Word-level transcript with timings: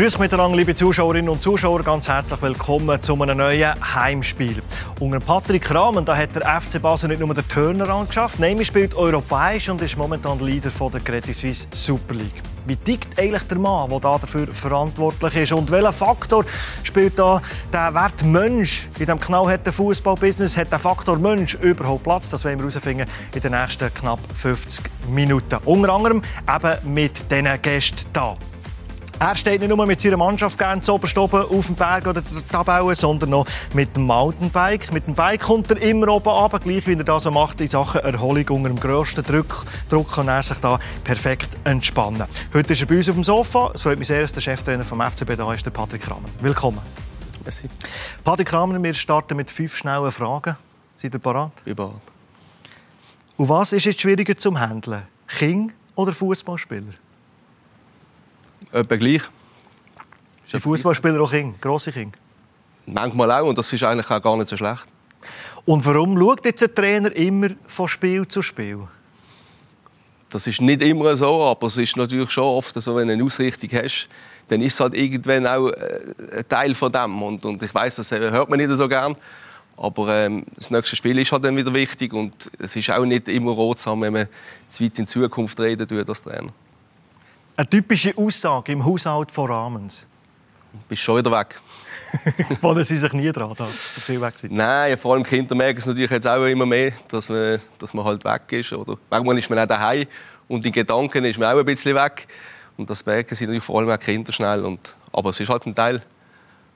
Grüß 0.00 0.18
miteinander, 0.18 0.56
liebe 0.56 0.74
Zuschauerinnen 0.74 1.28
und 1.28 1.42
Zuschauer. 1.42 1.82
Ganz 1.82 2.08
herzlich 2.08 2.40
willkommen 2.40 3.02
zu 3.02 3.20
einem 3.20 3.36
neuen 3.36 3.74
Heimspiel. 3.94 4.62
Unter 4.98 5.20
Patrick 5.20 5.74
Rahmen 5.74 6.06
da 6.06 6.16
hat 6.16 6.34
der 6.34 6.58
FC 6.58 6.80
Basel 6.80 7.10
nicht 7.10 7.20
nur 7.20 7.34
den 7.34 7.46
Turnaround 7.46 8.08
geschafft, 8.08 8.38
nein, 8.40 8.64
spielt 8.64 8.94
europäisch 8.94 9.68
und 9.68 9.82
ist 9.82 9.98
momentan 9.98 10.40
Leader 10.40 10.70
von 10.70 10.90
der 10.90 11.02
Credit 11.02 11.34
Suisse 11.34 11.66
Super 11.70 12.14
League. 12.14 12.42
Wie 12.64 12.76
tickt 12.76 13.18
eigentlich 13.18 13.42
der 13.42 13.58
Mann, 13.58 13.90
der 13.90 14.00
dafür 14.00 14.46
verantwortlich 14.46 15.36
ist? 15.36 15.52
Und 15.52 15.70
welcher 15.70 15.92
Faktor 15.92 16.46
spielt 16.82 17.18
da 17.18 17.42
der 17.70 17.92
Wert 17.92 18.24
Mensch 18.24 18.88
in 18.94 19.04
diesem 19.04 19.20
knallharten 19.20 19.70
Fußballbusiness? 19.70 20.56
Hat 20.56 20.72
der 20.72 20.78
Faktor 20.78 21.18
Mensch 21.18 21.56
überhaupt 21.56 22.04
Platz? 22.04 22.30
Das 22.30 22.42
werden 22.46 22.58
wir 22.60 22.70
herausfinden 22.70 23.06
in 23.34 23.40
den 23.42 23.52
nächsten 23.52 23.92
knapp 23.92 24.20
50 24.34 24.82
Minuten. 25.10 25.58
Unter 25.66 25.92
anderem 25.92 26.22
eben 26.48 26.94
mit 26.94 27.30
diesen 27.30 27.60
Gästen 27.60 28.06
hier. 28.14 28.49
Er 29.22 29.36
steht 29.36 29.60
nicht 29.60 29.68
nur 29.68 29.86
mit 29.86 30.00
seiner 30.00 30.16
Mannschaft 30.16 30.56
gerne 30.56 30.80
zu 30.80 30.94
oben 30.94 31.42
auf 31.42 31.66
dem 31.66 31.74
Berg 31.74 32.06
oder 32.06 32.22
der 32.22 32.48
Tabelle, 32.48 32.94
sondern 32.94 33.28
noch 33.28 33.46
mit 33.74 33.94
dem 33.94 34.06
Mountainbike. 34.06 34.90
Mit 34.94 35.06
dem 35.06 35.14
Bike 35.14 35.42
kommt 35.42 35.70
er 35.70 35.76
immer 35.82 36.08
oben 36.08 36.30
runter, 36.30 36.58
gleich 36.58 36.86
wie 36.86 36.94
er 36.94 37.04
das 37.04 37.24
so 37.24 37.30
macht 37.30 37.60
in 37.60 37.68
Sachen 37.68 38.00
Erholung 38.00 38.48
unter 38.48 38.70
dem 38.70 38.80
grössten 38.80 39.22
Druck. 39.22 39.66
Druck 39.90 40.10
kann 40.10 40.28
er 40.28 40.42
sich 40.42 40.56
da 40.60 40.80
perfekt 41.04 41.50
entspannen. 41.64 42.24
Heute 42.54 42.72
ist 42.72 42.80
er 42.80 42.86
bei 42.86 42.96
uns 42.96 43.10
auf 43.10 43.14
dem 43.14 43.22
Sofa. 43.22 43.72
Es 43.74 43.82
freut 43.82 43.98
mich 43.98 44.08
sehr, 44.08 44.22
dass 44.22 44.32
der 44.32 44.40
Cheftrainer 44.40 44.84
vom 44.84 45.02
FCB 45.02 45.36
da 45.36 45.52
ist, 45.52 45.66
der 45.66 45.70
Patrick 45.70 46.00
Kramer. 46.00 46.28
Willkommen. 46.40 46.80
Merci. 47.44 47.68
Patrick 48.24 48.48
Kramer, 48.48 48.82
wir 48.82 48.94
starten 48.94 49.36
mit 49.36 49.50
fünf 49.50 49.76
schnellen 49.76 50.12
Fragen. 50.12 50.56
Seid 50.96 51.12
ihr 51.12 51.20
bereit? 51.20 51.52
Ich 51.66 51.76
bereit. 51.76 51.92
Und 53.36 53.50
was 53.50 53.74
ist 53.74 53.84
jetzt 53.84 54.00
schwieriger 54.00 54.34
zum 54.34 54.58
Handeln? 54.58 55.02
King 55.28 55.74
oder 55.94 56.14
Fußballspieler? 56.14 56.94
Etwa 58.72 58.96
gleich. 58.96 59.22
Sind 60.44 60.60
Fußballspieler 60.60 61.20
auch 61.20 61.30
King, 61.30 61.54
grosse 61.60 61.92
King? 61.92 62.12
Manchmal 62.86 63.30
auch, 63.32 63.48
und 63.48 63.58
das 63.58 63.72
ist 63.72 63.82
eigentlich 63.82 64.10
auch 64.10 64.22
gar 64.22 64.36
nicht 64.36 64.48
so 64.48 64.56
schlecht. 64.56 64.86
Und 65.64 65.84
warum 65.84 66.18
schaut 66.18 66.44
jetzt 66.44 66.62
ein 66.62 66.74
Trainer 66.74 67.14
immer 67.14 67.48
von 67.66 67.88
Spiel 67.88 68.26
zu 68.26 68.42
Spiel? 68.42 68.80
Das 70.30 70.46
ist 70.46 70.60
nicht 70.60 70.82
immer 70.82 71.14
so, 71.16 71.44
aber 71.44 71.66
es 71.66 71.76
ist 71.76 71.96
natürlich 71.96 72.30
schon 72.30 72.44
oft 72.44 72.80
so, 72.80 72.96
wenn 72.96 73.08
du 73.08 73.14
eine 73.14 73.24
Ausrichtung 73.24 73.70
hast, 73.72 74.08
dann 74.48 74.60
ist 74.62 74.74
es 74.74 74.80
halt 74.80 74.94
irgendwann 74.94 75.46
auch 75.46 75.68
äh, 75.68 76.00
ein 76.38 76.48
Teil 76.48 76.74
von 76.74 76.90
dem. 76.90 77.22
Und, 77.22 77.44
und 77.44 77.62
ich 77.62 77.74
weiß, 77.74 77.96
das 77.96 78.10
hört 78.12 78.48
man 78.48 78.58
nicht 78.58 78.70
so 78.70 78.88
gern. 78.88 79.16
Aber 79.76 80.14
ähm, 80.14 80.44
das 80.56 80.70
nächste 80.70 80.94
Spiel 80.94 81.18
ist 81.18 81.32
halt 81.32 81.44
dann 81.44 81.56
wieder 81.56 81.72
wichtig 81.72 82.12
und 82.12 82.50
es 82.58 82.76
ist 82.76 82.90
auch 82.90 83.04
nicht 83.04 83.28
immer 83.28 83.52
rotsam, 83.52 84.02
wenn 84.02 84.12
man 84.12 84.28
zu 84.68 84.84
weit 84.84 84.98
in 84.98 85.06
Zukunft 85.06 85.58
reden 85.58 85.88
tut 85.88 86.08
als 86.08 86.22
Trainer. 86.22 86.50
Eine 87.60 87.68
typische 87.68 88.16
Aussage 88.16 88.72
im 88.72 88.82
Haushalt 88.82 89.30
von 89.30 89.50
Rahmens. 89.50 90.06
Du 90.72 90.78
bist 90.88 91.02
schon 91.02 91.18
wieder 91.18 91.30
weg. 91.30 91.60
Wollen 92.62 92.82
Sie 92.84 92.96
sich 92.96 93.12
nie 93.12 93.30
dran, 93.30 93.54
dass 93.54 93.96
Sie 93.96 94.00
viel 94.00 94.18
weg 94.18 94.32
sind? 94.38 94.54
Nein, 94.54 94.96
vor 94.96 95.12
allem 95.12 95.22
Kinder 95.22 95.54
merken 95.54 95.78
es 95.78 95.84
natürlich 95.84 96.10
jetzt 96.10 96.26
auch 96.26 96.42
immer 96.46 96.64
mehr, 96.64 96.92
dass 97.08 97.28
man, 97.28 97.58
dass 97.78 97.92
man 97.92 98.06
halt 98.06 98.24
weg 98.24 98.50
ist. 98.52 98.72
Oder 98.72 98.96
manchmal 99.10 99.36
ist 99.36 99.50
man 99.50 99.58
auch 99.58 99.66
daheim 99.66 100.06
und 100.48 100.64
in 100.64 100.72
Gedanken 100.72 101.22
ist 101.26 101.38
man 101.38 101.54
auch 101.54 101.58
ein 101.58 101.66
bisschen 101.66 101.94
weg. 101.94 102.28
Und 102.78 102.88
das 102.88 103.04
merken 103.04 103.34
sie 103.34 103.44
natürlich 103.44 103.64
vor 103.64 103.78
allem 103.78 103.90
auch 103.90 103.98
Kinder 103.98 104.32
schnell. 104.32 104.64
Und, 104.64 104.94
aber 105.12 105.28
es 105.28 105.38
ist 105.38 105.50
halt 105.50 105.66
ein 105.66 105.74
Teil 105.74 106.02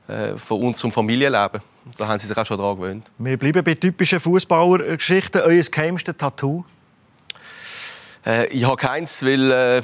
äh, 0.06 0.36
von 0.36 0.60
unserem 0.60 0.92
Familienleben. 0.92 1.62
Da 1.96 2.08
haben 2.08 2.18
sie 2.18 2.26
sich 2.26 2.36
auch 2.36 2.44
schon 2.44 2.58
daran 2.58 2.76
gewöhnt. 2.76 3.10
Wir 3.16 3.38
bleiben 3.38 3.64
bei 3.64 3.72
typischen 3.72 4.20
Fußballergeschichten. 4.20 5.40
Euer 5.46 5.62
geheimstes 5.62 6.14
Tattoo? 6.18 6.62
Äh, 8.26 8.48
ich 8.48 8.66
habe 8.66 8.76
keins, 8.76 9.22
weil 9.22 9.50
äh, 9.50 9.82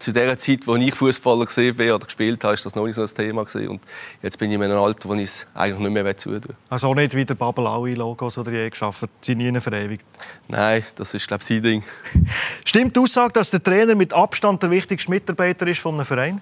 zu 0.00 0.12
der 0.12 0.36
Zeit, 0.38 0.66
wo 0.66 0.76
ich 0.76 0.94
Fußballer 0.94 1.46
war 1.46 1.94
oder 1.94 2.04
gespielt 2.06 2.42
habe, 2.42 2.54
ist 2.54 2.64
das 2.64 2.74
noch 2.74 2.86
nicht 2.86 2.96
so 2.96 3.02
ein 3.02 3.08
Thema 3.08 3.44
gewesen. 3.44 3.68
Und 3.68 3.82
jetzt 4.22 4.38
bin 4.38 4.50
ich 4.50 4.56
in 4.56 4.62
einem 4.62 4.78
Alter, 4.78 5.08
wo 5.08 5.14
ich 5.14 5.24
es 5.24 5.46
eigentlich 5.54 5.78
nicht 5.78 6.02
mehr 6.02 6.16
zutun 6.16 6.56
Also 6.68 6.88
auch 6.88 6.94
nicht 6.94 7.14
wie 7.14 7.24
der 7.24 7.34
Babelaui-Logos 7.34 8.38
oder 8.38 8.50
je 8.50 8.70
geschaffen, 8.70 9.08
sie 9.20 9.34
nie 9.34 9.58
verewigt? 9.60 10.04
Nein, 10.48 10.82
das 10.96 11.14
ist 11.14 11.28
glaube 11.28 11.42
ich 11.42 11.48
sein 11.48 11.62
Ding. 11.62 11.84
Stimmt 12.64 12.96
die 12.96 13.00
Aussage, 13.00 13.32
dass 13.34 13.50
der 13.50 13.62
Trainer 13.62 13.94
mit 13.94 14.12
Abstand 14.12 14.62
der 14.62 14.70
wichtigste 14.70 15.10
Mitarbeiter 15.10 15.66
ist 15.66 15.80
von 15.80 15.94
einem 15.94 16.06
Verein? 16.06 16.40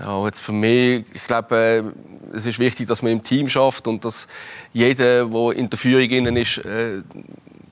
Ja, 0.00 0.24
jetzt 0.26 0.40
für 0.40 0.52
mich, 0.52 1.04
ich 1.12 1.26
glaube, 1.26 1.94
äh, 2.32 2.36
es 2.36 2.46
ist 2.46 2.58
wichtig, 2.58 2.88
dass 2.88 3.02
man 3.02 3.12
im 3.12 3.22
Team 3.22 3.48
schafft 3.48 3.86
und 3.86 4.04
dass 4.04 4.26
jeder, 4.72 5.26
der 5.26 5.50
in 5.52 5.70
der 5.70 5.78
Führung 5.78 6.36
ist, 6.36 6.58
äh, 6.58 7.02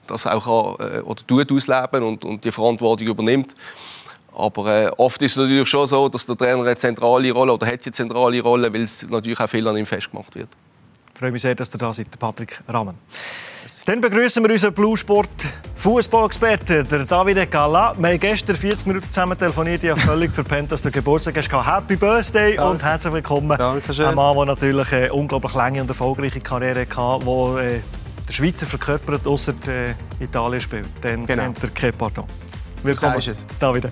das 0.07 0.27
auch 0.27 0.77
kann, 0.79 0.89
äh, 0.89 1.01
oder 1.01 1.27
tut 1.27 1.51
ausleben 1.51 2.03
und, 2.03 2.25
und 2.25 2.45
die 2.45 2.53
Verantwortung 2.53 3.09
übernimmt. 3.09 3.55
Aber 4.35 4.87
äh, 4.87 4.91
oft 4.97 5.21
ist 5.23 5.33
es 5.33 5.39
natürlich 5.39 5.69
schon 5.69 5.87
so, 5.87 6.09
dass 6.09 6.27
der 6.27 6.37
Trainer 6.37 6.63
eine 6.63 6.77
zentrale 6.77 7.31
Rolle 7.33 7.53
oder 7.53 7.67
hat 7.67 7.81
eine 7.85 7.93
zentrale 7.93 8.41
Rolle, 8.41 8.73
weil 8.73 8.83
es 8.83 9.07
natürlich 9.09 9.39
auch 9.39 9.49
viel 9.49 9.67
an 9.69 9.77
ihm 9.77 9.87
festgemacht 9.87 10.35
wird. 10.35 10.49
Ich 11.15 11.19
freue 11.19 11.33
mich 11.33 11.43
sehr, 11.43 11.55
dass 11.55 11.73
ihr 11.75 11.79
da 11.79 11.93
seid, 11.93 12.19
Patrick 12.19 12.61
Rahmen. 12.69 12.95
Dann 13.87 14.01
begrüßen 14.01 14.43
wir 14.43 14.51
unseren 14.51 14.75
Blue 14.75 14.97
Sport 14.97 15.29
Fußballexperten, 15.77 16.89
der 16.89 17.05
David 17.05 17.51
Gala. 17.51 17.95
Wir 17.97 18.11
haben 18.11 18.21
gestern 18.21 18.57
40 18.57 18.87
Minuten 18.87 19.07
zusammen 19.09 19.39
telefoniert. 19.39 19.85
Ich 19.85 19.91
habe 19.91 20.01
völlig 20.01 20.33
verpennt, 20.33 20.73
dass 20.73 20.83
du 20.83 20.91
Geburtstag 20.91 21.37
hast. 21.37 21.51
Happy 21.51 21.97
Birthday 21.97 22.57
Danke. 22.57 22.71
und 22.71 22.83
herzlich 22.83 23.13
willkommen. 23.13 23.57
Dankeschön. 23.57 24.07
Ein 24.07 24.15
Mann, 24.15 24.37
der 24.37 24.47
natürlich 24.47 24.93
eine 24.93 25.13
unglaublich 25.13 25.55
lange 25.55 25.81
und 25.81 25.89
erfolgreiche 25.89 26.41
Karriere 26.41 26.87
hatte, 26.87 27.25
der 27.25 27.63
äh, 27.63 27.81
der 28.29 28.33
Schweizer 28.33 28.67
verkörpert, 28.67 29.27
außer 29.27 29.55
äh, 29.69 30.23
Italien 30.23 30.61
spielt. 30.61 30.87
Dann 31.01 31.27
genau. 31.27 31.53
der 31.61 31.71
Kein 31.71 31.93
Pardon. 31.95 32.25
Willkommen. 32.83 33.19
Ist 33.19 33.29
es. 33.29 33.47
David. 33.59 33.89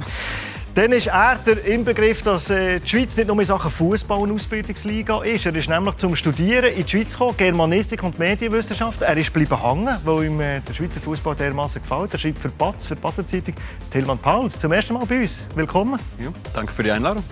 Dann 0.74 0.92
ist 0.92 1.08
er 1.08 1.36
der 1.44 1.64
Inbegriff, 1.64 2.22
dass 2.22 2.48
äh, 2.48 2.78
die 2.78 2.88
Schweiz 2.88 3.16
nicht 3.16 3.26
nur 3.26 3.38
in 3.40 3.44
Sachen 3.44 3.70
Fußball 3.70 4.22
eine 4.22 4.32
Ausbildungsliga 4.32 5.22
ist. 5.24 5.44
Er 5.44 5.54
ist 5.54 5.68
nämlich 5.68 5.96
zum 5.96 6.14
Studieren 6.14 6.72
in 6.72 6.84
die 6.84 6.88
Schweiz 6.88 7.12
gekommen, 7.12 7.36
Germanistik 7.36 8.02
und 8.04 8.18
Medienwissenschaft. 8.18 9.02
Er 9.02 9.16
ist 9.16 9.32
bleiben 9.32 9.60
hängen, 9.60 9.96
weil 10.04 10.26
ihm 10.26 10.40
äh, 10.40 10.60
der 10.60 10.72
Schweizer 10.72 11.00
Fußball 11.00 11.34
dermaßen 11.34 11.82
gefällt. 11.82 12.12
Er 12.12 12.18
schreibt 12.18 12.38
für 12.38 12.50
Batz, 12.50 12.86
für 12.86 12.94
die 12.94 13.00
Basler 13.00 13.26
Zeitung. 13.26 13.54
Tilman 13.90 14.18
Pauls, 14.18 14.58
zum 14.58 14.70
ersten 14.70 14.94
Mal 14.94 15.04
bei 15.06 15.22
uns. 15.22 15.44
Willkommen. 15.56 15.98
Ja, 16.20 16.28
danke 16.54 16.72
für 16.72 16.84
die 16.84 16.92
Einladung. 16.92 17.24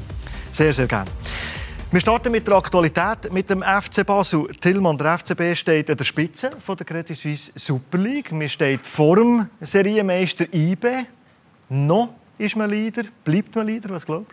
Sehr, 0.50 0.72
sehr 0.72 0.88
gerne. 0.88 1.08
Wir 1.90 2.00
starten 2.00 2.32
mit 2.32 2.46
der 2.46 2.56
Aktualität 2.56 3.32
mit 3.32 3.48
dem 3.48 3.62
FC 3.62 4.04
Basel. 4.04 4.46
Tillmann, 4.60 4.98
der 4.98 5.16
FCB 5.16 5.54
steht 5.54 5.88
an 5.88 5.96
der 5.96 6.04
Spitze 6.04 6.50
von 6.62 6.76
der 6.76 6.84
Credit 6.84 7.16
Suisse 7.16 7.52
Super 7.54 7.96
League. 7.96 8.30
Wir 8.30 8.48
stehen 8.48 8.80
vor 8.82 9.16
dem 9.16 9.46
Serienmeister 9.60 10.52
IB. 10.52 11.06
Noch 11.68 12.14
ist 12.38 12.56
man 12.56 12.70
Leader? 12.70 13.04
Bleibt 13.24 13.54
man 13.54 13.66
Leader? 13.66 13.90
Was 13.90 14.06
glaubst 14.06 14.32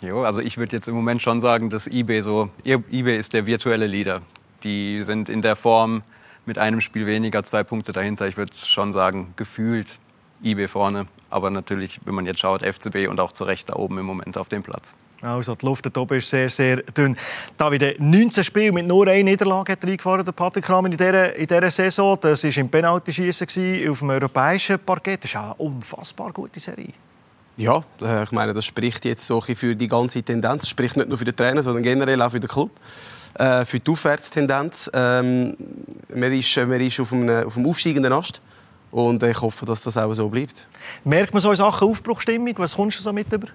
du? 0.00 0.06
Jo, 0.06 0.22
also 0.22 0.40
ich 0.40 0.56
würde 0.58 0.76
jetzt 0.76 0.88
im 0.88 0.94
Moment 0.94 1.22
schon 1.22 1.40
sagen, 1.40 1.70
dass 1.70 1.86
eBay 1.86 2.22
so, 2.22 2.50
eBay 2.64 3.18
ist 3.18 3.34
der 3.34 3.46
virtuelle 3.46 3.86
Leader. 3.86 4.22
Die 4.64 5.02
sind 5.02 5.28
in 5.28 5.42
der 5.42 5.56
Form 5.56 6.02
mit 6.46 6.58
einem 6.58 6.80
Spiel 6.80 7.06
weniger, 7.06 7.44
zwei 7.44 7.62
Punkte 7.62 7.92
dahinter. 7.92 8.26
Ich 8.26 8.36
würde 8.36 8.54
schon 8.54 8.92
sagen, 8.92 9.34
gefühlt 9.36 9.98
eBay 10.42 10.68
vorne. 10.68 11.06
Aber 11.28 11.50
natürlich, 11.50 12.00
wenn 12.04 12.14
man 12.14 12.26
jetzt 12.26 12.40
schaut, 12.40 12.62
FCB 12.62 13.08
und 13.08 13.20
auch 13.20 13.32
zu 13.32 13.44
Recht 13.44 13.68
da 13.68 13.74
oben 13.74 13.98
im 13.98 14.06
Moment 14.06 14.38
auf 14.38 14.48
dem 14.48 14.62
Platz. 14.62 14.94
Also 15.22 15.54
die 15.54 15.66
Luft 15.66 15.96
oben 15.96 16.18
ist 16.18 16.28
sehr, 16.28 16.48
sehr 16.48 16.76
dünn. 16.78 17.16
Da 17.56 17.70
wieder 17.70 17.92
19 17.98 18.42
Spiele 18.42 18.72
mit 18.72 18.86
nur 18.86 19.06
einer 19.06 19.22
Niederlage 19.22 19.72
hat 19.72 19.84
reingefahren, 19.84 20.24
der 20.24 20.32
Patrick 20.32 20.64
Kramer 20.64 20.90
in 20.90 20.96
dieser, 20.96 21.34
in 21.36 21.46
dieser 21.46 21.70
Saison. 21.70 22.18
Das 22.20 22.42
war 22.44 22.56
im 22.56 22.70
Penaltyschießen 22.70 23.46
auf 23.90 23.98
dem 23.98 24.10
europäischen 24.10 24.78
Parkett. 24.78 25.24
Das 25.24 25.30
ist 25.30 25.36
eine 25.36 25.54
unfassbar 25.54 26.32
gute 26.32 26.58
Serie. 26.58 26.92
Ja, 27.56 27.82
äh, 28.00 28.24
ich 28.24 28.32
meine, 28.32 28.54
das 28.54 28.64
spricht 28.64 29.04
jetzt 29.04 29.26
so 29.26 29.40
für 29.40 29.76
die 29.76 29.88
ganze 29.88 30.22
Tendenz. 30.22 30.62
Das 30.62 30.70
spricht 30.70 30.96
nicht 30.96 31.08
nur 31.08 31.18
für 31.18 31.26
den 31.26 31.36
Trainer, 31.36 31.62
sondern 31.62 31.82
generell 31.82 32.22
auch 32.22 32.30
für 32.30 32.40
den 32.40 32.48
Club. 32.48 32.70
Äh, 33.34 33.64
für 33.66 33.78
die 33.78 33.90
Aufwärtstendenz. 33.90 34.90
Ähm, 34.94 35.56
man 36.14 36.32
ist, 36.32 36.56
man 36.56 36.80
ist 36.80 36.98
auf, 36.98 37.12
einem, 37.12 37.46
auf 37.46 37.56
einem 37.56 37.66
aufsteigenden 37.66 38.12
Ast. 38.12 38.40
Und 38.90 39.22
ich 39.22 39.40
hoffe, 39.40 39.66
dass 39.66 39.82
das 39.82 39.96
auch 39.96 40.12
so 40.14 40.28
bleibt. 40.28 40.66
Merkt 41.04 41.32
man 41.32 41.40
so 41.40 41.50
in 41.50 41.56
Sachen 41.56 41.88
Aufbruchstimmung? 41.88 42.54
Was 42.56 42.74
kommst 42.74 42.98
du 42.98 43.02
so 43.02 43.12
mit 43.12 43.32
über? 43.32 43.48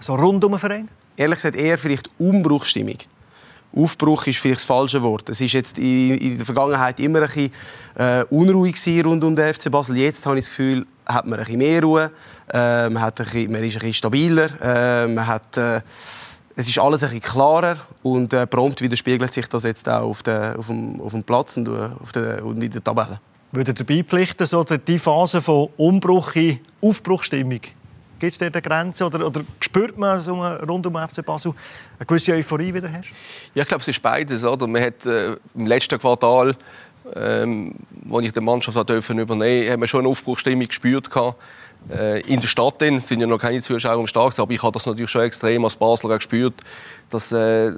So 0.00 0.14
rund 0.14 0.44
um 0.44 0.52
den 0.52 0.58
Verein? 0.58 0.88
Ehrlich 1.16 1.36
gesagt 1.36 1.56
eher 1.56 1.78
vielleicht 1.78 2.10
Umbruchstimmung. 2.18 2.98
Aufbruch 3.74 4.26
ist 4.26 4.38
vielleicht 4.38 4.60
das 4.60 4.64
falsche 4.64 5.02
Wort. 5.02 5.28
Es 5.28 5.40
war 5.40 5.48
jetzt 5.48 5.78
in, 5.78 6.36
der 6.36 6.46
Vergangenheit 6.46 6.98
immer 7.00 7.20
ein 7.20 7.26
bisschen 7.26 7.52
äh, 7.96 8.24
unruhig 8.30 8.76
rund 9.04 9.22
um 9.22 9.36
den 9.36 9.52
FC 9.52 9.70
Basel. 9.70 9.96
Jetzt 9.96 10.24
habe 10.24 10.38
ich 10.38 10.44
das 10.44 10.50
Gefühl, 10.50 10.86
hat 11.06 11.26
man 11.26 11.38
ein 11.38 11.44
bisschen 11.44 11.58
mehr 11.58 11.82
Ruhe, 11.82 12.10
äh, 12.52 12.88
man, 12.88 13.02
hat 13.02 13.20
ein 13.20 13.24
bisschen, 13.24 13.52
man 13.52 13.62
ist 13.62 13.74
ein 13.74 13.78
bisschen 13.80 13.94
stabiler, 13.94 14.48
äh, 14.60 15.08
man 15.08 15.26
hat, 15.26 15.56
äh, 15.56 15.80
es 16.56 16.68
ist 16.68 16.78
alles 16.78 17.02
ein 17.02 17.10
bisschen 17.10 17.30
klarer 17.30 17.76
und 18.02 18.32
äh, 18.32 18.46
prompt 18.46 18.80
widerspiegelt 18.80 19.32
sich 19.32 19.46
das 19.48 19.64
jetzt 19.64 19.88
auch 19.88 20.08
auf, 20.08 20.22
der, 20.22 20.58
auf, 20.58 20.66
dem, 20.66 21.00
auf 21.00 21.12
dem 21.12 21.22
Platz 21.22 21.56
und, 21.56 21.68
äh, 21.68 21.90
auf 22.02 22.12
der, 22.12 22.44
und 22.44 22.62
in 22.62 22.70
der 22.70 22.82
Tabelle. 22.82 23.20
Würde 23.52 23.72
dabei 23.72 24.02
pflichten, 24.02 24.46
so 24.46 24.64
die 24.64 24.98
Phase 24.98 25.40
von 25.40 25.68
Umbruch 25.76 26.34
in 26.34 26.60
Aufbruchstimmung? 26.80 27.60
Gibt 28.18 28.32
es 28.32 28.38
dort 28.38 28.54
eine 28.54 28.62
Grenze 28.62 29.04
oder, 29.06 29.26
oder 29.26 29.42
spürt 29.60 29.96
man 29.96 30.20
so 30.20 30.34
rund 30.42 30.86
um 30.86 30.96
FC 30.96 31.24
Basel 31.24 31.52
eine 31.98 32.06
gewisse 32.06 32.32
Euphorie 32.32 32.74
wieder 32.74 32.90
hast? 32.92 33.08
Ja, 33.54 33.62
ich 33.62 33.68
glaube, 33.68 33.82
es 33.82 33.88
ist 33.88 34.02
beides. 34.02 34.44
Oder? 34.44 34.66
Man 34.66 34.82
hat 34.82 35.06
äh, 35.06 35.36
im 35.54 35.66
letzten 35.66 35.98
Quartal, 35.98 36.56
ähm, 37.14 37.74
als 38.10 38.26
ich 38.26 38.32
die 38.32 38.40
Mannschaft 38.40 38.76
übernehmen 38.76 39.28
durfte, 39.28 39.72
haben 39.72 39.80
wir 39.80 39.86
schon 39.86 40.00
eine 40.00 40.08
Aufbruchstimmung 40.08 40.66
gespürt. 40.66 41.08
äh, 41.14 41.32
in 42.26 42.40
der 42.40 42.48
Stadt 42.48 42.80
drin, 42.80 43.02
sind 43.02 43.20
ja 43.20 43.26
noch 43.26 43.38
keine 43.38 43.62
Zuschauer 43.62 43.98
am 43.98 44.06
Start, 44.06 44.38
aber 44.38 44.52
ich 44.52 44.62
habe 44.62 44.72
das 44.72 44.84
natürlich 44.84 45.10
schon 45.10 45.22
extrem 45.22 45.64
als 45.64 45.74
Basler 45.74 46.16
gespürt, 46.16 46.54
dass, 47.10 47.32
äh, 47.32 47.72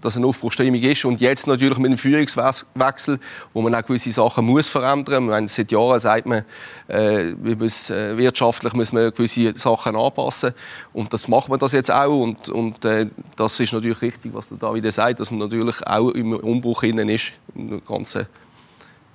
dass 0.00 0.16
eine 0.16 0.26
Aufbruchstimmung 0.26 0.80
ist. 0.80 1.04
Und 1.04 1.20
jetzt 1.20 1.46
natürlich 1.46 1.78
mit 1.78 1.92
dem 1.92 1.98
Führungswechsel, 1.98 3.18
wo 3.52 3.62
man 3.62 3.74
auch 3.74 3.82
gewisse 3.82 4.10
Sachen 4.12 4.44
muss 4.44 4.68
verändern 4.68 5.26
muss. 5.26 5.54
Seit 5.54 5.70
Jahren 5.70 5.98
sagt 5.98 6.26
man, 6.26 6.44
äh, 6.88 7.34
wir 7.40 7.56
müssen, 7.56 7.96
äh, 7.96 8.16
wirtschaftlich 8.16 8.74
müssen 8.74 8.96
wir 8.96 9.10
gewisse 9.10 9.56
Sachen 9.56 9.96
anpassen. 9.96 10.52
Und 10.92 11.12
das 11.12 11.28
macht 11.28 11.48
man 11.48 11.58
das 11.58 11.72
jetzt 11.72 11.90
auch. 11.90 12.22
Und, 12.22 12.48
und 12.48 12.84
äh, 12.84 13.06
das 13.36 13.58
ist 13.60 13.72
natürlich 13.72 14.02
richtig, 14.02 14.34
was 14.34 14.48
der 14.48 14.58
David 14.58 14.92
sagt, 14.92 15.20
dass 15.20 15.30
man 15.30 15.40
natürlich 15.40 15.86
auch 15.86 16.10
im 16.10 16.34
Umbruch 16.34 16.82
innen 16.82 17.08
ist, 17.08 17.32
im 17.54 17.82
ganzen 17.84 18.26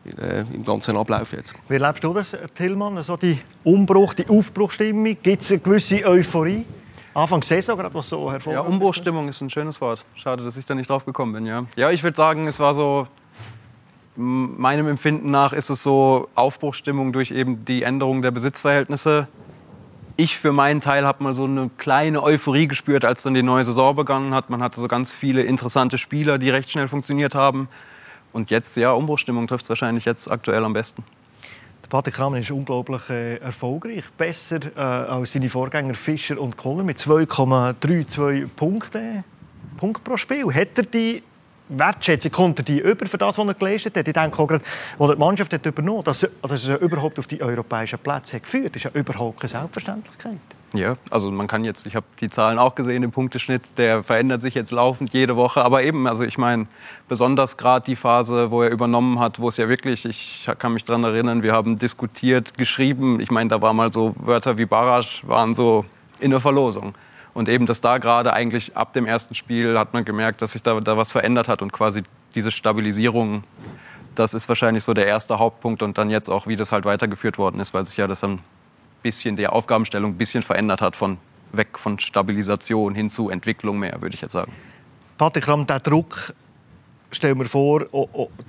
äh, 0.06 0.42
im 0.54 0.64
ganzen 0.64 0.98
Ablauf 0.98 1.32
jetzt. 1.34 1.54
Wie 1.68 1.76
erlebst 1.76 2.04
du 2.04 2.14
das, 2.14 2.36
Tillmann? 2.56 2.98
Also 2.98 3.18
die 3.18 3.40
Umbruch, 3.64 4.14
die 4.14 4.28
Aufbruchstimmung? 4.28 5.18
Gibt 5.22 5.42
es 5.42 5.52
eine 5.52 5.60
gewisse 5.60 6.04
Euphorie? 6.06 6.66
Anfang 7.14 7.44
Saison 7.44 7.78
gerade 7.78 7.94
was 7.94 8.08
so 8.08 8.32
hervorragend. 8.32 8.66
Ja, 8.66 8.74
Umbruchstimmung 8.74 9.28
ist 9.28 9.42
ein 9.42 9.50
schönes 9.50 9.82
Wort. 9.82 10.06
Schade, 10.16 10.44
dass 10.44 10.56
ich 10.56 10.66
da 10.66 10.74
nicht 10.74 10.90
drauf 10.90 11.06
gekommen 11.06 11.34
bin. 11.34 11.46
Ja, 11.46 11.66
ja 11.76 11.92
ich 11.92 12.04
würde 12.04 12.16
sagen, 12.16 12.48
es 12.48 12.60
war 12.60 12.74
so 12.74 13.08
meinem 14.16 14.88
Empfinden 14.88 15.32
nach 15.32 15.54
ist 15.54 15.70
es 15.70 15.84
so 15.84 16.30
Aufbruchstimmung 16.36 17.14
durch 17.14 17.32
eben 17.32 17.64
die 17.66 17.84
Änderung 17.84 18.22
der 18.22 18.32
Besitzverhältnisse. 18.32 19.28
Ich 20.18 20.38
für 20.38 20.52
meinen 20.52 20.82
Teil 20.82 21.06
habe 21.06 21.24
mal 21.24 21.34
so 21.34 21.46
eine 21.46 21.70
kleine 21.78 22.22
Euphorie 22.22 22.68
gespürt, 22.68 23.06
als 23.06 23.24
dann 23.24 23.34
die 23.34 23.44
neue 23.44 23.64
Saison 23.64 23.96
begonnen 23.96 24.34
hat. 24.34 24.50
Man 24.50 24.62
hatte 24.62 24.82
so 24.82 24.88
ganz 24.88 25.14
viele 25.14 25.44
interessante 25.44 25.98
Spieler, 25.98 26.38
die 26.38 26.50
recht 26.50 26.70
schnell 26.70 26.88
funktioniert 26.88 27.34
haben. 27.34 27.70
Und 28.34 28.50
jetzt, 28.52 28.78
ja, 28.78 28.94
Umbruchstimmung 28.94 29.48
trifft 29.48 29.64
es 29.64 29.70
wahrscheinlich 29.70 30.06
jetzt 30.06 30.32
aktuell 30.32 30.64
am 30.64 30.74
besten. 30.74 31.04
Patrick 31.92 32.14
Kramer 32.14 32.40
ist 32.40 32.50
unglaublich 32.52 33.10
äh, 33.10 33.36
erfolgreich. 33.36 34.06
Besser 34.18 34.60
äh, 34.78 34.80
als 34.80 35.34
seine 35.34 35.50
Vorgänger 35.50 35.94
Fischer 35.94 36.40
und 36.40 36.56
Kohler 36.56 36.86
mit 36.86 36.98
2,32 36.98 38.48
Punkten 38.56 39.26
Punkt 39.76 40.02
pro 40.02 40.16
Spiel. 40.16 40.46
Hat 40.54 40.78
er 40.78 40.84
die 40.86 41.22
Wertschätzung, 41.68 42.32
kommt 42.32 42.60
er 42.60 42.64
die 42.64 42.80
über 42.80 43.06
für 43.06 43.18
das, 43.18 43.38
was 43.38 43.46
er 43.46 43.54
geleistet 43.56 43.98
hat? 43.98 44.08
Ich 44.08 44.14
denke 44.14 44.40
auch 44.40 44.48
gerade, 44.48 44.64
als 45.00 45.12
die 45.12 45.18
Mannschaft 45.18 45.54
hat 45.54 45.66
übernommen 45.66 46.04
dass, 46.06 46.26
dass 46.42 46.68
er 46.70 46.80
überhaupt 46.80 47.20
auf 47.20 47.28
die 47.28 47.42
europäischen 47.42 48.00
Plätze 48.00 48.40
geführt 48.40 48.68
hat, 48.68 48.76
ist 48.78 48.84
ja 48.84 48.92
überhaupt 48.94 49.42
keine 49.42 49.50
Selbstverständlichkeit. 49.50 50.38
Ja, 50.74 50.94
also 51.10 51.32
man 51.32 51.48
kann 51.48 51.66
jetzt, 51.66 51.86
ich 51.86 51.98
habe 51.98 52.06
die 52.22 52.30
Zahlen 52.30 52.58
auch 52.58 52.76
gesehen, 52.76 53.04
im 53.04 53.12
Punkteschnitt, 53.12 53.78
der 53.78 54.04
verändert 54.04 54.42
sich 54.42 54.56
jetzt 54.56 54.72
laufend 54.72 55.12
jede 55.14 55.36
Woche. 55.36 55.64
Aber 55.64 55.84
eben, 55.84 56.08
also 56.08 56.24
ich 56.24 56.38
meine, 56.38 56.68
besonders 57.10 57.58
gerade 57.58 57.86
die 57.86 57.98
Phase, 57.98 58.52
wo 58.52 58.64
er 58.64 58.70
übernommen 58.70 59.20
hat, 59.20 59.40
wo 59.40 59.50
es 59.50 59.58
ja 59.58 59.68
wirklich, 59.68 60.06
ich 60.06 60.50
kann 60.60 60.74
mich 60.74 60.86
daran 60.86 61.04
erinnern, 61.04 61.44
wir 61.44 61.52
haben 61.52 61.78
diskutiert, 61.78 62.58
geschrieben. 62.58 63.20
Ich 63.20 63.32
meine, 63.32 63.50
da 63.50 63.62
war 63.62 63.74
mal 63.74 63.92
so 63.92 64.16
Wörter 64.18 64.58
wie 64.58 64.66
Barrage 64.66 65.22
waren 65.24 65.54
so 65.54 65.84
in 66.22 66.32
der 66.32 66.40
Verlosung. 66.40 66.96
Und 67.34 67.50
eben, 67.50 67.66
dass 67.66 67.82
da 67.82 67.98
gerade 67.98 68.32
eigentlich 68.32 68.76
ab 68.78 68.94
dem 68.94 69.06
ersten 69.06 69.36
Spiel 69.36 69.78
hat 69.78 69.94
man 69.94 70.06
gemerkt, 70.06 70.42
dass 70.42 70.52
sich 70.52 70.64
da, 70.64 70.80
da 70.80 70.96
was 70.96 71.12
verändert 71.12 71.50
hat 71.50 71.62
und 71.62 71.74
quasi 71.74 72.04
diese 72.36 72.52
Stabilisierung, 72.52 73.44
das 74.16 74.34
ist 74.34 74.48
wahrscheinlich 74.48 74.84
so 74.84 74.94
der 74.94 75.06
erste 75.06 75.40
Hauptpunkt 75.40 75.82
und 75.82 75.98
dann 75.98 76.10
jetzt 76.10 76.30
auch, 76.30 76.48
wie 76.48 76.56
das 76.56 76.72
halt 76.72 76.86
weitergeführt 76.86 77.38
worden 77.38 77.60
ist, 77.60 77.74
weil 77.74 77.86
sich 77.86 77.98
ja 77.98 78.08
das 78.08 78.22
dann 78.22 78.40
bisschen 79.02 79.36
der 79.36 79.54
Aufgabenstellung 79.54 80.12
ein 80.12 80.18
bisschen 80.18 80.44
verändert 80.44 80.82
hat, 80.82 80.96
von 80.96 81.18
weg 81.54 81.78
von 81.78 82.00
Stabilisation 82.00 82.96
hin 82.96 83.10
zu 83.10 83.30
Entwicklung 83.30 83.80
mehr, 83.80 84.02
würde 84.02 84.16
ich 84.16 84.22
jetzt 84.22 84.34
sagen. 84.34 84.52
Patrick 85.18 85.48
Ramm, 85.48 85.68
der 85.68 85.80
Druck, 85.80 86.34
stellen 87.12 87.38
wir 87.40 87.46
vor, 87.46 87.86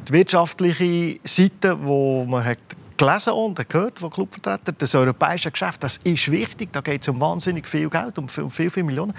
die 0.09 0.13
wirtschaftliche 0.13 1.19
Seite, 1.25 1.77
wo 1.83 2.25
man 2.25 2.45
hat 2.45 2.59
gelesen 2.97 3.33
und 3.33 3.69
gehört 3.69 3.99
von 3.99 4.11
Clubvertretern, 4.11 4.77
das 4.79 4.95
europäische 4.95 5.51
Geschäft, 5.51 5.83
das 5.83 5.99
ist 6.05 6.31
wichtig, 6.31 6.73
da 6.73 6.81
geht 6.81 7.03
es 7.03 7.09
um 7.09 7.21
wahnsinnig 7.21 7.69
viel 7.69 7.91
Geld, 7.91 8.17
um 8.19 8.29
viel, 8.29 8.49
viel, 8.49 8.71
viel 8.71 8.85
Millionen. 8.85 9.13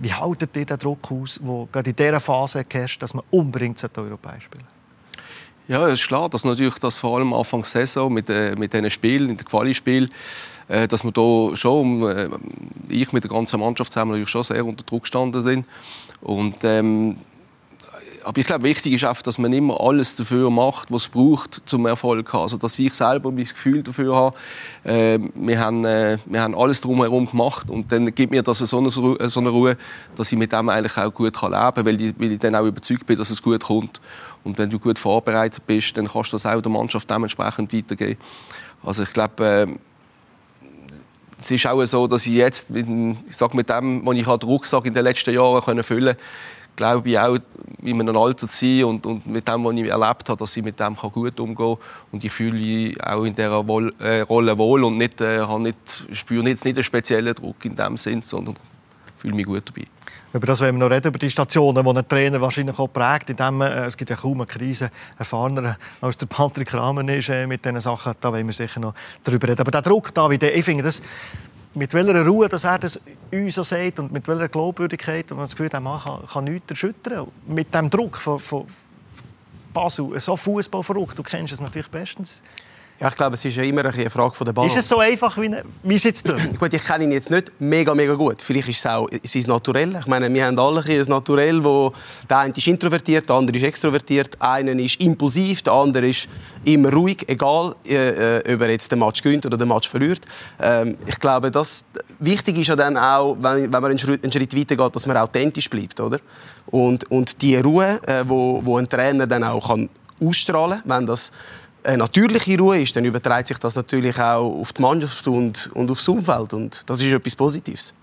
Wie 0.00 0.12
haltet 0.12 0.56
ihr 0.56 0.66
den 0.66 0.78
Druck 0.78 1.10
aus, 1.10 1.40
der 1.42 1.68
gerade 1.72 1.90
in 1.90 1.96
dieser 1.96 2.20
Phase 2.20 2.64
herrscht, 2.68 3.02
dass 3.02 3.14
man 3.14 3.24
unbedingt 3.30 3.82
europäisch 3.96 4.44
spielen 4.44 4.64
Ja, 5.68 5.86
es 5.86 6.00
ist 6.00 6.08
klar, 6.08 6.28
dass 6.28 6.44
natürlich 6.44 6.74
das 6.74 6.96
vor 6.96 7.16
allem 7.16 7.32
Anfang 7.32 7.62
der 7.62 7.70
Saison 7.70 8.12
mit, 8.12 8.28
äh, 8.28 8.56
mit 8.56 8.72
diesen 8.72 8.90
Spielen, 8.90 9.30
in 9.30 9.36
den 9.36 9.46
Quali-Spielen, 9.46 10.10
dass 10.68 11.04
wir 11.04 11.12
da 11.12 11.56
schon, 11.56 12.02
äh, 12.02 12.28
ich 12.88 13.12
mit 13.12 13.24
der 13.24 13.30
ganzen 13.30 13.60
Mannschaft 13.60 13.92
zusammen 13.92 14.26
schon 14.26 14.42
sehr 14.42 14.64
unter 14.64 14.84
Druck 14.84 15.02
gestanden 15.02 15.42
sind. 15.42 15.66
Und, 16.20 16.56
ähm, 16.62 17.16
aber 18.24 18.38
ich 18.38 18.46
glaube, 18.46 18.64
wichtig 18.64 18.94
ist 18.94 19.04
einfach, 19.04 19.22
dass 19.22 19.36
man 19.36 19.52
immer 19.52 19.78
alles 19.78 20.16
dafür 20.16 20.50
macht, 20.50 20.90
was 20.90 21.02
es 21.02 21.08
braucht, 21.08 21.62
zum 21.66 21.84
Erfolg 21.84 22.26
zu 22.26 22.32
haben. 22.32 22.42
Also, 22.42 22.56
dass 22.56 22.78
ich 22.78 22.94
selber 22.94 23.30
mein 23.30 23.44
Gefühl 23.44 23.82
dafür 23.82 24.16
habe. 24.16 24.36
Äh, 24.84 25.18
wir, 25.34 25.60
haben, 25.60 25.84
äh, 25.84 26.16
wir 26.24 26.40
haben 26.40 26.54
alles 26.54 26.80
drumherum 26.80 27.30
gemacht 27.30 27.68
und 27.68 27.92
dann 27.92 28.14
gibt 28.14 28.30
mir 28.30 28.42
das 28.42 28.58
so 28.60 28.78
eine, 28.78 28.90
so 28.90 29.16
eine 29.18 29.48
Ruhe, 29.50 29.76
dass 30.16 30.32
ich 30.32 30.38
mit 30.38 30.52
dem 30.52 30.70
eigentlich 30.70 30.96
auch 30.96 31.12
gut 31.12 31.40
leben 31.40 31.52
kann, 31.52 31.86
weil 31.86 32.00
ich, 32.00 32.14
weil 32.18 32.32
ich 32.32 32.38
dann 32.38 32.54
auch 32.54 32.64
überzeugt 32.64 33.04
bin, 33.04 33.18
dass 33.18 33.28
es 33.28 33.42
gut 33.42 33.62
kommt. 33.62 34.00
Und 34.42 34.56
wenn 34.56 34.70
du 34.70 34.78
gut 34.78 34.98
vorbereitet 34.98 35.66
bist, 35.66 35.96
dann 35.96 36.08
kannst 36.08 36.32
du 36.32 36.36
das 36.36 36.46
auch 36.46 36.60
der 36.60 36.72
Mannschaft 36.72 37.10
dementsprechend 37.10 37.72
weitergeben. 37.72 38.18
Also 38.82 39.02
ich 39.02 39.12
glaube, 39.12 39.44
äh, 39.44 39.66
es 41.44 41.50
ist 41.50 41.66
auch 41.66 41.84
so, 41.84 42.06
dass 42.06 42.26
ich 42.26 42.32
jetzt 42.32 42.70
mit, 42.70 42.86
ich 43.28 43.36
sag, 43.36 43.52
mit 43.52 43.68
dem, 43.68 44.04
was 44.04 44.16
ich 44.16 44.24
den 44.24 44.48
Rucksack 44.48 44.86
in 44.86 44.94
den 44.94 45.04
letzten 45.04 45.34
Jahren 45.34 45.62
können 45.62 45.82
füllen 45.82 46.16
konnte, 46.16 46.22
glaube 46.76 47.08
ich 47.08 47.18
auch, 47.18 47.36
in 47.82 48.00
einem 48.00 48.16
Alter 48.16 48.48
zu 48.48 48.66
sein 48.66 48.84
und, 48.84 49.06
und 49.06 49.26
mit 49.26 49.46
dem, 49.46 49.64
was 49.64 49.74
ich 49.74 49.84
erlebt 49.84 50.28
habe, 50.28 50.36
dass 50.38 50.56
ich 50.56 50.64
mit 50.64 50.80
dem 50.80 50.96
gut 50.96 51.38
umgehen 51.38 51.56
kann. 51.56 51.76
Und 52.12 52.24
ich 52.24 52.32
fühle 52.32 52.58
mich 52.58 53.04
auch 53.04 53.24
in 53.24 53.34
dieser 53.34 53.66
wohl, 53.66 53.94
äh, 53.98 54.20
Rolle 54.20 54.56
wohl 54.56 54.84
und 54.84 54.96
nicht, 54.96 55.20
äh, 55.20 55.46
nicht, 55.58 56.06
spüre 56.12 56.48
jetzt 56.48 56.64
nicht 56.64 56.76
einen 56.76 56.84
speziellen 56.84 57.34
Druck 57.34 57.64
in 57.64 57.76
dem 57.76 57.96
Sinn, 57.96 58.22
sondern 58.22 58.56
fühle 59.16 59.34
mich 59.34 59.44
gut 59.44 59.64
dabei. 59.66 59.86
Über 60.34 60.48
das 60.48 60.60
wollen 60.60 60.74
wir 60.74 60.80
noch 60.80 60.90
reden, 60.90 61.06
über 61.06 61.18
die 61.18 61.30
Stationen, 61.30 61.84
die 61.84 61.90
ein 61.96 62.08
Trainer 62.08 62.40
wahrscheinlich 62.40 62.76
auch 62.76 62.88
prägt. 62.88 63.30
In 63.30 63.36
dem, 63.36 63.60
äh, 63.60 63.84
es 63.84 63.96
gibt 63.96 64.10
ja 64.10 64.16
kaum 64.16 64.40
eine 64.40 64.46
Krise 64.46 64.90
erfahrener 65.16 65.78
als 66.00 66.16
der 66.16 66.26
Patrick 66.26 66.74
Rahmen 66.74 67.08
ist 67.08 67.28
äh, 67.28 67.46
mit 67.46 67.64
diesen 67.64 67.78
Sachen. 67.78 68.14
Da 68.20 68.32
wollen 68.32 68.44
wir 68.44 68.52
sicher 68.52 68.80
noch 68.80 68.94
darüber 69.22 69.46
reden. 69.46 69.60
Aber 69.60 69.70
der 69.70 69.82
Druck, 69.82 70.12
David, 70.12 70.42
ich 70.42 70.64
finde 70.64 70.82
das, 70.82 71.02
mit 71.74 71.94
welcher 71.94 72.26
Ruhe 72.26 72.48
dass 72.48 72.64
er 72.64 72.80
das 72.80 73.00
uns 73.30 73.54
so 73.54 73.62
sagt 73.62 74.00
und 74.00 74.10
mit 74.10 74.26
welcher 74.26 74.48
Glaubwürdigkeit, 74.48 75.30
und 75.30 75.36
man 75.36 75.46
das 75.46 75.54
Gefühl 75.54 75.70
hat, 75.72 75.80
man 75.80 76.00
kann, 76.00 76.26
kann 76.26 76.44
nichts 76.44 76.68
erschüttern. 76.68 77.28
Mit 77.46 77.72
dem 77.72 77.88
Druck 77.88 78.16
von, 78.16 78.40
von 78.40 78.66
Basel, 79.72 80.18
so 80.18 80.36
Fußball 80.36 80.82
verrückt, 80.82 81.16
du 81.16 81.22
kennst 81.22 81.52
es 81.52 81.60
natürlich 81.60 81.90
bestens. 81.90 82.42
Ja, 83.00 83.08
ich 83.08 83.16
glaube, 83.16 83.34
es 83.34 83.44
ist 83.44 83.56
ja 83.56 83.64
immer 83.64 83.84
eine 83.84 84.08
Frage 84.08 84.44
der 84.44 84.52
Balance. 84.52 84.78
Ist 84.78 84.84
es 84.84 84.88
so 84.88 85.00
einfach, 85.00 85.36
wie, 85.38 85.50
wie 85.82 85.94
es 85.94 86.04
jetzt 86.04 86.24
tut? 86.26 86.36
gut, 86.60 86.72
ich 86.72 86.84
kenne 86.84 87.04
ihn 87.04 87.10
jetzt 87.10 87.28
nicht 87.28 87.52
mega, 87.58 87.92
mega 87.92 88.14
gut. 88.14 88.40
Vielleicht 88.40 88.68
ist 88.68 88.78
es 88.78 88.86
auch 88.86 89.08
sein 89.24 89.42
Naturell. 89.48 89.96
Ich 89.98 90.06
meine, 90.06 90.32
wir 90.32 90.46
haben 90.46 90.56
alle 90.58 90.80
ein 90.80 91.02
Naturell, 91.08 91.62
wo 91.64 91.92
der 92.30 92.38
eine 92.38 92.54
ist 92.54 92.66
introvertiert, 92.68 93.28
der 93.28 93.34
andere 93.34 93.56
ist 93.56 93.64
extrovertiert, 93.64 94.40
einer 94.40 94.72
ist 94.72 95.00
impulsiv, 95.00 95.62
der 95.62 95.72
andere 95.72 96.08
ist 96.08 96.28
immer 96.64 96.92
ruhig, 96.92 97.24
egal 97.28 97.74
äh, 97.84 98.38
äh 98.38 98.54
ob 98.54 98.60
er 98.60 98.70
jetzt 98.70 98.92
den 98.92 99.00
Match 99.00 99.22
gewinnt 99.22 99.44
oder 99.44 99.56
den 99.56 99.68
Match 99.68 99.88
verliert. 99.88 100.20
Ähm, 100.60 100.96
ich 101.04 101.18
glaube, 101.18 101.50
das 101.50 101.84
wichtig 102.20 102.58
ist 102.58 102.68
ja 102.68 102.76
dann 102.76 102.96
auch, 102.96 103.36
wenn, 103.40 103.64
wenn 103.64 103.70
man 103.70 103.86
einen 103.86 103.98
Schritt, 103.98 104.22
einen 104.22 104.32
Schritt 104.32 104.56
weiter 104.56 104.76
geht, 104.76 104.94
dass 104.94 105.04
man 105.04 105.16
authentisch 105.16 105.68
bleibt, 105.68 105.98
oder? 105.98 106.20
Und, 106.66 107.10
und 107.10 107.42
die 107.42 107.56
Ruhe, 107.56 108.00
äh, 108.06 108.22
wo, 108.24 108.64
wo 108.64 108.78
ein 108.78 108.88
Trainer 108.88 109.26
dann 109.26 109.42
auch 109.42 109.66
kann 109.66 109.88
ausstrahlen, 110.20 110.80
wenn 110.84 111.06
das 111.06 111.32
eine 111.84 111.98
natürliche 111.98 112.58
Ruhe 112.58 112.80
ist, 112.80 112.96
dann 112.96 113.04
überträgt 113.04 113.48
sich 113.48 113.58
das 113.58 113.76
natürlich 113.76 114.18
auch 114.18 114.60
auf 114.60 114.72
die 114.72 114.82
Mannschaft 114.82 115.26
und, 115.28 115.70
und 115.74 115.90
aufs 115.90 116.08
Umfeld. 116.08 116.54
Und 116.54 116.82
das 116.86 117.00
ist 117.00 117.12
etwas 117.12 117.36
Positives. 117.36 117.94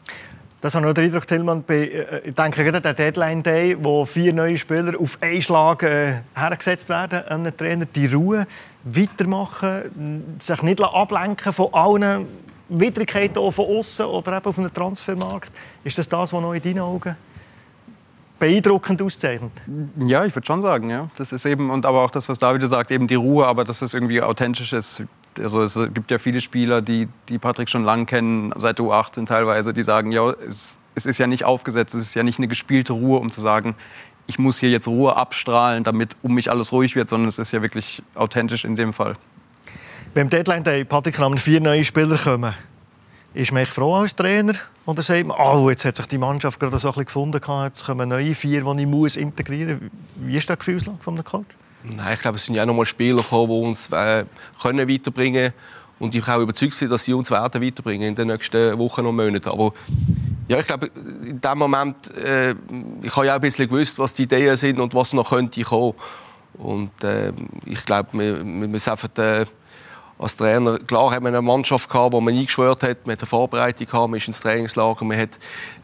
Das 0.61 0.75
habe 0.75 0.87
ich 0.87 0.93
den 0.93 1.05
Eindruck, 1.05 1.25
Tillmann, 1.25 1.63
äh, 1.69 2.19
ich 2.19 2.35
denke 2.35 2.63
gerade 2.63 2.77
an 2.77 2.83
den 2.83 2.95
Deadline-Day, 2.95 3.77
wo 3.81 4.05
vier 4.05 4.31
neue 4.31 4.59
Spieler 4.59 4.93
auf 4.99 5.17
einen 5.19 5.41
Schlag 5.41 5.81
äh, 5.81 6.19
hergesetzt 6.35 6.87
werden 6.87 7.23
an 7.27 7.43
den 7.43 7.57
Trainer. 7.57 7.85
Die 7.85 8.05
Ruhe, 8.05 8.45
weitermachen, 8.83 10.37
sich 10.39 10.61
nicht 10.61 10.83
ablenken 10.83 11.51
von 11.51 11.73
allen 11.73 12.27
Widrigkeiten 12.69 13.51
von 13.51 13.65
außen 13.65 14.05
oder 14.05 14.37
eben 14.37 14.45
auf 14.45 14.59
einem 14.59 14.73
Transfermarkt. 14.73 15.51
Ist 15.83 15.97
das 15.97 16.07
das, 16.07 16.31
was 16.31 16.41
noch 16.41 16.53
in 16.53 16.61
deinen 16.61 16.79
Augen 16.79 17.15
beeindruckend 18.41 19.01
auszeichnet. 19.03 19.51
Ja, 20.03 20.25
ich 20.25 20.35
würde 20.35 20.47
schon 20.47 20.63
sagen, 20.63 20.89
ja. 20.89 21.09
Das 21.15 21.31
ist 21.31 21.45
eben, 21.45 21.69
und 21.69 21.85
aber 21.85 22.01
auch 22.01 22.09
das, 22.09 22.27
was 22.27 22.39
David 22.39 22.67
sagt, 22.67 22.89
eben 22.89 23.05
die 23.05 23.15
Ruhe, 23.15 23.45
aber 23.45 23.63
dass 23.63 23.83
es 23.83 23.93
irgendwie 23.93 24.19
authentisch 24.19 24.73
ist. 24.73 25.03
Also 25.39 25.61
es 25.61 25.79
gibt 25.93 26.09
ja 26.09 26.17
viele 26.17 26.41
Spieler, 26.41 26.81
die, 26.81 27.07
die 27.29 27.37
Patrick 27.37 27.69
schon 27.69 27.83
lange 27.83 28.05
kennen, 28.05 28.51
seit 28.57 28.79
U18 28.79 29.27
teilweise, 29.27 29.73
die 29.73 29.83
sagen, 29.83 30.11
ja, 30.11 30.31
es, 30.47 30.75
es 30.95 31.05
ist 31.05 31.19
ja 31.19 31.27
nicht 31.27 31.45
aufgesetzt, 31.45 31.93
es 31.93 32.01
ist 32.01 32.15
ja 32.15 32.23
nicht 32.23 32.39
eine 32.39 32.47
gespielte 32.47 32.93
Ruhe, 32.93 33.19
um 33.19 33.29
zu 33.29 33.41
sagen, 33.41 33.75
ich 34.25 34.39
muss 34.39 34.59
hier 34.59 34.71
jetzt 34.71 34.87
Ruhe 34.87 35.15
abstrahlen, 35.15 35.83
damit 35.83 36.15
um 36.23 36.33
mich 36.33 36.49
alles 36.49 36.71
ruhig 36.71 36.95
wird, 36.95 37.09
sondern 37.09 37.29
es 37.29 37.37
ist 37.37 37.51
ja 37.53 37.61
wirklich 37.61 38.01
authentisch 38.15 38.65
in 38.65 38.75
dem 38.75 38.91
Fall. 38.91 39.13
Beim 40.15 40.29
Deadline 40.29 40.63
Day, 40.63 40.83
Patrick, 40.83 41.19
haben 41.19 41.37
vier 41.37 41.61
neue 41.61 41.85
Spieler 41.85 42.17
kommen 42.17 42.53
ist 43.33 43.51
man 43.51 43.65
froh 43.65 43.95
als 43.95 44.15
Trainer? 44.15 44.53
Oder 44.85 45.01
sagt 45.01 45.25
man, 45.25 45.37
oh, 45.39 45.69
jetzt 45.69 45.85
hat 45.85 45.95
sich 45.95 46.07
die 46.07 46.17
Mannschaft 46.17 46.59
gerade 46.59 46.77
so 46.77 46.93
ein 46.93 47.05
gefunden, 47.05 47.39
jetzt 47.63 47.85
kommen 47.85 48.09
neue 48.09 48.35
vier, 48.35 48.63
die 48.63 48.81
ich 48.81 48.87
muss 48.87 49.15
integrieren 49.15 49.79
muss. 49.81 50.27
Wie 50.27 50.37
ist 50.37 50.49
der 50.49 50.57
Gefühlslage 50.57 50.97
von 51.01 51.23
Coach? 51.23 51.47
Nein, 51.83 52.13
ich 52.13 52.19
glaube, 52.19 52.35
es 52.35 52.43
sind 52.43 52.55
ja 52.55 52.63
auch 52.63 52.67
noch 52.67 52.75
mal 52.75 52.85
Spieler 52.85 53.21
gekommen, 53.21 53.49
die 53.49 53.67
uns 53.67 53.89
äh, 53.91 54.25
können 54.61 54.87
weiterbringen 54.87 55.53
Und 55.99 56.13
ich 56.13 56.23
bin 56.23 56.33
auch 56.33 56.41
überzeugt, 56.41 56.79
dass 56.81 57.03
sie 57.03 57.13
uns 57.13 57.31
werden 57.31 57.61
weiterbringen 57.61 58.09
in 58.09 58.15
den 58.15 58.27
nächsten 58.27 58.77
Wochen 58.77 59.05
und 59.05 59.15
Monaten. 59.15 59.49
Aber 59.49 59.73
ja, 60.47 60.59
ich 60.59 60.67
glaube, 60.67 60.91
in 61.23 61.39
dem 61.39 61.57
Moment, 61.57 62.15
äh, 62.15 62.55
ich 63.01 63.15
habe 63.15 63.25
ja 63.25 63.33
auch 63.33 63.35
ein 63.35 63.41
bisschen 63.41 63.67
gewusst, 63.67 63.97
was 63.97 64.13
die 64.13 64.23
Ideen 64.23 64.55
sind 64.55 64.79
und 64.79 64.93
was 64.93 65.13
noch 65.13 65.29
könnte 65.29 65.61
kommen. 65.63 65.93
Und 66.53 67.03
äh, 67.03 67.31
ich 67.65 67.83
glaube, 67.85 68.09
wir, 68.13 68.37
wir 68.37 68.67
müssen 68.67 68.89
einfach 68.91 69.09
äh, 69.17 69.45
als 70.21 70.35
Trainer, 70.35 70.77
klar 70.77 71.11
haben 71.11 71.25
wir 71.25 71.29
eine 71.29 71.41
Mannschaft 71.41 71.89
gehabt, 71.89 72.13
die 72.13 72.21
man 72.21 72.33
eingeschwört 72.33 72.83
hat, 72.83 73.07
man 73.07 73.13
hat 73.13 73.21
eine 73.21 73.27
Vorbereitung 73.27 73.87
gehabt, 73.87 74.09
man 74.09 74.17
ist 74.17 74.27
ins 74.27 74.39
Trainingslager, 74.39 75.03
man 75.03 75.17
hat 75.17 75.29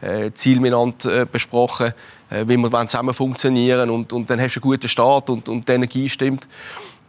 äh, 0.00 0.30
Ziel 0.32 0.60
miteinander 0.60 1.22
äh, 1.22 1.26
besprochen, 1.26 1.92
äh, 2.30 2.44
wie 2.46 2.56
wir 2.56 2.70
zusammen 2.86 3.14
funktionieren 3.14 3.90
und, 3.90 4.12
und 4.12 4.30
dann 4.30 4.40
hast 4.40 4.54
du 4.54 4.60
einen 4.60 4.70
guten 4.70 4.88
Start 4.88 5.28
und, 5.28 5.48
und 5.48 5.68
die 5.68 5.72
Energie 5.72 6.08
stimmt. 6.08 6.46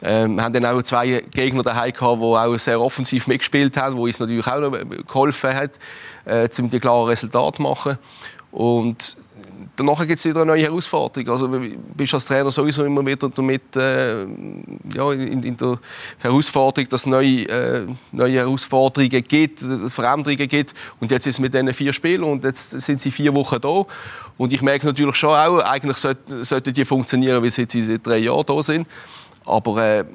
Ähm, 0.02 0.36
wir 0.36 0.44
haben 0.44 0.54
dann 0.54 0.66
auch 0.66 0.82
zwei 0.82 1.24
Gegner 1.30 1.62
daheim 1.62 1.94
gehabt, 1.94 2.20
die 2.20 2.26
auch 2.26 2.58
sehr 2.58 2.82
offensiv 2.82 3.28
mitgespielt 3.28 3.78
haben, 3.78 3.96
wo 3.96 4.06
uns 4.06 4.20
natürlich 4.20 4.48
auch 4.48 4.60
noch 4.60 4.72
geholfen 5.06 5.54
hat, 5.54 5.72
äh, 6.26 6.50
um 6.58 6.70
die 6.70 6.80
klaren 6.80 7.10
Resultate 7.10 7.58
zu 7.58 7.62
machen. 7.62 7.98
Und 8.52 9.18
danach 9.76 10.00
gibt 10.00 10.20
es 10.20 10.26
wieder 10.26 10.42
eine 10.42 10.52
neue 10.52 10.64
Herausforderung. 10.64 11.30
Also 11.30 11.48
du 11.48 11.60
bist 11.96 12.14
als 12.14 12.26
Trainer 12.26 12.52
sowieso 12.52 12.84
immer 12.84 13.06
wieder 13.06 13.30
damit 13.30 13.76
äh, 13.76 14.26
ja, 14.94 15.12
in, 15.12 15.44
in, 15.44 15.58
der 15.58 15.80
Herausforderung, 16.20 16.90
dass 16.90 17.02
es 17.02 17.08
neue, 17.08 17.44
äh, 17.44 17.88
neue 18.12 18.38
Herausforderungen 18.38 19.24
gibt, 19.24 19.60
Veränderungen 19.88 20.48
gibt. 20.48 20.74
Und 21.00 21.12
jetzt 21.12 21.28
ist 21.28 21.36
es 21.36 21.40
mit 21.40 21.54
diesen 21.54 21.74
vier 21.74 21.94
Spielen 21.94 22.24
und 22.24 22.44
jetzt 22.44 22.80
sind 22.80 23.02
sie 23.02 23.12
vier 23.12 23.34
Wochen 23.34 23.60
da. 23.62 23.86
Und 24.38 24.54
ich 24.54 24.62
merke 24.62 24.86
natürlich 24.86 25.16
schon 25.16 25.32
auch, 25.32 25.60
eigentlich 25.60 25.98
sollten, 25.98 26.44
sollten 26.44 26.74
die 26.74 26.86
funktionieren, 26.86 27.44
wie 27.44 27.50
sie 27.50 27.62
jetzt 27.64 27.74
seit 27.74 28.06
drei 28.06 28.18
Jahren 28.18 28.46
da 28.46 28.64
sind. 28.64 28.88
Aber 29.46 29.84
äh, 29.84 30.06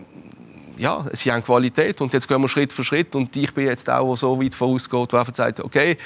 ja, 0.77 1.07
sie 1.13 1.33
haben 1.33 1.43
Qualität 1.43 2.01
und 2.01 2.13
jetzt 2.13 2.29
gehen 2.29 2.41
wir 2.41 2.49
Schritt 2.49 2.73
für 2.73 2.85
Schritt 2.85 3.15
und 3.15 3.35
ich 3.37 3.53
bin 3.53 3.67
jetzt 3.67 3.89
auch 3.89 4.17
so 4.17 4.41
weit 4.41 4.55
vorausgeht, 4.55 5.13
wo 5.13 5.17
einfach 5.17 5.35
sagt, 5.35 5.61
okay, 5.61 5.97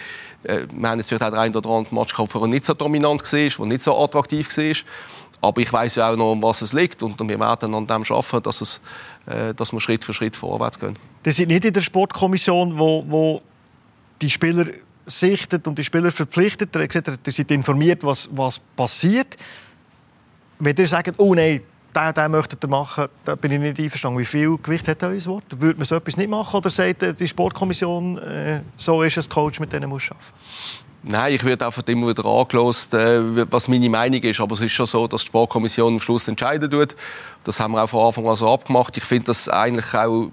äh, 0.43 0.61
wir 0.71 0.89
haben 0.89 0.99
jetzt 0.99 1.09
vielleicht 1.09 1.23
auch 1.23 1.31
den 1.31 1.39
einen 1.39 1.57
oder 1.57 1.71
anderen 1.71 1.99
Match 1.99 2.15
der 2.15 2.47
nicht 2.47 2.65
so 2.65 2.75
dominant 2.75 3.23
war, 3.23 3.49
der 3.49 3.67
nicht 3.67 3.83
so 3.83 3.97
attraktiv 3.97 4.49
war, 4.57 4.77
aber 5.41 5.61
ich 5.61 5.73
weiß 5.73 5.97
ja 5.97 6.11
auch 6.11 6.17
noch, 6.17 6.33
um 6.33 6.43
was 6.43 6.63
es 6.63 6.73
liegt 6.73 7.03
und 7.03 7.19
wir 7.19 7.41
werden 7.41 7.75
an 7.75 7.87
dem 7.87 8.03
arbeiten, 8.03 8.43
dass, 8.43 8.61
es, 8.61 8.81
äh, 9.27 9.55
dass 9.55 9.73
wir 9.73 9.81
Schritt 9.81 10.05
für 10.05 10.13
Schritt 10.13 10.37
vorwärts 10.37 10.79
gehen. 10.79 10.97
Sie 11.25 11.33
sind 11.33 11.49
nicht 11.49 11.65
in 11.65 11.73
der 11.73 11.83
Sportkommission, 11.83 12.79
wo, 12.79 13.05
wo 13.09 13.43
die 14.21 14.31
Spieler 14.31 14.67
sichtet 15.07 15.67
und 15.67 15.79
die 15.79 15.85
Spieler 15.85 16.11
verpflichtet. 16.11 16.75
Ihr 16.75 17.33
seid 17.33 17.51
informiert, 17.51 18.05
was, 18.05 18.29
was 18.33 18.59
passiert. 18.59 19.37
Wenn 20.59 20.77
ihr 20.77 20.87
sagt, 20.87 21.15
oh 21.19 21.35
nein, 21.35 21.63
den, 21.95 22.14
den 22.14 22.30
möchtet 22.30 22.64
ihr 22.64 22.68
machen, 22.68 23.09
da 23.25 23.35
bin 23.35 23.52
ich 23.52 23.61
nicht 23.61 23.78
einverstanden. 23.78 24.18
Wie 24.18 24.25
viel 24.25 24.57
Gewicht 24.59 24.87
hat 24.88 25.02
euer 25.02 25.25
Wort? 25.26 25.45
Würde 25.50 25.78
man 25.78 25.85
so 25.85 25.97
etwas 25.97 26.16
nicht 26.16 26.30
machen 26.30 26.57
oder 26.57 26.71
sagt 26.71 27.21
die 27.21 27.28
Sportkommission, 27.28 28.18
äh, 28.18 28.61
so 28.76 29.02
ist 29.02 29.16
es, 29.16 29.28
Coach, 29.28 29.61
mit 29.61 29.73
denen 29.73 29.88
muss 29.88 30.11
arbeiten? 30.11 30.88
Nein, 31.05 31.35
ich 31.35 31.45
werde 31.45 31.64
einfach 31.64 31.85
immer 31.87 32.09
wieder 32.09 32.25
angelost, 32.25 32.93
äh, 32.93 33.52
was 33.52 33.69
meine 33.69 33.88
Meinung 33.88 34.21
ist. 34.21 34.40
Aber 34.40 34.55
es 34.55 34.61
ist 34.61 34.73
schon 34.73 34.87
so, 34.87 35.07
dass 35.07 35.21
die 35.21 35.28
Sportkommission 35.28 35.95
am 35.95 36.00
Schluss 36.00 36.26
entscheiden 36.26 36.69
tut. 36.69 36.97
Das 37.45 37.61
haben 37.61 37.73
wir 37.73 37.85
auch 37.85 37.87
von 37.87 38.07
Anfang 38.07 38.28
an 38.28 38.35
so 38.35 38.52
abgemacht. 38.52 38.97
Ich 38.97 39.05
finde 39.05 39.26
das 39.26 39.49
eigentlich 39.49 39.95
auch, 39.95 40.28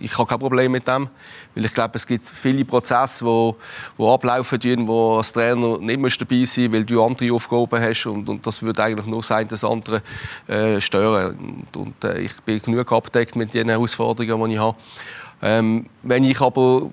ich 0.00 0.18
habe 0.18 0.28
kein 0.28 0.40
Problem 0.40 0.72
mit 0.72 0.88
dem, 0.88 1.08
weil 1.54 1.64
ich 1.64 1.72
glaube, 1.72 1.92
es 1.94 2.04
gibt 2.04 2.28
viele 2.28 2.64
Prozesse, 2.64 3.24
wo, 3.24 3.56
wo 3.96 4.12
ablaufen, 4.12 4.88
wo 4.88 5.18
als 5.18 5.32
Trainer 5.32 5.78
nicht 5.78 6.20
dabei 6.20 6.44
sein 6.44 6.72
weil 6.72 6.84
du 6.84 7.02
andere 7.02 7.32
Aufgaben 7.32 7.80
hast 7.80 8.06
und, 8.06 8.28
und 8.28 8.44
das 8.44 8.60
würde 8.60 8.82
eigentlich 8.82 9.06
nur 9.06 9.22
sein, 9.22 9.46
das 9.46 9.62
andere 9.62 10.02
äh, 10.48 10.80
stören. 10.80 11.64
Und, 11.72 11.76
und 11.76 12.04
äh, 12.04 12.22
ich 12.22 12.34
bin 12.44 12.60
genug 12.60 12.90
abgedeckt 12.90 13.36
mit 13.36 13.54
den 13.54 13.68
Herausforderungen, 13.68 14.48
die 14.48 14.54
ich 14.56 14.60
habe. 14.60 14.76
Ähm, 15.40 15.86
wenn 16.02 16.24
ich 16.24 16.40
aber 16.40 16.90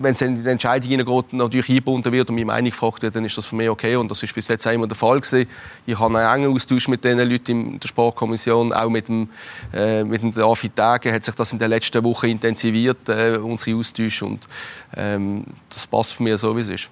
wenn 0.00 0.14
es 0.14 0.20
in 0.20 0.42
die 0.42 0.48
Entscheidungen 0.48 1.04
geht, 1.04 1.32
natürlich 1.32 1.68
eingebunden 1.68 2.12
wird 2.12 2.28
und 2.28 2.36
meine 2.36 2.46
Meinung 2.46 2.70
gefragt 2.70 3.02
wird, 3.02 3.16
dann 3.16 3.24
ist 3.24 3.36
das 3.36 3.46
für 3.46 3.56
mich 3.56 3.68
okay. 3.68 3.96
Und 3.96 4.10
das 4.10 4.22
ist 4.22 4.34
bis 4.34 4.48
jetzt 4.48 4.66
immer 4.66 4.86
der 4.86 4.96
Fall 4.96 5.20
gewesen. 5.20 5.48
Ich 5.86 5.98
habe 5.98 6.18
einen 6.18 6.42
engen 6.42 6.54
Austausch 6.54 6.88
mit 6.88 7.04
den 7.04 7.18
Leuten 7.18 7.72
in 7.72 7.80
der 7.80 7.88
Sportkommission, 7.88 8.72
auch 8.72 8.88
mit 8.88 9.08
dem, 9.08 9.28
äh, 9.72 10.04
mit 10.04 10.22
dem 10.22 10.32
David 10.32 10.76
Tage 10.76 11.12
hat 11.12 11.24
sich 11.24 11.34
das 11.34 11.52
in 11.52 11.58
den 11.58 11.70
letzten 11.70 12.02
Wochen 12.04 12.26
intensiviert, 12.26 13.08
äh, 13.08 13.36
unsere 13.36 13.78
Austausch. 13.78 14.22
Und 14.22 14.46
ähm, 14.96 15.44
das 15.68 15.86
passt 15.86 16.12
für 16.14 16.22
mich 16.22 16.38
so, 16.38 16.56
wie 16.56 16.60
es 16.60 16.68
ist. 16.68 16.90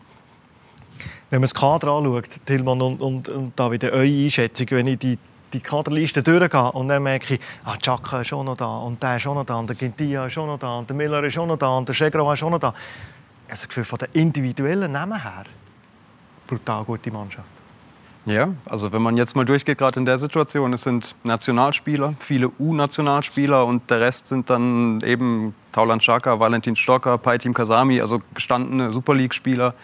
Wenn 1.31 1.41
man 1.41 1.43
das 1.43 1.55
Kader 1.55 1.93
anschaut, 1.93 2.29
Tillmann 2.45 2.83
und, 2.83 3.01
und, 3.01 3.29
und 3.29 3.53
David, 3.59 3.85
eure 3.85 4.03
Einschätzung, 4.03 4.67
wenn 4.71 4.89
ich 4.89 4.99
die 4.99 5.19
die 5.53 5.61
Kaderliste 5.61 6.23
durchgehe 6.23 6.73
und 6.73 6.89
dann 6.89 7.03
merke 7.03 7.35
ich, 7.35 7.41
ah, 7.65 7.77
Chaka 7.77 8.21
ist 8.21 8.29
schon 8.29 8.47
noch 8.47 8.57
da 8.57 8.79
und 8.79 9.03
der 9.03 9.17
ist 9.17 9.23
schon 9.23 9.35
noch 9.35 9.45
da 9.47 9.57
und 9.57 9.69
der 9.69 9.77
Gintia 9.77 10.27
ist 10.27 10.33
schon 10.33 10.47
noch 10.47 10.59
da 10.59 10.79
und 10.79 10.89
der 10.89 10.97
Miller 10.97 11.23
ist 11.25 11.35
schon 11.35 11.49
noch 11.49 11.59
da 11.59 11.77
und 11.77 11.89
der 11.89 11.95
Schegro 11.95 12.33
ist 12.33 12.39
schon 12.39 12.53
noch 12.53 12.59
da. 12.59 12.75
Das 13.49 13.67
Gefühl, 13.67 13.85
von 13.85 13.99
den 13.99 14.09
individuellen 14.13 14.93
Namen 14.93 15.21
her, 15.21 15.45
brutal 16.47 16.85
gute 16.85 17.11
Mannschaft. 17.11 17.49
Ja, 18.27 18.49
also 18.67 18.93
wenn 18.93 19.01
man 19.01 19.17
jetzt 19.17 19.35
mal 19.35 19.45
durchgeht, 19.47 19.79
gerade 19.79 19.99
in 19.99 20.05
der 20.05 20.19
Situation, 20.19 20.73
es 20.75 20.83
sind 20.83 21.15
Nationalspieler, 21.25 22.15
viele 22.19 22.51
U-Nationalspieler 22.59 23.65
und 23.65 23.91
der 23.91 24.01
Rest 24.01 24.29
sind 24.29 24.51
dann 24.51 25.01
eben 25.01 25.55
Tauland 25.73 26.03
Chaka, 26.03 26.39
Valentin 26.39 26.77
Stocker, 26.77 27.17
Paitim 27.17 27.55
Kasami, 27.55 28.01
also 28.01 28.21
gestandene 28.35 28.91
Super 28.91 29.15
League-Spieler. 29.15 29.75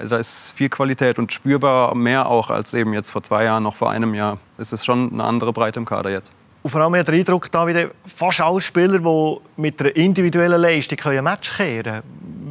Also 0.00 0.14
da 0.14 0.20
ist 0.20 0.52
viel 0.52 0.68
Qualität 0.68 1.18
und 1.18 1.32
spürbar 1.32 1.94
mehr 1.94 2.26
auch 2.26 2.50
als 2.50 2.74
eben 2.74 2.94
jetzt 2.94 3.10
vor 3.10 3.22
zwei 3.22 3.44
Jahren, 3.44 3.62
noch 3.62 3.76
vor 3.76 3.90
einem 3.90 4.14
Jahr. 4.14 4.38
Es 4.58 4.72
ist 4.72 4.84
schon 4.84 5.12
eine 5.12 5.24
andere 5.24 5.52
Breite 5.52 5.78
im 5.78 5.84
Kader 5.84 6.10
jetzt. 6.10 6.32
Und 6.62 6.70
vor 6.70 6.80
allem 6.80 6.94
hat 6.96 7.08
der 7.08 7.14
Eindruck, 7.14 7.50
da 7.50 7.66
wieder 7.66 7.90
fast 8.04 8.40
alle 8.40 8.60
Spieler, 8.60 8.98
die 8.98 9.36
mit 9.56 9.80
einer 9.80 9.94
individuellen 9.96 10.60
Leistung 10.60 10.98
ein 11.04 11.24
Match 11.24 11.56
kehren 11.56 11.82
können. 11.84 12.02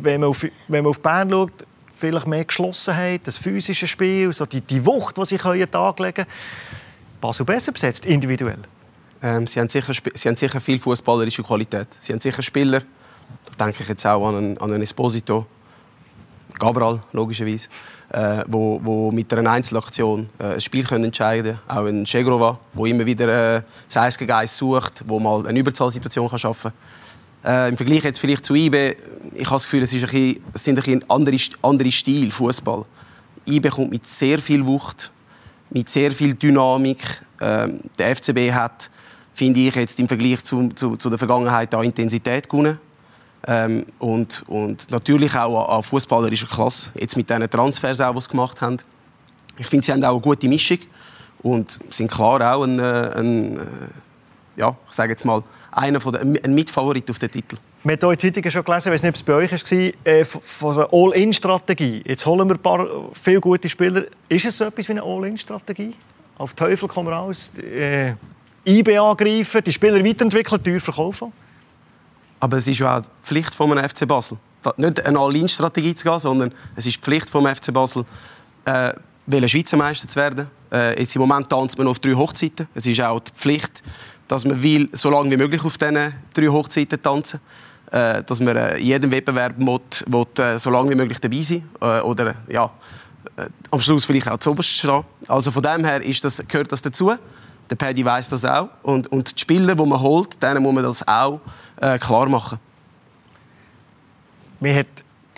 Wenn 0.01 0.21
man 0.21 0.29
auf, 0.29 0.43
wenn 0.43 0.83
man 0.83 0.89
auf 0.89 0.99
Bern 0.99 1.29
schaut, 1.29 1.65
vielleicht 1.95 2.27
mehr 2.27 2.45
Geschlossenheit, 2.45 3.21
das 3.25 3.37
physische 3.37 3.87
Spiel, 3.87 4.31
so 4.31 4.45
die, 4.45 4.61
die 4.61 4.85
Wucht, 4.85 5.17
die 5.17 5.25
sie 5.25 5.37
können 5.37 5.61
an 5.61 5.71
Tag 5.71 5.99
legen 5.99 6.13
können. 6.13 6.27
Basel 7.21 7.45
besser 7.45 7.71
besetzt, 7.71 8.05
individuell? 8.05 8.59
Ähm, 9.21 9.45
sie, 9.45 9.59
haben 9.59 9.69
sicher, 9.69 9.93
sie 10.13 10.29
haben 10.29 10.37
sicher 10.37 10.61
viel 10.61 10.79
fußballerische 10.79 11.43
Qualität. 11.43 11.87
Sie 11.99 12.13
haben 12.13 12.21
sicher 12.21 12.41
Spieler, 12.41 12.81
da 13.57 13.65
denke 13.65 13.83
ich 13.83 13.89
jetzt 13.89 14.05
auch 14.05 14.27
an 14.27 14.35
einen, 14.35 14.57
an 14.59 14.71
einen 14.71 14.83
Esposito, 14.83 15.45
Gabral, 16.59 16.99
logischerweise, 17.13 17.69
äh, 18.09 18.43
wo, 18.47 18.79
wo 18.83 19.11
mit 19.11 19.33
einer 19.33 19.49
Einzelaktion 19.49 20.29
äh, 20.39 20.53
ein 20.53 20.61
Spiel 20.61 20.83
können 20.83 21.05
entscheiden 21.05 21.57
können. 21.67 21.79
Auch 21.79 21.85
ein 21.85 22.05
Chegrova, 22.05 22.59
der 22.73 22.85
immer 22.85 23.05
wieder 23.05 23.57
äh, 23.57 23.61
das 23.87 23.97
1 23.97 24.17
gegen 24.17 24.31
1 24.31 24.57
sucht, 24.57 25.03
wo 25.07 25.19
mal 25.19 25.47
eine 25.47 25.57
Überzahlsituation 25.57 26.29
kann 26.29 26.39
schaffen 26.39 26.71
kann. 27.43 27.67
Äh, 27.67 27.69
Im 27.69 27.77
Vergleich 27.77 28.03
jetzt 28.03 28.19
vielleicht 28.19 28.45
zu 28.45 28.53
IBE, 28.53 28.95
ich 29.33 29.45
habe 29.45 29.55
das 29.55 29.63
Gefühl, 29.63 29.83
es, 29.83 29.93
ist 29.93 30.03
ein 30.03 30.09
bisschen, 30.09 30.43
es 30.53 30.63
sind 30.63 30.77
ein 30.77 30.83
bisschen 30.83 31.55
andere 31.63 31.91
Stil, 31.91 32.31
Fußball. 32.31 32.85
IBE 33.47 33.69
kommt 33.69 33.91
mit 33.91 34.05
sehr 34.05 34.39
viel 34.39 34.65
Wucht, 34.65 35.11
mit 35.69 35.87
sehr 35.89 36.11
viel 36.11 36.33
Dynamik. 36.33 36.97
Ähm, 37.41 37.79
der 37.97 38.15
FCB 38.15 38.51
hat, 38.51 38.91
finde 39.33 39.61
ich, 39.61 39.75
jetzt 39.75 39.99
im 39.99 40.07
Vergleich 40.07 40.43
zu, 40.43 40.67
zu, 40.69 40.97
zu 40.97 41.09
der 41.09 41.17
Vergangenheit 41.17 41.73
an 41.73 41.85
Intensität 41.85 42.49
gewonnen. 42.49 42.77
Ähm, 43.47 43.85
und, 43.99 44.43
und 44.47 44.91
natürlich 44.91 45.33
auch 45.35 45.77
an 45.77 45.83
fußballerischer 45.83 46.47
Klasse. 46.47 46.91
Jetzt 46.95 47.15
mit 47.15 47.29
diesen 47.29 47.49
Transfers, 47.49 48.01
auch, 48.01 48.13
die 48.13 48.21
sie 48.21 48.29
gemacht 48.29 48.61
haben. 48.61 48.77
Ich 49.57 49.67
finde, 49.67 49.85
sie 49.85 49.91
haben 49.91 50.03
auch 50.03 50.11
eine 50.11 50.19
gute 50.21 50.47
Mischung 50.47 50.79
und 51.41 51.79
sind 51.89 52.11
klar 52.11 52.55
auch 52.55 52.63
ein, 52.63 52.79
äh, 52.79 53.11
ein 53.15 53.57
äh, 53.57 53.61
ja, 54.57 54.75
ich 54.87 54.95
sage 54.95 55.11
jetzt 55.11 55.25
mal, 55.25 55.41
einer 55.71 56.01
von 56.01 56.13
den, 56.13 56.43
ein 56.43 56.53
Mitfavorit 56.53 57.09
auf 57.09 57.19
den 57.19 57.31
Titel. 57.31 57.57
Wir 57.83 57.93
haben 57.93 58.07
heute 58.07 58.27
Zeitungen 58.27 58.51
schon 58.51 58.63
gelesen, 58.63 58.89
ich 58.89 58.93
weiß 58.93 59.03
nicht, 59.03 59.09
ob 59.09 59.15
es 59.15 59.23
bei 59.23 59.33
euch 59.33 59.51
war, 59.51 60.13
äh, 60.13 60.25
von 60.25 60.75
einer 60.75 60.89
All-In-Strategie. 60.91 62.03
Jetzt 62.05 62.25
holen 62.25 62.47
wir 62.47 62.55
ein 62.55 62.61
paar 62.61 62.85
viele 63.13 63.39
gute 63.39 63.69
Spieler. 63.69 64.03
Ist 64.27 64.45
es 64.45 64.57
so 64.57 64.65
etwas 64.65 64.87
wie 64.89 64.91
eine 64.91 65.03
All-In-Strategie? 65.03 65.93
Auf 66.37 66.53
Teufel 66.53 66.89
kommen 66.89 67.07
wir 67.07 67.15
raus, 67.15 67.51
äh, 67.57 68.15
IB 68.65 68.97
angreifen, 68.97 69.61
die 69.65 69.71
Spieler 69.71 70.03
weiterentwickeln, 70.03 70.61
teuer 70.61 70.79
verkaufen? 70.81 71.31
Aber 72.39 72.57
es 72.57 72.67
ist 72.67 72.79
ja 72.79 72.97
auch 72.97 73.01
die 73.01 73.09
Pflicht 73.21 73.55
von 73.55 73.71
einem 73.71 73.87
FC 73.87 74.07
Basel. 74.07 74.37
Nicht 74.77 75.05
eine 75.05 75.19
All-In-Strategie 75.19 75.95
zu 75.95 76.09
gehen, 76.09 76.19
sondern 76.19 76.53
es 76.75 76.85
ist 76.85 76.97
die 76.97 77.01
Pflicht 77.01 77.29
vom 77.29 77.45
FC 77.47 77.73
Basel, 77.73 78.05
äh, 78.65 78.93
Schweizer 79.47 79.77
Meister 79.77 80.07
zu 80.07 80.15
werden. 80.17 80.47
Äh, 80.71 80.99
jetzt 80.99 81.15
Im 81.15 81.21
Moment 81.21 81.49
tanzt 81.49 81.77
man 81.77 81.87
auf 81.87 81.99
drei 81.99 82.13
Hochzeiten. 82.13 82.67
Es 82.73 82.85
ist 82.85 83.01
auch 83.01 83.19
die 83.19 83.31
Pflicht, 83.31 83.83
dass 84.27 84.45
man 84.45 84.61
will, 84.61 84.89
so 84.93 85.09
lange 85.09 85.31
wie 85.31 85.37
möglich 85.37 85.63
auf 85.63 85.77
diesen 85.77 86.13
drei 86.33 86.47
Hochzeiten 86.47 87.01
tanzen 87.01 87.39
äh, 87.91 88.23
dass 88.23 88.39
man 88.39 88.55
äh, 88.55 88.77
in 88.77 88.85
jedem 88.87 89.11
Wettbewerb 89.11 89.55
will, 89.57 89.79
will, 90.07 90.25
äh, 90.43 90.59
so 90.59 90.69
lange 90.69 90.91
wie 90.91 90.95
möglich 90.95 91.19
dabei 91.19 91.41
sein 91.41 91.67
äh, 91.81 92.01
oder 92.01 92.35
ja, 92.47 92.71
äh, 93.35 93.47
am 93.71 93.81
Schluss 93.81 94.05
vielleicht 94.05 94.29
auch 94.29 94.37
zuoberst 94.37 94.69
stehen. 94.69 95.03
Also 95.27 95.51
von 95.51 95.63
dem 95.63 95.83
her 95.83 96.01
ist 96.03 96.23
das, 96.23 96.43
gehört 96.47 96.71
das 96.71 96.81
dazu. 96.81 97.11
Der 97.69 97.75
Paddy 97.75 98.03
weiß 98.03 98.29
das 98.29 98.45
auch. 98.45 98.69
Und, 98.81 99.11
und 99.11 99.35
die 99.35 99.39
Spieler, 99.39 99.75
die 99.75 99.85
man 99.85 99.99
holt, 99.99 100.41
denen 100.41 100.63
muss 100.63 100.73
man 100.73 100.83
das 100.83 101.07
auch 101.07 101.39
äh, 101.79 101.99
klar 101.99 102.27
machen. 102.27 102.59
Man 104.59 104.75
hat 104.75 104.87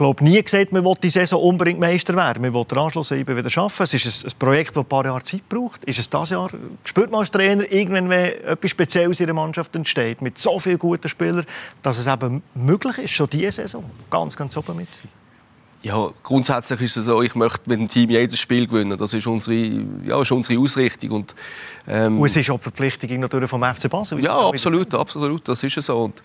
glaube 0.01 0.23
nie 0.23 0.41
gesagt, 0.41 0.71
man 0.71 0.83
will 0.83 0.95
die 1.01 1.09
Saison 1.09 1.39
unbedingt 1.41 1.79
Meister 1.79 2.15
werden. 2.15 2.41
Man 2.41 2.53
will 2.53 2.65
den 2.65 2.77
Anschluss 2.79 3.11
eben 3.11 3.37
wieder 3.37 3.49
schaffen. 3.51 3.83
Es 3.83 3.93
ist 3.93 4.25
ein, 4.25 4.31
Projekt, 4.39 4.75
das 4.75 4.83
ein 4.83 4.89
paar 4.89 5.05
Jahre 5.05 5.21
Zeit 5.21 5.47
braucht. 5.47 5.83
Ist 5.83 5.99
es 5.99 6.09
das 6.09 6.31
Jahr? 6.31 6.49
Spürt 6.83 7.11
man 7.11 7.19
als 7.19 7.29
Trainer 7.29 7.71
irgendwann, 7.71 8.09
wenn 8.09 8.33
etwas 8.45 8.71
Spezielles 8.71 9.19
in 9.19 9.27
der 9.27 9.35
Mannschaft 9.35 9.75
entsteht, 9.75 10.23
mit 10.23 10.39
so 10.39 10.57
vielen 10.59 10.79
guten 10.79 11.07
Spielern, 11.07 11.45
dass 11.83 11.99
es 11.99 12.07
eben 12.07 12.41
möglich 12.55 12.97
ist, 12.97 13.11
schon 13.11 13.29
diese 13.29 13.51
Saison 13.51 13.83
ganz, 14.09 14.35
ganz 14.35 14.57
oben 14.57 14.77
mit? 14.77 14.89
Ja, 15.83 16.11
grundsätzlich 16.21 16.81
ist 16.81 16.97
es 16.97 17.05
so, 17.05 17.23
ich 17.23 17.33
möchte 17.33 17.61
mit 17.65 17.79
dem 17.79 17.87
Team 17.87 18.09
jedes 18.11 18.39
Spiel 18.39 18.67
gewinnen. 18.67 18.97
Das 18.97 19.13
ist 19.13 19.25
unsere, 19.25 19.55
ja, 20.05 20.21
ist 20.21 20.31
unsere 20.31 20.59
Ausrichtung. 20.59 21.11
Und, 21.11 21.35
ähm, 21.87 22.19
und 22.19 22.25
es 22.27 22.37
ist 22.37 22.51
auch 22.51 22.57
die 22.57 22.63
Verpflichtung 22.63 23.19
natürlich 23.19 23.49
vom 23.49 23.63
FC 23.63 23.89
Basel. 23.89 24.23
Ja, 24.23 24.47
absolut, 24.47 24.93
absolut, 24.93 25.47
das 25.47 25.63
ist 25.63 25.81
so. 25.81 26.03
Und, 26.03 26.21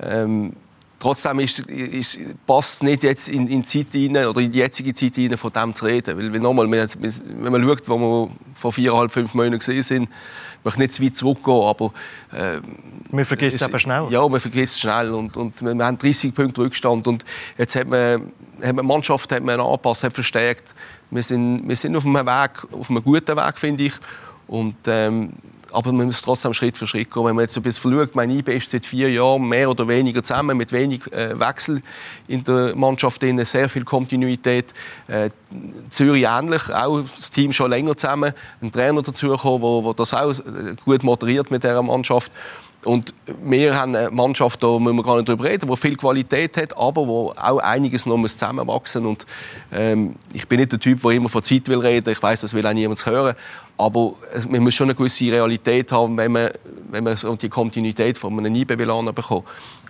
ähm, 0.00 0.52
trotzdem 0.98 1.38
ist, 1.40 1.60
ist, 1.60 2.18
passt 2.46 2.74
es 2.74 2.82
nicht 2.82 3.02
jetzt 3.04 3.28
in, 3.28 3.46
in, 3.46 3.62
die 3.62 3.84
Zeit 3.84 3.94
rein, 3.94 4.26
oder 4.26 4.40
in 4.40 4.50
die 4.50 4.58
jetzige 4.58 4.92
Zeit 4.92 5.16
rein, 5.18 5.36
von 5.36 5.52
dem 5.52 5.74
zu 5.74 5.84
reden. 5.84 6.18
Weil, 6.18 6.32
weil 6.32 6.40
nochmal, 6.40 6.68
wenn 6.68 7.52
man 7.52 7.62
schaut, 7.62 7.88
wo 7.88 7.98
wir 7.98 8.30
vor 8.54 8.72
viereinhalb, 8.72 9.12
fünf 9.12 9.34
Monaten 9.34 9.58
gesehen 9.58 9.82
sind, 9.82 10.08
möchte 10.64 10.80
nicht 10.80 10.94
zu 10.94 11.04
weit 11.04 11.16
zurückgehen, 11.16 11.62
aber... 11.62 11.92
Äh, 12.32 12.60
man 13.10 13.24
vergisst 13.24 13.56
es 13.56 13.62
aber 13.62 13.78
schnell. 13.78 14.08
Ja, 14.10 14.26
man 14.26 14.40
vergisst 14.40 14.74
es 14.74 14.80
schnell 14.80 15.12
und, 15.12 15.36
und 15.36 15.62
wir, 15.62 15.74
wir 15.74 15.84
haben 15.86 15.96
30 15.96 16.34
Punkte 16.34 16.62
Rückstand 16.62 17.06
und 17.06 17.24
jetzt 17.56 17.76
hat 17.76 17.86
man, 17.86 18.32
hat 18.62 18.74
man 18.74 18.84
die 18.84 18.92
Mannschaft 18.92 19.32
hat 19.32 19.42
man 19.42 19.60
angepasst, 19.60 20.04
hat 20.04 20.12
verstärkt. 20.12 20.74
Wir 21.10 21.22
sind, 21.22 21.68
wir 21.68 21.76
sind 21.76 21.96
auf 21.96 22.04
einem 22.04 22.26
Weg, 22.26 22.50
auf 22.72 22.90
einem 22.90 23.02
guten 23.02 23.36
Weg, 23.36 23.58
finde 23.58 23.84
ich. 23.84 23.94
Und 24.46 24.76
ähm, 24.86 25.32
aber 25.72 25.92
man 25.92 26.06
muss 26.06 26.22
trotzdem 26.22 26.54
Schritt 26.54 26.76
für 26.76 26.86
Schritt 26.86 27.10
gehen. 27.10 27.24
Wenn 27.24 27.36
man 27.36 27.44
jetzt 27.44 27.56
ein 27.56 27.62
bisschen 27.62 27.92
schaut, 27.92 28.14
mein 28.14 28.30
IB 28.30 28.56
ist 28.56 28.70
seit 28.70 28.86
vier 28.86 29.10
Jahren 29.10 29.48
mehr 29.48 29.68
oder 29.68 29.86
weniger 29.88 30.22
zusammen, 30.22 30.56
mit 30.56 30.72
wenig 30.72 31.10
äh, 31.12 31.38
Wechsel 31.38 31.82
in 32.28 32.44
der 32.44 32.74
Mannschaft, 32.76 33.22
drin, 33.22 33.44
sehr 33.44 33.68
viel 33.68 33.84
Kontinuität. 33.84 34.72
Äh, 35.08 35.30
Zürich 35.90 36.24
ähnlich, 36.24 36.62
auch 36.72 37.02
das 37.02 37.30
Team 37.30 37.52
schon 37.52 37.70
länger 37.70 37.96
zusammen, 37.96 38.32
ein 38.62 38.72
Trainer 38.72 39.02
dazu 39.02 39.28
gekommen, 39.28 39.62
wo, 39.62 39.84
wo 39.84 39.92
das 39.92 40.14
auch 40.14 40.30
äh, 40.30 40.76
gut 40.84 41.02
moderiert 41.02 41.50
mit 41.50 41.62
dieser 41.62 41.82
Mannschaft. 41.82 42.32
Und 42.86 43.12
wir 43.42 43.74
haben 43.74 43.96
eine 43.96 44.12
Mannschaft, 44.12 44.62
da 44.62 44.78
müssen 44.78 44.96
wir 44.96 45.02
gar 45.02 45.16
nicht 45.16 45.28
drüber 45.28 45.42
reden, 45.42 45.68
die 45.68 45.76
viel 45.76 45.96
Qualität 45.96 46.56
hat, 46.56 46.76
aber 46.76 47.08
wo 47.08 47.32
auch 47.36 47.58
einiges 47.58 48.06
noch 48.06 48.22
zusammenwachsen 48.22 49.02
muss. 49.02 49.26
Ähm, 49.72 50.14
ich 50.32 50.46
bin 50.46 50.60
nicht 50.60 50.70
der 50.70 50.78
Typ, 50.78 51.02
der 51.02 51.10
immer 51.10 51.28
von 51.28 51.42
Zeit 51.42 51.66
will 51.66 51.80
reden. 51.80 52.08
Ich 52.10 52.22
weiß, 52.22 52.42
das 52.42 52.54
will 52.54 52.64
auch 52.64 52.72
niemand 52.72 53.04
hören. 53.04 53.34
Aber 53.76 54.14
man 54.48 54.62
muss 54.62 54.74
schon 54.74 54.86
eine 54.86 54.94
gewisse 54.94 55.24
Realität 55.24 55.90
haben, 55.90 56.16
wenn 56.16 56.30
man, 56.30 56.50
wenn 56.88 57.02
man 57.02 57.16
so 57.16 57.34
die 57.34 57.48
Kontinuität 57.48 58.18
von 58.18 58.38
einem 58.38 58.54
IB 58.54 58.76
bekommt. 58.76 59.44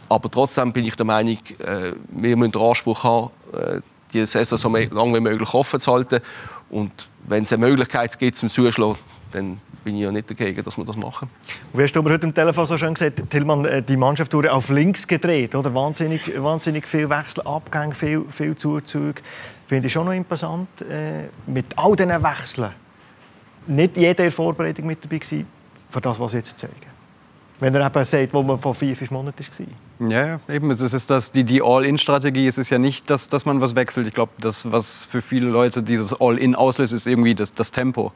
Aber 0.08 0.30
trotzdem 0.30 0.72
bin 0.72 0.86
ich 0.86 0.96
der 0.96 1.04
Meinung, 1.04 1.36
äh, 1.58 1.92
wir 2.08 2.36
müssen 2.38 2.52
den 2.52 2.62
Anspruch 2.62 3.04
haben, 3.04 3.30
äh, 3.52 3.80
die 4.14 4.24
Saison 4.24 4.56
so 4.56 4.68
lange 4.70 5.16
wie 5.16 5.20
möglich 5.20 5.52
offen 5.52 5.80
zu 5.80 5.92
halten. 5.92 6.20
Und 6.70 7.10
wenn 7.28 7.44
es 7.44 7.52
eine 7.52 7.66
Möglichkeit 7.66 8.18
gibt 8.18 8.36
zum 8.36 8.48
Zuschlagen, 8.48 8.96
dann 9.36 9.60
bin 9.84 9.96
ich 9.96 10.02
ja 10.02 10.10
nicht 10.10 10.28
dagegen, 10.28 10.62
dass 10.64 10.76
wir 10.76 10.84
das 10.84 10.96
machen. 10.96 11.28
wie 11.72 11.82
hast 11.82 11.92
du 11.92 12.00
aber 12.00 12.10
heute 12.10 12.26
am 12.26 12.34
Telefon 12.34 12.66
so 12.66 12.76
schön 12.76 12.94
gesagt, 12.94 13.22
Tillmann, 13.30 13.64
äh, 13.64 13.82
die 13.82 13.96
Mannschaft 13.96 14.32
wurde 14.34 14.52
auf 14.52 14.68
links 14.68 15.06
gedreht, 15.06 15.54
oder? 15.54 15.72
Wahnsinnig, 15.74 16.32
wahnsinnig 16.42 16.88
viel 16.88 17.08
Wechsel, 17.08 17.42
Abgänge, 17.46 17.94
viel, 17.94 18.24
viel 18.28 18.56
Zuzug. 18.56 19.16
Finde 19.66 19.86
ich 19.86 19.92
schon 19.92 20.06
noch 20.06 20.12
imposant. 20.12 20.68
Äh, 20.82 21.28
mit 21.46 21.66
all 21.76 21.94
diesen 21.94 22.10
Wechseln 22.22 22.72
nicht 23.66 23.96
jeder 23.96 24.10
in 24.10 24.16
der 24.16 24.32
Vorbereitung 24.32 24.86
mit 24.86 25.04
dabei 25.04 25.18
gewesen, 25.18 25.46
für 25.90 26.00
das, 26.00 26.18
was 26.18 26.30
sie 26.30 26.38
jetzt 26.38 26.58
zeigen. 26.58 26.74
Wenn 27.58 27.74
er 27.74 27.86
eben 27.86 28.04
sagt, 28.04 28.34
wo 28.34 28.42
man 28.42 28.60
vor 28.60 28.74
vier, 28.74 28.94
fünf 28.94 29.10
Monaten 29.10 29.44
war. 29.98 30.10
Ja, 30.10 30.40
eben. 30.48 30.70
Es 30.70 30.80
ist 30.80 31.08
das, 31.08 31.32
die, 31.32 31.42
die 31.42 31.62
All-In-Strategie. 31.62 32.46
Es 32.46 32.58
ist 32.58 32.68
ja 32.68 32.78
nicht, 32.78 33.08
dass, 33.08 33.28
dass 33.28 33.46
man 33.46 33.62
was 33.62 33.74
wechselt. 33.74 34.06
Ich 34.06 34.12
glaube, 34.12 34.32
das, 34.38 34.70
was 34.70 35.06
für 35.06 35.22
viele 35.22 35.48
Leute 35.48 35.82
dieses 35.82 36.12
All-In 36.20 36.54
auslöst, 36.54 36.92
ist 36.92 37.06
irgendwie 37.06 37.34
das, 37.34 37.52
das 37.52 37.70
Tempo. 37.70 38.12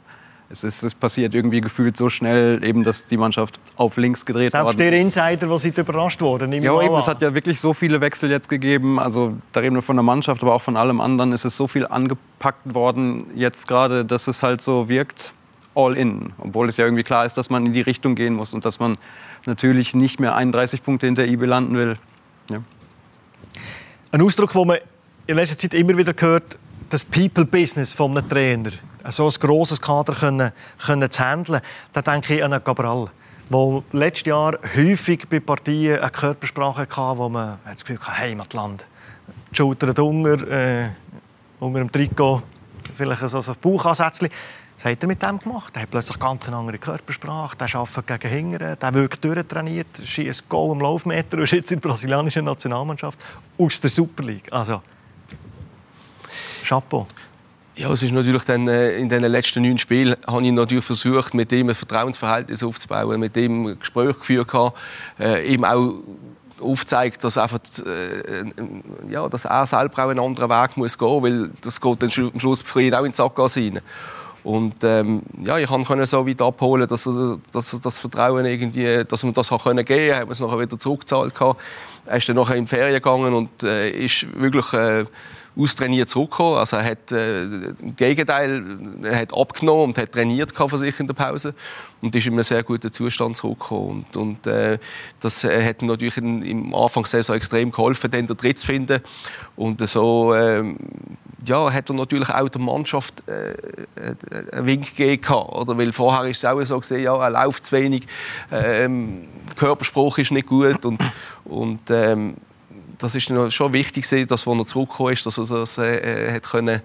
Es, 0.52 0.64
ist, 0.64 0.82
es 0.82 0.94
passiert 0.96 1.32
irgendwie 1.32 1.60
gefühlt 1.60 1.96
so 1.96 2.10
schnell, 2.10 2.64
eben, 2.64 2.82
dass 2.82 3.06
die 3.06 3.16
Mannschaft 3.16 3.60
auf 3.76 3.96
links 3.96 4.26
gedreht 4.26 4.50
Selbst 4.50 4.80
der 4.80 4.92
Insider, 4.92 5.46
der 5.46 5.58
sind 5.58 5.78
überrascht 5.78 6.20
worden. 6.20 6.52
Ja, 6.52 6.82
eben, 6.82 6.94
es 6.96 7.06
hat 7.06 7.22
ja 7.22 7.32
wirklich 7.32 7.60
so 7.60 7.72
viele 7.72 8.00
Wechsel 8.00 8.30
jetzt 8.30 8.48
gegeben. 8.48 8.98
Also 8.98 9.36
da 9.52 9.60
reden 9.60 9.76
wir 9.76 9.82
von 9.82 9.94
der 9.94 10.02
Mannschaft, 10.02 10.42
aber 10.42 10.54
auch 10.54 10.62
von 10.62 10.76
allem 10.76 11.00
anderen. 11.00 11.32
Es 11.32 11.44
ist 11.44 11.56
so 11.56 11.68
viel 11.68 11.86
angepackt 11.86 12.74
worden 12.74 13.26
jetzt 13.36 13.68
gerade, 13.68 14.04
dass 14.04 14.26
es 14.26 14.42
halt 14.42 14.60
so 14.60 14.88
wirkt 14.88 15.32
all 15.76 15.96
in. 15.96 16.32
Obwohl 16.38 16.68
es 16.68 16.76
ja 16.76 16.84
irgendwie 16.84 17.04
klar 17.04 17.24
ist, 17.26 17.36
dass 17.36 17.48
man 17.48 17.66
in 17.66 17.72
die 17.72 17.82
Richtung 17.82 18.16
gehen 18.16 18.34
muss 18.34 18.52
und 18.52 18.64
dass 18.64 18.80
man 18.80 18.98
natürlich 19.46 19.94
nicht 19.94 20.18
mehr 20.18 20.34
31 20.34 20.82
Punkte 20.82 21.06
hinter 21.06 21.26
IB 21.26 21.46
landen 21.46 21.76
will. 21.76 21.94
Ja. 22.50 22.58
Ein 24.10 24.22
Ausdruck, 24.22 24.52
den 24.52 24.66
man 24.66 24.78
in 25.28 25.36
letzter 25.36 25.56
Zeit 25.56 25.74
immer 25.74 25.96
wieder 25.96 26.12
hört, 26.18 26.58
das 26.90 27.04
People-Business 27.04 27.94
von 27.94 28.16
einem 28.16 28.28
Trainer. 28.28 28.70
So 29.08 29.26
ein 29.26 29.34
grosses 29.40 29.80
Kader 29.80 30.12
können, 30.12 30.52
können 30.84 31.10
zu 31.10 31.24
handeln. 31.24 31.60
Da 31.92 32.02
denke 32.02 32.36
ich 32.36 32.44
an 32.44 32.52
einen 32.52 32.62
Cabral, 32.62 33.08
der 33.48 33.82
letztes 33.92 34.26
Jahr 34.26 34.58
häufig 34.76 35.26
bei 35.28 35.40
Partien 35.40 36.00
eine 36.00 36.10
Körpersprache 36.10 36.82
hatte, 36.82 37.18
wo 37.18 37.28
man 37.28 37.58
das 37.64 37.84
Gefühl 37.84 37.98
hatte, 38.00 38.18
Heimatland. 38.18 38.86
Die 39.52 39.56
Schulter 39.56 40.02
unter, 40.02 40.48
äh, 40.48 40.88
unter 41.60 41.78
dem 41.78 41.90
Trikot, 41.90 42.42
vielleicht 42.94 43.26
so 43.28 43.38
ein 43.38 43.56
Bauchansätzchen. 43.60 44.28
Was 44.76 44.92
hat 44.92 45.02
er 45.02 45.08
mit 45.08 45.22
dem 45.22 45.38
gemacht? 45.38 45.72
Er 45.76 45.82
hat 45.82 45.90
plötzlich 45.90 46.18
ganz 46.18 46.48
eine 46.48 46.56
andere 46.56 46.78
Körpersprache. 46.78 47.56
Der 47.56 47.74
arbeitet 47.74 48.06
gegen 48.06 48.34
Hingern, 48.34 48.78
der 48.80 48.94
wirkt 48.94 49.24
durchtrainiert, 49.24 50.00
schießt 50.02 50.48
Goal 50.48 50.72
im 50.72 50.80
Laufmeter 50.80 51.36
und 51.36 51.44
ist 51.44 51.52
jetzt 51.52 51.70
in 51.70 51.80
der 51.80 51.88
brasilianischen 51.88 52.46
Nationalmannschaft 52.46 53.18
aus 53.58 53.80
der 53.80 53.90
Super 53.90 54.22
League. 54.22 54.50
Also, 54.50 54.80
Chapeau. 56.70 57.06
Ja, 57.74 57.90
es 57.90 58.02
ist 58.02 58.12
natürlich 58.12 58.44
dann, 58.44 58.68
äh, 58.68 58.96
in 58.96 59.08
den 59.08 59.22
letzten 59.22 59.62
neun 59.62 59.78
Spielen 59.78 60.14
habe 60.24 60.44
ich 60.44 60.52
natürlich 60.52 60.84
versucht, 60.84 61.34
mit 61.34 61.50
ihm 61.50 61.68
ein 61.68 61.74
Vertrauensverhältnis 61.74 62.62
aufzubauen, 62.62 63.18
mit 63.18 63.36
ihm 63.36 63.76
Gespräch 63.78 64.16
geführt, 64.16 64.52
äh, 65.18 65.52
ihm 65.52 65.64
auch 65.64 65.94
aufzeigt, 66.60 67.24
dass, 67.24 67.38
einfach, 67.38 67.58
äh, 67.84 68.44
ja, 69.10 69.28
dass 69.28 69.46
er 69.46 69.66
selber 69.66 70.04
auch 70.04 70.10
einen 70.10 70.20
anderen 70.20 70.50
Weg 70.50 70.76
muss 70.76 70.96
gehen 70.96 71.08
muss, 71.08 71.22
weil 71.24 71.50
das 71.62 71.80
geht 71.80 72.02
dann 72.02 72.30
am 72.32 72.38
Schluss 72.38 72.62
ihn 72.76 72.94
auch 72.94 73.04
in 73.04 73.10
die 73.10 73.16
Sackgasse 73.16 73.60
rein. 73.60 73.80
Und 74.44 74.74
ähm, 74.84 75.22
ja, 75.42 75.58
ich 75.58 75.68
konnte 75.68 76.06
so 76.06 76.26
weit 76.26 76.40
abholen, 76.40 76.86
dass, 76.86 77.08
dass 77.52 77.80
das 77.80 77.98
Vertrauen 77.98 78.46
irgendwie, 78.46 79.04
dass 79.04 79.24
man 79.24 79.34
das 79.34 79.50
auch 79.52 79.64
geben, 79.64 80.14
hat 80.14 80.22
man 80.22 80.30
es 80.30 80.40
nachher 80.40 80.58
wieder 80.60 80.78
zurückgezahlt 80.78 81.34
Er 82.06 82.16
ist 82.16 82.28
dann 82.28 82.36
nachher 82.36 82.56
in 82.56 82.64
die 82.64 82.68
Ferien 82.68 82.94
gegangen 82.94 83.34
und 83.34 83.62
äh, 83.62 83.90
ist 83.90 84.26
wirklich 84.40 84.72
äh, 84.72 85.04
austrainiert 85.60 86.08
zurückgekommen. 86.08 86.58
Also 86.58 86.76
er 86.76 86.84
hat 86.84 87.12
äh, 87.12 87.42
im 87.42 87.96
Gegenteil, 87.96 88.62
er 89.02 89.20
hat 89.20 89.36
abgenommen 89.36 89.86
und 89.86 89.98
hat 89.98 90.12
trainiert 90.12 90.52
für 90.56 90.78
sich 90.78 90.98
in 91.00 91.06
der 91.06 91.14
Pause 91.14 91.54
und 92.00 92.14
ist 92.14 92.26
in 92.26 92.32
einem 92.32 92.44
sehr 92.44 92.62
guten 92.62 92.92
Zustand 92.92 93.36
zurückgekommen. 93.36 94.04
Und, 94.14 94.16
und 94.16 94.46
äh, 94.46 94.78
das 95.20 95.44
äh, 95.44 95.64
hat 95.64 95.82
natürlich 95.82 96.16
im 96.16 96.74
Anfang 96.74 97.02
der 97.04 97.10
Saison 97.10 97.36
extrem 97.36 97.70
geholfen, 97.70 98.10
den 98.10 98.26
Tritt 98.26 98.58
zu 98.58 98.66
finden. 98.66 99.00
Und 99.56 99.86
so 99.88 100.32
äh, 100.32 100.64
ja, 101.44 101.72
hat 101.72 101.90
er 101.90 101.94
natürlich 101.94 102.28
auch 102.28 102.48
der 102.48 102.60
Mannschaft 102.60 103.28
äh, 103.28 103.52
äh 103.52 103.56
einen 104.52 104.66
Wink 104.66 104.96
gegeben. 104.96 105.34
Oder? 105.34 105.76
Weil 105.76 105.92
vorher 105.92 106.28
ist 106.28 106.38
es 106.38 106.44
auch 106.44 106.62
so 106.62 106.78
gesehen, 106.78 107.02
ja, 107.02 107.16
er 107.16 107.30
läuft 107.30 107.66
zu 107.66 107.76
wenig, 107.76 108.06
ähm, 108.50 109.26
Körperspruch 109.56 110.18
ist 110.18 110.30
nicht 110.30 110.46
gut 110.46 110.84
und, 110.86 111.00
und 111.44 111.80
ähm, 111.90 112.36
das 113.00 113.14
ist 113.14 113.32
schon 113.52 113.72
wichtig, 113.72 114.08
dass, 114.08 114.46
als 114.46 114.58
er 114.58 114.66
zurückgekommen 114.66 115.12
ist, 115.12 115.26
dass 115.26 115.38
er 115.38 115.44
das 115.44 115.78
äh, 115.78 116.32
hat 116.32 116.42
können, 116.44 116.82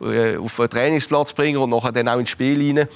äh, 0.00 0.36
auf 0.36 0.56
den 0.56 0.70
Trainingsplatz 0.70 1.32
bringen 1.32 1.58
und 1.58 1.70
nachher 1.70 1.92
dann 1.92 2.08
auch 2.08 2.18
ins 2.18 2.30
Spiel 2.30 2.76
rein. 2.76 2.88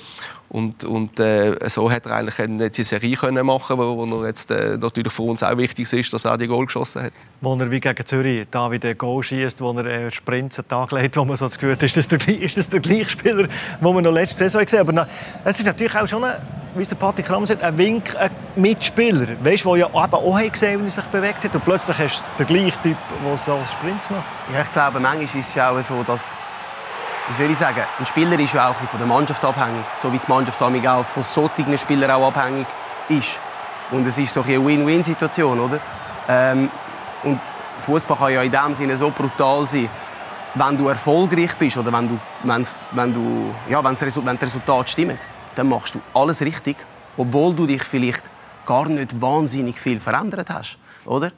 Und, 0.54 0.84
und 0.84 1.18
äh, 1.18 1.68
so 1.68 1.90
hat 1.90 2.06
er 2.06 2.12
eigentlich 2.12 2.38
eine, 2.38 2.70
die 2.70 2.84
Serie 2.84 3.16
können 3.16 3.44
machen 3.44 3.76
wo, 3.76 3.96
wo 3.96 4.20
er 4.20 4.28
jetzt 4.28 4.52
äh, 4.52 4.78
natürlich 4.78 5.12
für 5.12 5.22
uns 5.22 5.42
auch 5.42 5.58
wichtig 5.58 5.92
ist, 5.92 6.12
dass 6.12 6.24
er 6.26 6.38
die 6.38 6.46
Goal 6.46 6.66
geschossen 6.66 7.02
hat. 7.02 7.12
Wo 7.40 7.56
er 7.56 7.68
wie 7.72 7.80
gegen 7.80 8.06
Zürich 8.06 8.46
da 8.52 8.70
wieder 8.70 8.90
ein 8.90 8.96
Goal 8.96 9.20
schießt, 9.20 9.60
wo 9.60 9.72
er 9.72 9.84
äh, 9.84 10.12
Sprints 10.12 10.60
einen 10.60 10.68
Tag 10.68 10.92
legt, 10.92 11.16
wo 11.16 11.24
man 11.24 11.34
so 11.34 11.46
das 11.46 11.58
Gefühl 11.58 11.72
hat, 11.72 11.82
ist 11.82 11.96
das 11.96 12.06
der, 12.06 12.28
ist 12.28 12.56
das 12.56 12.68
der 12.68 12.78
gleiche 12.78 13.10
Spieler, 13.10 13.48
den 13.48 13.48
wir 13.80 14.00
noch 14.00 14.12
letzte 14.12 14.38
Saison 14.38 14.64
gesehen 14.64 14.78
haben. 14.78 14.96
Aber 14.96 15.08
es 15.44 15.58
ist 15.58 15.66
natürlich 15.66 15.96
auch 15.96 16.06
schon, 16.06 16.22
ein, 16.22 16.36
wie 16.76 16.84
der 16.84 16.94
Patrick 16.94 17.26
Kramer 17.26 17.48
sagt, 17.48 17.64
ein 17.64 17.76
Wink, 17.76 18.14
ein 18.14 18.30
Mitspieler, 18.54 19.26
weißt, 19.42 19.64
der 19.64 19.76
ja 19.76 19.86
eben 19.88 20.14
auch 20.14 20.52
gesehen 20.52 20.80
wie 20.80 20.86
er 20.86 20.90
sich 20.92 21.04
bewegt 21.06 21.42
hat. 21.42 21.52
Und 21.52 21.64
plötzlich 21.64 21.98
hast 21.98 22.24
du 22.38 22.44
den 22.44 22.46
gleichen 22.46 22.80
Typ, 22.80 22.96
der 23.26 23.38
so 23.38 23.60
Sprints 23.64 24.08
macht. 24.08 24.22
Ja, 24.52 24.62
ich 24.62 24.70
glaube, 24.70 25.00
manchmal 25.00 25.24
ist 25.24 25.34
es 25.34 25.54
ja 25.56 25.70
auch 25.70 25.82
so, 25.82 26.04
dass 26.04 26.32
wie 27.28 27.34
soll 27.34 27.50
ich 27.50 27.58
sagen, 27.58 27.82
ein 27.98 28.06
Spieler 28.06 28.38
ist 28.38 28.52
ja 28.52 28.68
auch 28.68 28.74
von 28.74 28.98
der 28.98 29.06
Mannschaft 29.06 29.44
abhängig, 29.44 29.84
so 29.94 30.12
wie 30.12 30.18
die 30.18 30.28
Mannschaft 30.28 30.60
auch 30.60 31.04
von 31.04 31.22
solchen 31.22 31.78
Spielern 31.78 32.10
auch 32.10 32.28
abhängig 32.28 32.66
ist. 33.08 33.38
Und 33.90 34.06
es 34.06 34.18
ist 34.18 34.34
so 34.34 34.42
eine 34.42 34.64
Win-Win-Situation, 34.64 35.58
oder? 35.58 35.80
Ähm, 36.28 36.70
und 37.22 37.40
Fußball 37.80 38.16
kann 38.16 38.32
ja 38.32 38.42
in 38.42 38.52
dem 38.52 38.74
Sinne 38.74 38.96
so 38.96 39.10
brutal 39.10 39.66
sein, 39.66 39.88
wenn 40.54 40.76
du 40.76 40.88
erfolgreich 40.88 41.54
bist 41.56 41.76
oder 41.76 41.92
wenn 41.92 42.08
du, 42.08 42.18
wenn's, 42.42 42.76
wenn 42.92 43.12
du, 43.12 43.54
ja, 43.68 43.82
wenn's 43.82 44.00
wenn 44.00 44.36
das 44.36 44.42
Resultat 44.42 44.90
stimmt, 44.90 45.26
dann 45.54 45.68
machst 45.68 45.94
du 45.94 46.00
alles 46.14 46.40
richtig, 46.42 46.76
obwohl 47.16 47.54
du 47.54 47.66
dich 47.66 47.82
vielleicht 47.82 48.30
gar 48.66 48.88
nicht 48.88 49.20
wahnsinnig 49.20 49.78
viel 49.78 49.98
verändert 49.98 50.50
hast, 50.50 50.78
oder? 51.04 51.30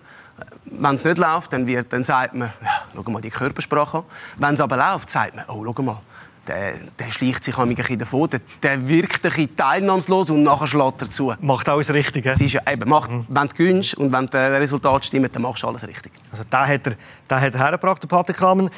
Wenn 0.65 0.95
es 0.95 1.05
nicht 1.05 1.19
läuft, 1.19 1.53
dann, 1.53 1.67
wird, 1.67 1.93
dann 1.93 2.05
sagt 2.05 2.35
man, 2.35 2.53
ja, 2.63 2.83
schau 2.95 3.11
mal 3.11 3.21
die 3.21 3.31
Körpersprache 3.31 3.99
an. 3.99 4.05
Wenn 4.39 4.55
es 4.55 4.61
aber 4.61 4.77
läuft, 4.77 5.09
sagt 5.11 5.37
man, 5.37 5.45
oh, 5.49 5.65
schau 5.65 5.83
mal, 5.83 6.01
der, 6.47 6.75
der 6.99 7.11
schleicht 7.11 7.45
sich 7.45 7.59
ein 7.59 7.75
bisschen 7.75 7.99
davon, 7.99 8.31
der, 8.31 8.41
der 8.63 8.89
wirkt 8.89 9.25
ein 9.25 9.31
bisschen 9.31 9.57
teilnahmslos 9.57 10.31
und 10.31 10.43
nachher 10.43 10.67
schlägt 10.67 11.03
er 11.03 11.11
zu. 11.11 11.35
Macht 11.41 11.69
alles 11.69 11.93
richtig, 11.93 12.27
Es 12.27 12.41
ist 12.41 12.53
ja, 12.53 12.61
eben, 12.71 12.89
macht, 12.89 13.11
Mhm. 13.11 13.27
Wenn 13.29 13.49
du 13.49 13.55
gewinnst 13.55 13.95
und 13.95 14.13
wenn 14.13 14.27
das 14.27 14.61
Resultat 14.61 15.05
stimmt, 15.05 15.35
dann 15.35 15.43
machst 15.43 15.63
du 15.63 15.69
alles 15.69 15.87
richtig. 15.87 16.13
Also 16.31 16.45
da 16.49 16.67
hat 16.67 16.87
er, 16.87 16.97
da 17.29 17.41
hat 17.41 17.55
er 17.55 17.61
hergebracht, 17.61 18.03
der 18.03 18.09
Patrick 18.09 18.37
Kramen. 18.37 18.71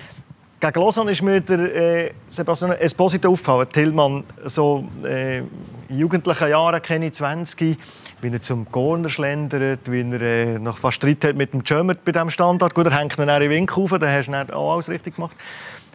Gegen 0.61 0.81
Lausanne 0.81 1.13
ist 1.13 1.23
mir 1.23 1.41
der 1.41 1.59
äh, 1.59 2.13
Sebastian 2.29 2.73
Esposito 2.73 3.31
aufgefallen. 3.31 3.69
Tillmann, 3.69 4.25
so 4.45 4.89
äh, 5.05 5.39
in 5.39 5.47
jugendlichen 5.89 6.49
Jahren, 6.49 6.83
kenne 6.83 7.07
ich 7.07 7.13
20, 7.13 7.79
wie 8.21 8.29
er 8.29 8.41
zum 8.41 8.69
Corner 8.71 9.09
schlendert, 9.09 9.89
wie 9.89 10.01
er 10.01 10.21
äh, 10.21 10.59
noch 10.59 10.79
fast 10.79 10.97
Streit 10.97 11.25
hat 11.25 11.37
mit 11.37 11.53
dem 11.53 11.65
Schömer 11.65 11.95
bei 11.95 12.11
diesem 12.11 12.31
Standard. 12.31 12.75
Gut, 12.75 12.87
er 12.87 12.99
hängt 12.99 13.17
ihn 13.17 13.29
in 13.29 13.41
den 13.41 13.51
Winkel 13.51 13.85
auf, 13.85 13.91
dann 13.91 14.11
hast 14.11 14.27
du 14.27 14.33
dann 14.33 14.51
auch 14.51 14.75
alles 14.75 14.89
richtig 14.89 15.15
gemacht. 15.15 15.37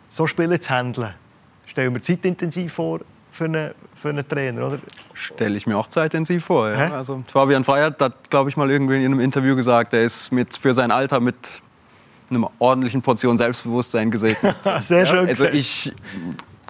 So 0.08 0.28
Spiele 0.28 0.58
zu 0.58 0.70
handeln, 0.70 1.14
stellen 1.66 1.94
wir 1.94 2.02
zeitintensiv 2.02 2.72
vor 2.72 3.02
für 3.32 3.46
einen, 3.46 3.72
für 3.96 4.10
einen 4.10 4.26
Trainer, 4.26 4.68
oder? 4.68 4.80
Stelle 5.14 5.58
ich 5.58 5.68
mir 5.68 5.78
auch 5.78 5.88
zeitintensiv 5.88 6.46
vor. 6.46 6.72
Ja. 6.72 6.94
Also, 6.94 7.22
Fabian 7.32 7.66
Freiert 7.66 8.00
hat, 8.00 8.30
glaube 8.30 8.50
ich, 8.50 8.56
mal 8.56 8.72
irgendwie 8.72 9.04
in 9.04 9.12
einem 9.12 9.20
Interview 9.20 9.58
gesagt, 9.58 9.94
er 9.94 10.04
ist 10.04 10.32
mit, 10.32 10.56
für 10.56 10.74
sein 10.74 10.92
Alter 10.92 11.20
mit 11.20 11.62
einer 12.30 12.50
ordentlichen 12.60 13.02
Portion 13.02 13.38
Selbstbewusstsein 13.38 14.12
gesegnet. 14.12 14.56
Sehr 14.82 15.06
schön 15.06 15.28
Also 15.28 15.46
ich 15.46 15.92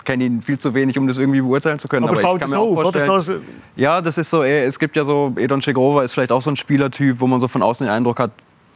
kenne 0.03 0.25
ihn 0.25 0.41
viel 0.41 0.59
zu 0.59 0.73
wenig, 0.73 0.97
um 0.97 1.07
das 1.07 1.17
irgendwie 1.17 1.41
beurteilen 1.41 1.79
zu 1.79 1.87
können. 1.87 2.05
Aber, 2.05 2.13
ich 2.13 2.19
fällt 2.19 2.39
kann 2.41 2.49
das 2.49 2.51
mir 2.51 2.59
auch 2.59 2.81
vorstellen- 2.81 3.21
So, 3.21 3.33
Ja, 3.75 4.01
das 4.01 4.17
ist 4.17 4.29
so, 4.29 4.43
eh, 4.43 4.65
es 4.65 4.77
gibt 4.79 4.95
ja 4.95 5.03
so, 5.03 5.33
Edon 5.37 5.61
Chegrova 5.61 6.03
ist 6.03 6.13
vielleicht 6.13 6.31
auch 6.31 6.41
so 6.41 6.49
ein 6.51 6.55
Spielertyp, 6.57 7.19
wo 7.21 7.27
man 7.27 7.39
so 7.39 7.47
von 7.47 7.61
außen 7.63 7.87
den 7.87 7.93
Eindruck 7.93 8.19
hat, 8.19 8.31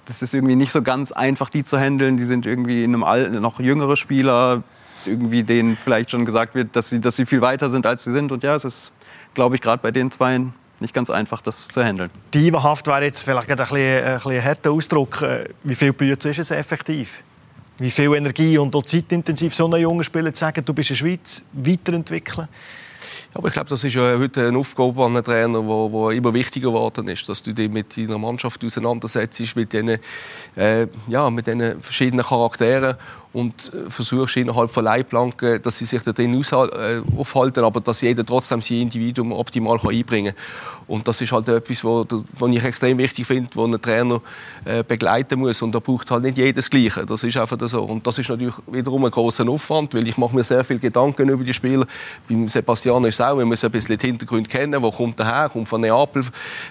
das 0.05 0.21
ist 0.21 0.33
irgendwie 0.33 0.55
nicht 0.55 0.71
so 0.71 0.81
ganz 0.81 1.11
einfach, 1.11 1.49
die 1.49 1.65
zu 1.65 1.77
handeln. 1.77 2.15
Die 2.15 2.23
sind 2.23 2.45
irgendwie 2.45 2.83
in 2.85 2.93
einem 2.93 3.03
Al 3.03 3.29
noch 3.41 3.59
jüngere 3.59 3.97
Spieler, 3.97 4.63
irgendwie 5.05 5.43
denen 5.43 5.75
vielleicht 5.75 6.11
schon 6.11 6.23
gesagt 6.23 6.55
wird, 6.55 6.75
dass 6.77 6.89
sie, 6.89 7.01
dass 7.01 7.17
sie 7.17 7.25
viel 7.25 7.41
weiter 7.41 7.67
sind, 7.67 7.85
als 7.85 8.05
sie 8.05 8.13
sind. 8.13 8.31
Und 8.31 8.41
ja, 8.43 8.55
es 8.55 8.63
ist, 8.63 8.93
glaube 9.33 9.55
ich, 9.55 9.61
gerade 9.61 9.81
bei 9.81 9.91
den 9.91 10.09
Zweien 10.09 10.53
nicht 10.79 10.93
ganz 10.93 11.09
einfach, 11.09 11.41
das 11.41 11.67
zu 11.67 11.83
handeln. 11.83 12.09
Divahaft 12.33 12.87
wäre 12.87 13.03
jetzt 13.03 13.21
vielleicht 13.21 13.47
gerade 13.47 13.63
ein, 13.63 13.69
bisschen, 13.69 14.03
ein, 14.03 14.15
bisschen 14.15 14.31
ein 14.31 14.43
harter 14.43 14.71
Ausdruck. 14.71 15.21
Äh, 15.21 15.45
Wie 15.63 15.75
viel 15.75 15.93
Bütze 15.93 16.29
ist 16.29 16.39
es 16.39 16.51
effektiv? 16.51 17.23
Wie 17.79 17.91
viel 17.91 18.15
Energie 18.15 18.57
und 18.57 18.75
auch 18.75 18.83
zeitintensiv 18.83 19.53
so 19.53 19.65
einen 19.65 19.81
jungen 19.81 20.03
Spieler 20.03 20.33
zu 20.33 20.39
sagen, 20.39 20.63
du 20.65 20.73
bist 20.73 20.89
in 20.89 20.95
der 20.95 20.99
Schweiz, 20.99 21.43
weiterentwickeln? 21.53 22.47
Aber 23.33 23.47
ich 23.49 23.53
glaube, 23.53 23.69
das 23.69 23.83
ist 23.83 23.93
ja 23.93 24.17
heute 24.17 24.47
eine 24.47 24.57
Aufgabe 24.57 25.03
an 25.05 25.15
einen 25.15 25.23
Trainer, 25.23 25.63
wo, 25.63 25.91
wo 25.91 26.09
immer 26.09 26.33
wichtiger 26.33 26.69
geworden 26.69 27.07
ist, 27.07 27.27
dass 27.29 27.43
du 27.43 27.53
dich 27.53 27.69
mit 27.69 27.95
deiner 27.95 28.17
Mannschaft 28.17 28.63
auseinandersetzt, 28.65 29.55
mit 29.55 29.73
diesen, 29.73 29.99
äh, 30.55 30.87
ja, 31.07 31.29
mit 31.29 31.45
diesen 31.45 31.79
verschiedenen 31.81 32.25
Charakteren 32.25 32.95
und 33.33 33.71
äh, 33.73 33.89
versuchst 33.89 34.37
innerhalb 34.37 34.69
von 34.69 34.83
Leitplanken, 34.83 35.61
dass 35.61 35.77
sie 35.77 35.85
sich 35.85 36.01
da 36.01 36.11
drin 36.11 36.33
äh, 36.33 37.01
aufhalten, 37.17 37.63
aber 37.63 37.81
dass 37.81 38.01
jeder 38.01 38.25
trotzdem 38.25 38.61
sein 38.61 38.81
Individuum 38.81 39.31
optimal 39.31 39.79
einbringen 39.79 40.33
kann. 40.35 40.77
Und 40.87 41.05
das 41.07 41.19
ist 41.19 41.31
halt 41.33 41.49
etwas, 41.49 41.83
wo 41.83 42.47
ich 42.47 42.63
extrem 42.63 42.97
wichtig 42.97 43.27
finde, 43.27 43.49
wo 43.55 43.65
ein 43.65 43.81
Trainer 43.81 44.21
äh, 44.63 44.83
begleiten 44.83 45.39
muss. 45.39 45.61
Und 45.61 45.73
da 45.73 45.79
braucht 45.79 46.09
halt 46.09 46.23
nicht 46.23 46.37
jedes 46.37 46.69
Gleiche. 46.69 47.05
Das 47.05 47.23
ist 47.23 47.35
einfach 47.35 47.57
so. 47.67 47.83
Und 47.83 48.07
das 48.07 48.17
ist 48.17 48.29
natürlich 48.29 48.55
wiederum 48.67 49.03
ein 49.03 49.11
großer 49.11 49.47
Aufwand, 49.49 49.93
weil 49.93 50.07
ich 50.07 50.17
mache 50.17 50.33
mir 50.33 50.45
sehr 50.45 50.63
viel 50.63 50.79
Gedanken 50.79 51.27
über 51.27 51.43
die 51.43 51.53
Spieler. 51.53 51.85
Beim 52.29 52.47
Sebastian 52.47 53.03
ist 53.03 53.15
es 53.15 53.21
auch, 53.21 53.37
wir 53.37 53.45
müssen 53.45 53.65
ein 53.65 53.71
bisschen 53.71 53.97
die 53.97 54.07
Hintergründe 54.07 54.49
kennen. 54.49 54.81
Wo 54.81 54.89
kommt 54.91 55.19
er 55.19 55.25
her? 55.25 55.49
Kommt 55.49 55.67
von 55.67 55.81
Neapel, 55.81 56.23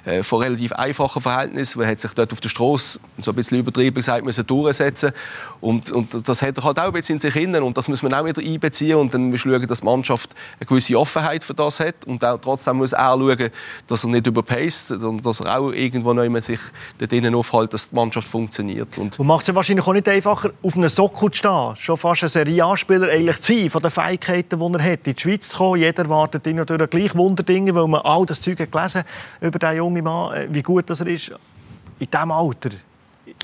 äh, 0.07 0.23
von 0.23 0.43
relativ 0.43 0.73
einfachen 0.73 1.21
Verhältnissen. 1.21 1.83
Er 1.83 1.91
hat 1.91 2.01
sich 2.01 2.13
dort 2.15 2.33
auf 2.33 2.41
der 2.41 2.49
Straße, 2.49 2.99
so 3.19 3.33
ein 3.33 3.35
bisschen 3.35 3.59
übertrieben 3.59 3.97
gesagt, 3.97 4.25
müssen 4.25 4.47
durchsetzen. 4.47 5.13
Und, 5.61 5.91
und 5.91 6.27
das 6.27 6.41
hat 6.47 6.57
er 6.57 6.65
halt 6.65 6.79
auch 6.79 6.95
ein 6.95 7.03
in 7.09 7.19
sich 7.19 7.35
hinein. 7.35 7.63
Und 7.63 7.77
das 7.77 7.89
muss 7.89 8.03
man 8.03 8.15
auch 8.15 8.25
wieder 8.25 8.43
einbeziehen. 8.43 8.97
Und 8.97 9.13
dann 9.15 9.31
muss 9.31 9.41
schauen, 9.41 9.67
dass 9.67 9.81
die 9.81 9.85
Mannschaft 9.85 10.35
eine 10.59 10.67
gewisse 10.67 10.99
Offenheit 10.99 11.45
für 11.45 11.55
das 11.55 11.81
hat. 11.81 12.05
Und 12.07 12.25
auch 12.25 12.39
trotzdem 12.39 12.77
muss 12.77 12.93
er 12.93 13.17
schauen, 13.17 13.51
dass 13.87 14.05
er 14.05 14.11
nicht 14.11 14.27
überpaced, 14.27 14.89
sondern 14.89 15.23
dass 15.23 15.41
er 15.41 15.59
auch 15.59 15.73
irgendwo 15.73 16.13
noch 16.13 16.43
sich 16.43 16.61
dort 16.99 17.35
aufhält, 17.35 17.75
dass 17.75 17.91
die 17.91 17.95
Mannschaft 17.95 18.29
funktioniert. 18.29 18.97
Und 18.97 19.19
Und 19.19 19.27
macht 19.27 19.49
es 19.49 19.55
wahrscheinlich 19.55 19.87
auch 19.87 19.93
nicht 19.93 20.09
einfacher, 20.09 20.51
auf 20.63 20.77
einem 20.77 20.89
Sockel 20.89 21.31
zu 21.31 21.39
stehen. 21.39 21.77
Schon 21.77 21.97
fast 21.97 22.23
ein 22.23 22.29
Serie 22.29 22.65
A-Spieler 22.65 23.09
eigentlich 23.09 23.41
zu 23.41 23.55
sein, 23.55 23.71
von 23.71 23.83
den 23.83 23.91
Fähigkeiten, 23.91 24.59
die 24.59 24.79
er 24.79 24.93
hat. 24.93 25.07
In 25.07 25.15
die 25.15 25.21
Schweiz 25.21 25.49
zu 25.49 25.59
kommen, 25.59 25.81
jeder 25.81 26.03
erwartet 26.03 26.47
ihn 26.47 26.57
natürlich 26.57 26.91
gleich 26.91 27.15
Wunderdinge, 27.15 27.75
weil 27.75 27.87
man 27.87 28.01
all 28.03 28.27
das 28.27 28.41
Zeug 28.41 28.61
hat 28.61 28.73
gelesen 28.73 29.03
über 29.41 29.59
diesen 29.59 29.77
jungen 29.77 30.05
Mann, 30.05 30.35
äh, 30.35 30.49
wie 30.51 30.63
gut 30.63 30.89
das 30.91 31.01
er 31.01 31.07
ist. 31.09 31.33
In 31.99 32.11
diesem 32.11 32.31
Alter 32.31 32.71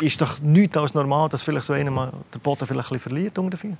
ist 0.00 0.20
doch 0.20 0.40
nichts 0.40 0.76
als 0.76 0.94
normal, 0.94 1.28
dass 1.28 1.42
vielleicht 1.42 1.66
so 1.66 1.72
einer 1.72 1.90
mal 1.90 2.12
den 2.34 2.40
Boden 2.40 2.66
vielleicht 2.66 2.90
ein 2.90 2.98
bisschen 2.98 3.12
verliert 3.12 3.38
Füßen. 3.38 3.78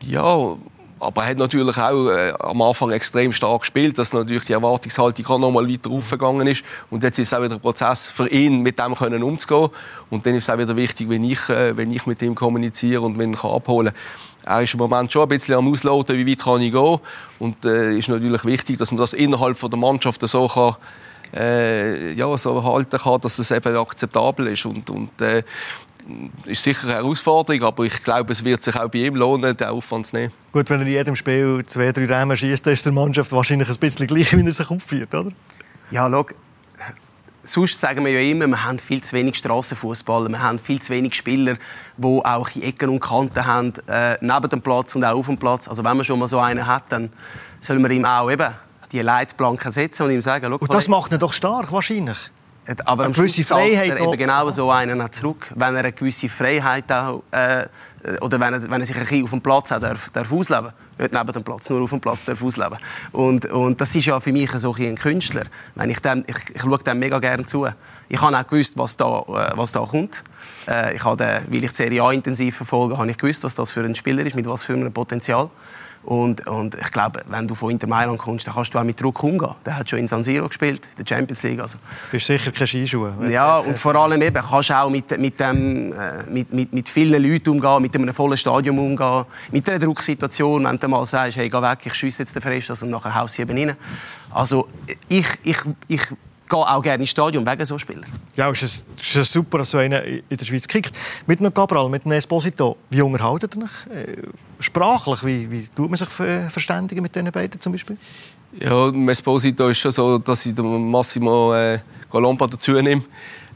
Ja, 0.00 0.56
aber 1.02 1.22
er 1.22 1.30
hat 1.30 1.38
natürlich 1.38 1.76
auch 1.76 2.08
äh, 2.10 2.32
am 2.38 2.62
Anfang 2.62 2.90
extrem 2.92 3.32
stark 3.32 3.62
gespielt, 3.62 3.98
dass 3.98 4.12
natürlich 4.12 4.44
die 4.44 4.52
Erwartungshaltung 4.52 5.26
auch 5.26 5.38
noch 5.38 5.50
mal 5.50 5.68
weiter 5.68 5.90
aufgegangen 5.90 6.46
ist. 6.46 6.62
Und 6.90 7.02
jetzt 7.02 7.18
ist 7.18 7.26
es 7.26 7.34
auch 7.34 7.42
wieder 7.42 7.54
ein 7.54 7.60
Prozess 7.60 8.08
für 8.08 8.28
ihn, 8.28 8.60
mit 8.60 8.78
dem 8.78 8.94
können 8.94 9.22
umzugehen. 9.24 9.70
Und 10.10 10.24
dann 10.24 10.36
ist 10.36 10.44
es 10.44 10.50
auch 10.50 10.58
wieder 10.58 10.76
wichtig, 10.76 11.08
wenn 11.08 11.24
ich, 11.24 11.48
äh, 11.48 11.76
wenn 11.76 11.92
ich 11.92 12.06
mit 12.06 12.22
ihm 12.22 12.36
kommuniziere 12.36 13.00
und 13.00 13.18
wenn 13.18 13.32
ich 13.32 13.42
ihn 13.42 13.50
abholen 13.50 13.92
kann. 13.92 14.58
Er 14.58 14.62
ist 14.62 14.74
im 14.74 14.78
Moment 14.78 15.10
schon 15.10 15.22
ein 15.22 15.28
bisschen 15.28 15.56
am 15.56 15.72
Ausloten, 15.72 16.16
wie 16.16 16.30
weit 16.30 16.40
kann 16.40 16.60
ich 16.60 16.72
gehen. 16.72 16.98
Und 17.40 17.64
es 17.64 17.72
äh, 17.72 17.98
ist 17.98 18.08
natürlich 18.08 18.44
wichtig, 18.44 18.78
dass 18.78 18.92
man 18.92 18.98
das 18.98 19.12
innerhalb 19.12 19.56
von 19.56 19.70
der 19.70 19.80
Mannschaft 19.80 20.26
so 20.28 20.46
kann, 20.46 20.76
äh, 21.34 22.12
ja, 22.12 22.36
so 22.38 22.62
halten 22.62 22.98
kann, 22.98 23.20
dass 23.20 23.38
es 23.38 23.50
eben 23.50 23.76
akzeptabel 23.76 24.48
ist. 24.48 24.64
Und, 24.66 24.88
und 24.90 25.20
äh, 25.20 25.42
ist 26.46 26.62
sicher 26.62 26.84
eine 26.84 26.94
Herausforderung, 26.94 27.62
aber 27.62 27.84
ich 27.84 28.02
glaube, 28.02 28.32
es 28.32 28.44
wird 28.44 28.62
sich 28.62 28.74
auch 28.76 28.88
bei 28.88 29.00
ihm 29.00 29.14
lohnen, 29.14 29.56
den 29.56 29.68
Aufwand 29.68 30.06
zu 30.06 30.16
nehmen. 30.16 30.32
Gut, 30.52 30.68
wenn 30.70 30.80
er 30.80 30.86
in 30.86 30.92
jedem 30.92 31.16
Spiel 31.16 31.64
zwei, 31.66 31.92
drei 31.92 32.06
Räume 32.06 32.36
schießt, 32.36 32.66
dann 32.66 32.72
ist 32.72 32.84
der 32.84 32.92
Mannschaft 32.92 33.32
wahrscheinlich 33.32 33.68
ein 33.68 33.78
bisschen 33.78 34.06
gleich, 34.06 34.36
wie 34.36 34.44
er 34.44 34.52
sich 34.52 34.70
aufführt, 34.70 35.14
oder? 35.14 35.30
Ja, 35.90 36.10
schau, 36.10 36.26
sonst 37.42 37.80
sagen 37.80 38.04
wir 38.04 38.12
ja 38.12 38.30
immer, 38.30 38.46
wir 38.46 38.64
haben 38.64 38.78
viel 38.78 39.02
zu 39.02 39.14
wenig 39.14 39.36
Strassenfußballer, 39.36 40.28
wir 40.28 40.42
haben 40.42 40.58
viel 40.58 40.80
zu 40.80 40.92
wenig 40.92 41.14
Spieler, 41.14 41.54
die 41.96 42.06
auch 42.06 42.48
in 42.54 42.62
Ecken 42.62 42.88
und 42.88 43.00
Kanten 43.00 43.44
haben, 43.44 43.72
äh, 43.88 44.16
neben 44.20 44.48
dem 44.48 44.62
Platz 44.62 44.94
und 44.94 45.04
auch 45.04 45.16
auf 45.16 45.26
dem 45.26 45.38
Platz. 45.38 45.68
Also 45.68 45.84
wenn 45.84 45.96
man 45.96 46.04
schon 46.04 46.18
mal 46.18 46.28
so 46.28 46.38
einen 46.38 46.66
hat, 46.66 46.84
dann 46.90 47.10
soll 47.60 47.78
man 47.78 47.90
ihm 47.90 48.04
auch 48.04 48.30
eben 48.30 48.48
die 48.92 49.00
Leitplanken 49.00 49.72
setzen 49.72 50.04
und 50.04 50.10
ihm 50.10 50.22
sagen, 50.22 50.46
schau, 50.48 50.58
Und 50.58 50.72
das 50.72 50.88
macht 50.88 51.12
ihn 51.12 51.18
doch 51.18 51.32
stark, 51.32 51.72
wahrscheinlich. 51.72 52.30
aber 52.84 53.04
eine 53.04 53.06
am 53.06 53.12
gewisse 53.12 53.42
Schluss 53.42 53.48
Freiheit 53.48 53.88
er 53.88 54.00
eben 54.00 54.16
genau 54.16 54.50
so 54.50 54.70
einen 54.70 55.00
auch 55.00 55.08
zurück, 55.08 55.50
wenn 55.54 55.74
er 55.74 55.80
eine 55.80 55.92
gewisse 55.92 56.28
Freiheit 56.28 56.90
auch, 56.92 57.22
äh, 57.32 57.66
oder 58.20 58.38
wenn 58.38 58.54
er, 58.54 58.62
wenn 58.70 58.80
er 58.80 58.86
sich 58.86 58.96
ein 58.96 59.02
bisschen 59.02 59.24
auf 59.24 59.30
dem 59.30 59.40
Platz 59.40 59.72
auch 59.72 59.80
darf, 59.80 60.10
darf 60.10 60.32
ausleben 60.32 60.72
nicht 60.98 61.12
neben 61.12 61.32
dem 61.32 61.42
Platz, 61.42 61.68
nur 61.70 61.82
auf 61.82 61.90
dem 61.90 62.00
Platz 62.00 62.24
darf 62.24 62.42
ausleben 62.42 62.78
und, 63.10 63.46
und 63.46 63.80
das 63.80 63.94
ist 63.96 64.06
ja 64.06 64.20
für 64.20 64.32
mich 64.32 64.50
so 64.52 64.74
ein, 64.74 64.94
Künstler. 64.94 65.44
Wenn 65.74 65.90
ich, 65.90 65.98
dem, 66.00 66.24
ich, 66.26 66.36
ich 66.54 66.62
schaue 66.62 66.78
dem 66.78 66.98
mega 66.98 67.18
gerne 67.18 67.44
zu. 67.44 67.66
Ich 68.08 68.20
habe 68.20 68.36
auch 68.36 68.46
gewusst, 68.46 68.76
was 68.76 68.96
da, 68.96 69.20
äh, 69.20 69.56
was 69.56 69.72
da 69.72 69.80
kommt. 69.80 70.22
Äh, 70.68 70.94
ich 70.94 71.04
habe 71.04 71.42
weil 71.48 71.64
ich 71.64 71.70
die 71.70 71.76
Serie 71.76 72.02
A 72.02 72.12
intensiv 72.12 72.56
verfolge, 72.56 72.96
habe 72.96 73.10
ich 73.10 73.16
gewusst, 73.16 73.42
was 73.42 73.54
das 73.54 73.72
für 73.72 73.82
ein 73.82 73.94
Spieler 73.94 74.24
ist, 74.24 74.36
mit 74.36 74.46
was 74.46 74.64
für 74.64 74.74
einem 74.74 74.92
Potenzial. 74.92 75.50
Und, 76.04 76.46
und 76.48 76.74
ich 76.74 76.90
glaube, 76.90 77.22
wenn 77.28 77.46
du 77.46 77.54
von 77.54 77.70
Inter 77.70 77.86
Mailand 77.86 78.18
kommst, 78.18 78.46
dann 78.46 78.54
kannst 78.54 78.74
du 78.74 78.78
auch 78.78 78.84
mit 78.84 79.00
Druck 79.00 79.22
umgehen. 79.22 79.54
Der 79.64 79.78
hat 79.78 79.88
schon 79.88 80.00
in 80.00 80.08
San 80.08 80.24
Siro 80.24 80.48
gespielt, 80.48 80.88
in 80.96 81.04
der 81.04 81.14
Champions 81.14 81.42
League. 81.44 81.60
Also, 81.60 81.78
Du 81.78 82.12
bist 82.12 82.26
sicher 82.26 82.50
keine 82.50 82.66
Skischuhe. 82.66 83.14
ja, 83.28 83.58
und 83.58 83.78
vor 83.78 83.94
allem 83.94 84.20
eben, 84.20 84.42
kannst 84.42 84.70
du 84.70 84.74
auch 84.74 84.90
mit, 84.90 85.16
mit, 85.18 85.38
dem, 85.38 85.92
äh, 85.92 86.24
mit, 86.28 86.52
mit, 86.52 86.72
mit 86.72 86.88
vielen 86.88 87.22
Leuten 87.22 87.50
umgehen, 87.50 87.82
mit 87.82 87.94
einem 87.94 88.12
vollen 88.12 88.36
Stadion 88.36 88.78
umgehen, 88.78 89.24
mit 89.52 89.68
einer 89.68 89.78
Drucksituation, 89.78 90.64
wenn 90.64 90.78
du 90.78 90.88
mal 90.88 91.06
sagst, 91.06 91.36
hey, 91.36 91.48
geh 91.48 91.62
weg, 91.62 91.78
ich 91.84 91.94
schiesse 91.94 92.22
jetzt 92.22 92.34
den 92.34 92.42
Freistoß 92.42 92.82
und 92.82 92.90
nachher 92.90 93.14
haust 93.14 93.36
sie 93.36 93.42
eben 93.42 93.56
rein. 93.56 93.76
Also 94.30 94.66
ich, 95.08 95.26
ich, 95.44 95.58
ich 95.86 96.02
gehe 96.52 96.60
auch 96.60 96.82
gerne 96.82 97.02
ins 97.02 97.10
Stadion 97.10 97.46
wegen 97.46 97.64
so 97.66 97.78
Spielern. 97.78 98.06
Ja, 98.36 98.50
es 98.50 98.62
ist, 98.62 98.86
es 99.00 99.16
ist 99.16 99.32
super, 99.32 99.58
dass 99.58 99.70
so 99.70 99.78
einer 99.78 100.02
in 100.04 100.22
der 100.30 100.44
Schweiz 100.44 100.68
kickt. 100.68 100.94
Mit 101.26 101.40
einem 101.40 101.52
Cabral, 101.52 101.88
mit 101.88 102.04
einem 102.04 102.12
Esposito, 102.18 102.76
wie 102.90 103.02
unterhaltet 103.02 103.56
ihr 103.56 103.62
euch? 103.64 103.96
Äh, 103.96 104.16
Sprachlich, 104.60 105.24
wie, 105.26 105.50
wie 105.50 105.68
tut 105.74 105.90
man 105.90 105.96
sich 105.96 106.08
ver- 106.08 106.48
verständigen 106.48 107.02
mit 107.02 107.12
diesen 107.14 107.32
beiden 107.32 107.60
zum 107.60 107.72
Beispiel? 107.72 107.96
Ja, 108.60 108.90
Esposito 109.10 109.68
ist 109.68 109.78
schon 109.78 109.90
so, 109.90 110.18
dass 110.18 110.46
ich 110.46 110.54
den 110.54 110.88
Massimo 110.90 111.52
äh, 111.54 111.80
Galompa 112.12 112.46
dazu 112.46 112.72
nehme. 112.80 113.02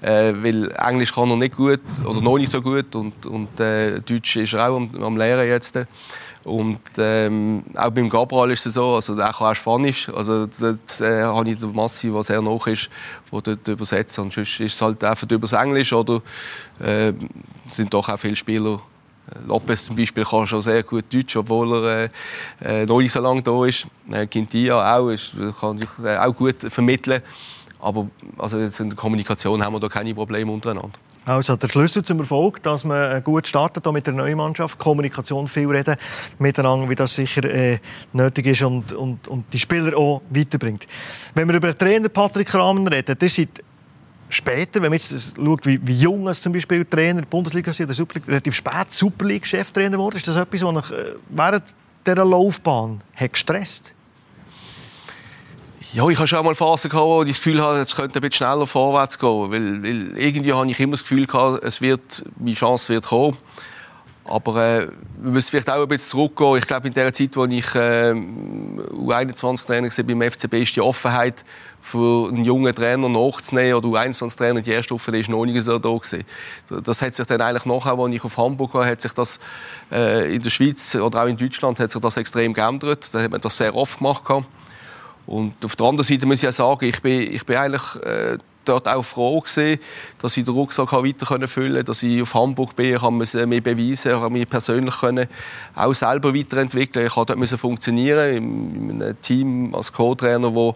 Äh, 0.02 0.34
weil 0.42 0.70
Englisch 0.72 1.14
kann 1.14 1.30
er 1.30 1.36
nicht 1.36 1.56
gut 1.56 1.80
oder 2.04 2.20
noch 2.20 2.36
nicht 2.36 2.50
so 2.50 2.60
gut 2.60 2.94
und, 2.96 3.24
und 3.24 3.58
äh, 3.60 3.98
Deutsch 4.00 4.36
ist 4.36 4.52
er 4.52 4.68
auch 4.68 4.76
am, 4.76 4.90
am 5.02 5.16
Lehren 5.16 5.46
jetzt. 5.48 5.78
Und 6.46 6.78
ähm, 6.96 7.64
auch 7.74 7.90
beim 7.90 8.08
Gabriel 8.08 8.52
ist 8.52 8.66
es 8.66 8.74
so, 8.74 8.94
also 8.94 9.16
der 9.16 9.32
kann 9.32 9.48
auch 9.48 9.54
Spanisch. 9.56 10.08
Also 10.10 10.46
dort 10.46 11.00
äh, 11.00 11.22
habe 11.22 11.50
ich 11.50 11.58
den 11.58 11.74
Massi, 11.74 12.08
der 12.08 12.22
sehr 12.22 12.40
nah 12.40 12.56
ist, 12.66 12.88
der 13.32 13.40
dort 13.40 13.66
übersetzt. 13.66 14.16
Und 14.20 14.32
sonst 14.32 14.60
ist 14.60 14.74
es 14.74 14.80
halt 14.80 15.02
einfach 15.02 15.28
über 15.28 15.40
das 15.40 15.52
Englisch 15.52 15.92
oder 15.92 16.22
äh, 16.78 17.12
sind 17.68 17.92
doch 17.92 18.08
auch 18.08 18.18
viele 18.18 18.36
Spieler 18.36 18.80
Lopez 19.44 19.86
zum 19.86 19.96
Beispiel 19.96 20.24
kann 20.24 20.46
schon 20.46 20.62
sehr 20.62 20.84
gut 20.84 21.12
Deutsch, 21.12 21.36
obwohl 21.36 21.84
er 21.84 22.10
äh, 22.62 22.82
äh, 22.82 22.86
noch 22.86 23.00
nicht 23.00 23.10
so 23.10 23.20
lange 23.20 23.42
da 23.42 23.64
ist. 23.66 23.88
Äh, 24.08 24.26
Quintilla 24.28 24.96
auch, 24.96 25.08
ist, 25.08 25.34
kann 25.60 25.78
sich 25.78 25.88
äh, 26.04 26.16
auch 26.16 26.32
gut 26.32 26.62
vermitteln. 26.68 27.20
Aber 27.80 28.08
also 28.38 28.58
jetzt 28.58 28.78
in 28.78 28.90
der 28.90 28.96
Kommunikation 28.96 29.64
haben 29.64 29.74
wir 29.74 29.80
da 29.80 29.88
keine 29.88 30.14
Probleme 30.14 30.52
untereinander. 30.52 30.98
Also 31.26 31.56
der 31.56 31.68
Schlüssel 31.68 32.04
zum 32.04 32.20
Erfolg, 32.20 32.62
dass 32.62 32.84
man 32.84 33.20
gut 33.24 33.48
startet 33.48 33.84
mit 33.92 34.06
der 34.06 34.14
neuen 34.14 34.36
Mannschaft, 34.36 34.78
Kommunikation, 34.78 35.48
viel 35.48 35.68
reden 35.68 35.96
miteinander, 36.38 36.88
wie 36.88 36.94
das 36.94 37.16
sicher 37.16 37.42
äh, 37.44 37.80
nötig 38.12 38.46
ist 38.46 38.62
und, 38.62 38.92
und, 38.92 39.26
und 39.26 39.52
die 39.52 39.58
Spieler 39.58 39.98
auch 39.98 40.22
weiterbringt. 40.30 40.86
Wenn 41.34 41.48
wir 41.48 41.56
über 41.56 41.72
den 41.72 41.78
Trainer 41.78 42.08
Patrick 42.08 42.54
Rahmen 42.54 42.86
reden, 42.86 43.18
der 43.18 43.28
seit 43.28 43.60
später, 44.28 44.74
wenn 44.74 44.90
man 44.90 44.92
jetzt 44.92 45.34
schaut, 45.36 45.66
wie, 45.66 45.84
wie 45.84 45.96
jung 45.96 46.28
es 46.28 46.40
zum 46.40 46.52
Beispiel 46.52 46.84
Trainer 46.84 47.22
der 47.22 47.28
Bundesliga 47.28 47.72
sind, 47.72 47.88
der 47.88 47.96
Superliga, 47.96 48.28
relativ 48.28 48.54
spät 48.54 48.92
Superliga-Cheftrainer 48.92 49.98
wurde, 49.98 50.18
ist 50.18 50.28
das 50.28 50.36
etwas, 50.36 50.62
was 50.62 50.90
äh, 50.92 51.14
während 51.30 51.64
dieser 52.06 52.24
Laufbahn 52.24 53.00
hat 53.16 53.32
gestresst 53.32 53.95
ja, 55.96 56.06
ich 56.10 56.18
hatte 56.18 56.28
schon 56.28 56.44
mal 56.44 56.54
Phasen, 56.54 56.92
wo 56.92 57.22
ich 57.22 57.30
das 57.30 57.38
Gefühl 57.38 57.64
hatte, 57.64 57.80
es 57.80 57.96
könnte 57.96 58.18
ein 58.18 58.20
bisschen 58.20 58.46
schneller 58.46 58.66
vorwärts 58.66 59.18
gehen. 59.18 59.50
Weil, 59.50 59.82
weil 59.82 60.18
irgendwie 60.18 60.52
habe 60.52 60.70
ich 60.70 60.78
immer 60.78 60.90
das 60.90 61.00
Gefühl 61.00 61.26
gehabt, 61.26 61.64
es 61.64 61.80
wird, 61.80 62.22
meine 62.38 62.54
Chance 62.54 62.90
wird 62.90 63.06
kommen. 63.06 63.38
Aber 64.24 64.62
äh, 64.62 64.88
wir 65.16 65.30
müssen 65.32 65.52
vielleicht 65.52 65.70
auch 65.70 65.80
ein 65.80 65.88
bisschen 65.88 66.10
zurückgehen. 66.10 66.58
Ich 66.58 66.66
glaube, 66.66 66.88
in 66.88 66.92
der 66.92 67.14
Zeit, 67.14 67.34
als 67.34 67.50
ich 67.50 67.74
äh, 67.74 68.12
U21-Trainer 68.12 69.88
war 69.88 70.04
beim 70.04 70.30
FCB, 70.30 70.54
ist 70.54 70.76
die 70.76 70.82
Offenheit 70.82 71.46
für 71.80 72.28
einen 72.28 72.44
jungen 72.44 72.74
Trainer 72.74 73.08
nachzunehmen 73.08 73.82
oder 73.82 73.88
U21-Trainer 73.88 74.60
die 74.60 74.72
erste 74.72 74.84
Stufe 74.84 75.16
ist 75.16 75.30
noch 75.30 75.46
nicht 75.46 75.62
so 75.62 75.78
da 75.78 75.88
gewesen. 75.88 76.24
Das 76.84 77.00
hat 77.00 77.14
sich 77.14 77.26
dann 77.26 77.40
eigentlich 77.40 77.64
nachher, 77.64 77.98
als 77.98 78.14
ich 78.14 78.22
auf 78.22 78.36
Hamburg 78.36 78.74
war, 78.74 78.84
hat 78.84 79.00
sich 79.00 79.12
das 79.12 79.40
äh, 79.90 80.34
in 80.34 80.42
der 80.42 80.50
Schweiz 80.50 80.94
oder 80.94 81.22
auch 81.22 81.26
in 81.26 81.38
Deutschland 81.38 81.80
hat 81.80 81.90
sich 81.90 82.02
das 82.02 82.18
extrem 82.18 82.52
geändert. 82.52 83.14
Da 83.14 83.22
hat 83.22 83.30
man 83.30 83.40
das 83.40 83.56
sehr 83.56 83.74
oft 83.74 83.96
gemacht. 83.96 84.26
Gehabt. 84.26 84.46
Und 85.26 85.64
auf 85.64 85.76
der 85.76 85.86
anderen 85.86 86.04
Seite 86.04 86.26
muss 86.26 86.38
ich 86.38 86.42
ja 86.42 86.52
sagen, 86.52 86.84
ich 86.84 87.00
bin, 87.02 87.32
ich 87.32 87.44
bin 87.44 87.56
eigentlich 87.56 87.96
äh, 88.02 88.38
dort 88.64 88.88
auch 88.88 89.02
froh 89.02 89.40
gewesen, 89.40 89.80
dass 90.20 90.36
ich 90.36 90.44
den 90.44 90.54
Rucksack 90.54 90.92
weiter 90.92 91.26
können 91.26 91.48
füllen 91.48 91.72
konnte, 91.74 91.84
dass 91.84 92.02
ich 92.02 92.22
auf 92.22 92.34
Hamburg 92.34 92.76
bin, 92.76 92.94
ich 92.94 93.02
habe 93.02 93.12
mich 93.12 93.62
beweisen, 93.62 94.12
ich 94.12 94.28
mich 94.30 94.48
persönlich 94.48 95.00
können 95.00 95.28
auch 95.74 95.94
selber 95.94 96.34
weiterentwickeln. 96.34 97.06
Ich 97.06 97.16
musste 97.16 97.56
dort 97.56 97.60
funktionieren 97.60 98.36
in 98.36 99.02
einem 99.02 99.20
Team 99.20 99.74
als 99.74 99.92
Co-Trainer, 99.92 100.54
wo 100.54 100.74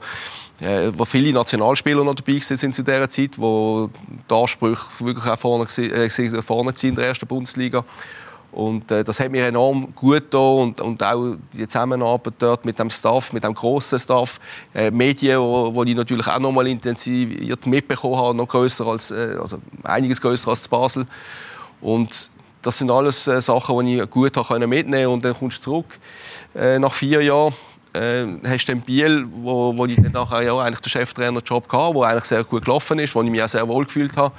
äh, 0.61 0.93
wo 0.95 1.05
viele 1.05 1.33
Nationalspieler 1.33 2.05
noch 2.05 2.15
dabei 2.15 2.39
sind 2.41 2.75
zu 2.75 2.83
dieser 2.83 3.09
Zeit, 3.09 3.39
wo 3.39 3.89
die 4.29 4.35
Ansprüche 4.35 4.85
wirklich 4.99 5.25
auch 5.25 5.39
vorne, 5.39 5.65
äh, 5.65 6.43
vorne 6.43 6.73
sind 6.75 6.91
in 6.91 6.95
der 6.97 7.07
ersten 7.07 7.27
Bundesliga. 7.27 7.85
Und 8.53 8.91
äh, 8.91 9.05
das 9.05 9.21
hat 9.21 9.31
mir 9.31 9.47
enorm 9.47 9.95
gut 9.95 10.31
getan 10.31 10.59
und, 10.59 10.81
und 10.81 11.03
auch 11.03 11.37
die 11.53 11.69
Zusammenarbeit 11.69 12.35
dort 12.39 12.65
mit 12.65 12.79
dem 12.79 12.91
Staff, 12.91 13.33
mit 13.33 13.45
dem 13.45 13.55
grossen 13.55 13.99
Staff, 13.99 14.41
äh, 14.75 14.91
Medien, 14.91 15.39
wo, 15.39 15.73
wo 15.73 15.85
ich 15.85 15.95
natürlich 15.95 16.27
auch 16.27 16.41
noch 16.41 16.51
mal 16.51 16.67
intensiviert 16.67 17.65
mitbekommen 17.67 18.17
habe, 18.17 18.37
noch 18.37 18.49
größer 18.49 18.87
als, 18.87 19.13
äh, 19.13 19.37
also 19.41 19.59
einiges 19.85 20.21
größer 20.21 20.51
als 20.51 20.67
Basel. 20.67 21.07
Und 21.81 22.31
das 22.63 22.79
sind 22.79 22.91
alles 22.91 23.27
äh, 23.29 23.41
Sachen, 23.41 23.87
die 23.87 24.01
ich 24.01 24.11
gut 24.11 24.37
habe 24.37 24.67
mitnehmen 24.67 25.13
und 25.13 25.25
dann 25.25 25.35
kommst 25.35 25.59
du 25.59 25.63
zurück 25.63 25.99
äh, 26.55 26.79
nach 26.79 26.93
vier 26.93 27.23
Jahren. 27.23 27.55
Äh, 27.93 28.27
hast 28.47 28.67
du 28.67 28.77
Biel, 28.77 29.27
wo, 29.33 29.77
wo 29.77 29.87
ich 29.87 29.99
nachher 29.99 30.43
ja 30.43 30.59
eigentlich 30.59 30.81
den 30.81 30.91
Cheftrainer-Job 30.91 31.73
hatte, 31.73 31.95
wo 31.95 32.03
eigentlich 32.03 32.25
sehr 32.25 32.45
gut 32.45 32.65
gelaufen 32.65 32.99
ist, 32.99 33.15
wo 33.15 33.23
ich 33.23 33.31
mich 33.31 33.43
auch 33.43 33.49
sehr 33.49 33.67
wohl 33.67 33.85
gefühlt 33.85 34.17
habe. 34.17 34.35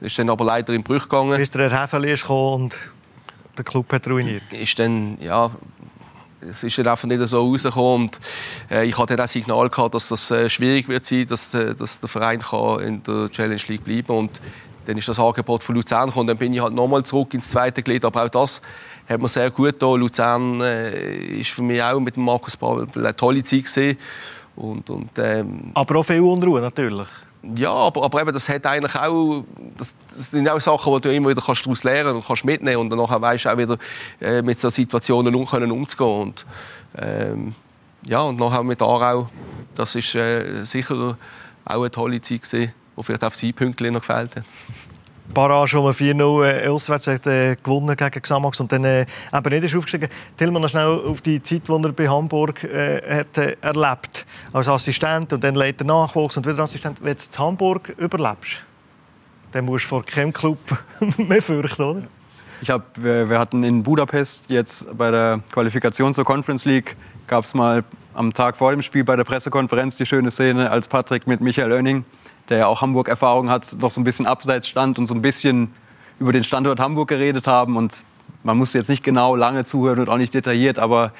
Ist 0.00 0.18
dann 0.18 0.28
aber 0.28 0.44
leider 0.44 0.72
in 0.72 0.82
Brüch 0.82 1.04
gegangen. 1.04 1.36
Bis 1.36 1.50
der 1.50 1.70
Herr 1.70 1.82
Hefeli 1.82 2.16
und 2.28 2.76
der 3.56 3.64
Club 3.64 3.92
hat 3.92 4.06
ruiniert? 4.06 4.52
Ist 4.52 4.78
dann, 4.78 5.18
ja, 5.20 5.50
es 6.40 6.62
ist 6.62 6.78
dann 6.78 6.88
einfach 6.88 7.08
nicht 7.08 7.26
so 7.26 7.40
rausgekommen. 7.40 8.08
Und, 8.08 8.20
äh, 8.70 8.86
ich 8.86 8.98
hatte 8.98 9.16
dann 9.16 9.24
auch 9.24 9.28
Signal 9.28 9.68
gehabt, 9.68 9.94
dass 9.94 10.08
das 10.08 10.30
äh, 10.30 10.48
schwierig 10.48 10.88
wird 10.88 11.04
sein, 11.04 11.26
dass, 11.26 11.54
äh, 11.54 11.74
dass 11.74 12.00
der 12.00 12.08
Verein 12.08 12.40
kann 12.40 12.80
in 12.80 13.02
der 13.02 13.30
Challenge 13.30 13.62
League 13.68 13.84
bleiben 13.84 14.06
kann. 14.06 14.16
Und 14.16 14.40
dann 14.86 14.98
ist 14.98 15.08
das 15.08 15.18
Angebot 15.18 15.62
von 15.62 15.74
Luzern 15.74 16.08
gekommen. 16.08 16.26
Dann 16.26 16.36
bin 16.36 16.52
ich 16.52 16.60
halt 16.60 16.74
nochmal 16.74 17.02
zurück 17.04 17.32
ins 17.34 17.50
zweite 17.50 17.82
Glied. 17.82 18.04
Aber 18.04 18.24
auch 18.24 18.28
das 18.28 18.60
hat 19.08 19.20
mir 19.20 19.28
sehr 19.28 19.50
gut 19.50 19.72
getan. 19.72 20.00
Luzern 20.00 20.60
äh, 20.60 21.40
ist 21.40 21.50
für 21.50 21.62
mich 21.62 21.82
auch 21.82 22.00
mit 22.00 22.16
Markus 22.16 22.56
Paul 22.56 22.86
eine 22.94 23.16
tolle 23.16 23.42
Zeit 23.42 23.64
gewesen. 23.64 23.98
Und, 24.56 24.88
und, 24.88 25.10
ähm, 25.18 25.72
aber 25.74 25.96
auch 25.96 26.04
viel 26.04 26.20
Unruhe 26.20 26.60
natürlich. 26.60 27.08
Ja, 27.56 27.72
aber, 27.72 28.04
aber 28.04 28.22
eben, 28.22 28.32
das 28.32 28.48
hat 28.48 28.64
eigentlich 28.66 28.94
auch, 28.94 29.44
das, 29.76 29.94
das, 30.16 30.30
sind 30.30 30.48
auch 30.48 30.60
Sachen, 30.60 30.92
die 30.94 31.00
du 31.00 31.14
immer 31.14 31.30
wieder 31.30 31.42
kannst 31.44 31.66
daraus 31.66 31.84
lernen 31.84 32.16
und 32.16 32.26
kannst 32.26 32.44
mitnehmen 32.44 32.78
und 32.78 32.90
dann 32.90 32.98
weißt 32.98 33.44
du 33.44 33.52
auch 33.52 33.58
wieder 33.58 33.76
äh, 34.20 34.40
mit 34.40 34.58
so 34.58 34.70
Situationen 34.70 35.34
um 35.34 35.46
können 35.46 35.70
umzugehen 35.70 36.22
und 36.22 36.46
ähm, 36.96 37.54
ja 38.06 38.20
und 38.20 38.38
nachher 38.38 38.62
mit 38.62 38.80
Aarau, 38.80 39.28
das 39.74 39.94
ist 39.94 40.14
äh, 40.14 40.64
sicher 40.64 41.18
auch 41.64 41.80
eine 41.80 41.90
tolle 41.90 42.20
Zeit 42.20 42.42
gewesen, 42.42 42.72
wo 42.96 43.02
vielleicht 43.02 43.24
auf 43.24 43.34
sieben 43.34 43.56
Punkte 43.56 43.90
noch 43.90 44.00
gefällt 44.00 44.36
hat. 44.36 44.44
Barrage, 45.34 45.76
wo 45.76 45.82
man 45.82 45.92
4-0 45.92 46.44
äh, 46.44 46.68
auswärts 46.68 47.06
hat, 47.08 47.26
äh, 47.26 47.56
gewonnen 47.62 47.96
gegen 47.96 48.22
Xamax 48.22 48.60
und 48.60 48.72
dann 48.72 48.84
äh, 48.84 49.06
eben 49.32 49.50
nicht 49.50 49.64
ist 49.64 49.76
aufgestiegen. 49.76 50.08
Tillmann 50.36 50.62
noch 50.62 50.68
schnell 50.68 50.86
auf 50.86 51.20
die 51.20 51.42
Zeit, 51.42 51.68
die 51.68 51.72
er 51.72 51.92
bei 51.92 52.08
Hamburg 52.08 52.64
äh, 52.64 53.18
hat, 53.18 53.36
äh, 53.38 53.56
erlebt 53.60 54.24
als 54.52 54.68
Assistent 54.68 55.32
und 55.32 55.44
dann 55.44 55.54
leider 55.54 55.84
Nachwuchs 55.84 56.36
und 56.36 56.46
wieder 56.46 56.60
Assistent. 56.60 56.98
Wenn 57.02 57.16
du 57.16 57.38
Hamburg 57.38 57.92
überlebst, 57.98 58.62
dann 59.52 59.64
musst 59.64 59.84
du 59.84 59.88
vor 59.88 60.04
keinem 60.04 60.32
Club 60.32 60.58
mehr 61.18 61.42
fürchten, 61.42 61.82
oder? 61.82 62.02
Ich 62.60 62.70
hab, 62.70 62.82
wir, 62.96 63.28
wir 63.28 63.38
hatten 63.38 63.62
in 63.62 63.82
Budapest 63.82 64.48
jetzt 64.48 64.96
bei 64.96 65.10
der 65.10 65.40
Qualifikation 65.52 66.14
zur 66.14 66.24
Conference 66.24 66.64
League 66.64 66.96
gab 67.26 67.44
es 67.44 67.54
mal 67.54 67.84
am 68.14 68.32
Tag 68.32 68.56
vor 68.56 68.70
dem 68.70 68.82
Spiel 68.82 69.04
bei 69.04 69.16
der 69.16 69.24
Pressekonferenz 69.24 69.96
die 69.96 70.06
schöne 70.06 70.30
Szene, 70.30 70.70
als 70.70 70.88
Patrick 70.88 71.26
mit 71.26 71.40
Michael 71.40 71.72
Oenning 71.72 72.04
der 72.48 72.58
ja 72.58 72.66
auch 72.66 72.80
Hamburg-Erfahrung 72.80 73.50
hat, 73.50 73.76
noch 73.80 73.90
so 73.90 74.00
ein 74.00 74.04
bisschen 74.04 74.26
abseits 74.26 74.68
stand 74.68 74.98
und 74.98 75.06
so 75.06 75.14
ein 75.14 75.22
bisschen 75.22 75.72
über 76.18 76.32
den 76.32 76.44
Standort 76.44 76.80
Hamburg 76.80 77.08
geredet 77.08 77.46
haben. 77.46 77.76
Und 77.76 78.02
man 78.42 78.56
musste 78.56 78.78
jetzt 78.78 78.88
nicht 78.88 79.02
genau 79.02 79.36
lange 79.36 79.64
zuhören 79.64 80.00
und 80.00 80.08
auch 80.08 80.18
nicht 80.18 80.34
detailliert, 80.34 80.78
aber 80.78 81.12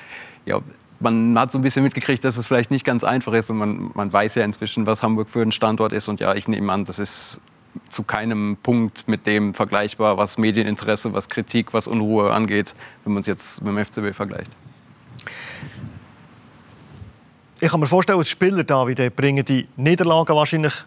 ja, 0.47 0.61
man 1.01 1.39
hat 1.39 1.51
so 1.51 1.59
ein 1.59 1.63
bisschen 1.63 1.83
mitgekriegt, 1.83 2.25
dass 2.25 2.37
es 2.37 2.47
vielleicht 2.47 2.71
nicht 2.71 2.85
ganz 2.85 3.05
einfach 3.05 3.33
ist. 3.33 3.51
Und 3.51 3.59
man, 3.59 3.91
man 3.95 4.13
weiß 4.13 4.37
ja 4.37 4.45
inzwischen, 4.45 4.87
was 4.87 5.03
Hamburg 5.03 5.29
für 5.29 5.43
ein 5.43 5.53
Standort 5.53 5.93
ist. 5.93 6.09
Und 6.09 6.21
ja, 6.21 6.35
ich 6.35 6.49
nehme 6.49 6.73
an, 6.73 6.85
das 6.85 6.99
ist 6.99 7.41
zu 7.89 8.05
keinem 8.05 8.57
Punkt 8.63 9.09
mit 9.09 9.27
dem 9.27 9.53
vergleichbar, 9.53 10.17
was 10.17 10.39
Medieninteresse, 10.39 11.13
was 11.13 11.29
Kritik, 11.29 11.75
was 11.75 11.87
Unruhe 11.87 12.33
angeht, 12.33 12.75
wenn 13.05 13.15
man 13.15 13.21
es 13.21 13.27
jetzt 13.27 13.63
mit 13.63 13.77
dem 13.77 13.85
FCB 13.85 14.15
vergleicht. 14.15 14.51
Ich 17.61 17.71
kann 17.71 17.81
mir 17.81 17.87
vorstellen, 17.87 18.21
die 18.21 18.27
Spieler 18.27 18.65
da 18.65 18.85
bringen 18.85 19.45
die 19.45 19.67
Niederlagen 19.77 20.35
wahrscheinlich 20.35 20.85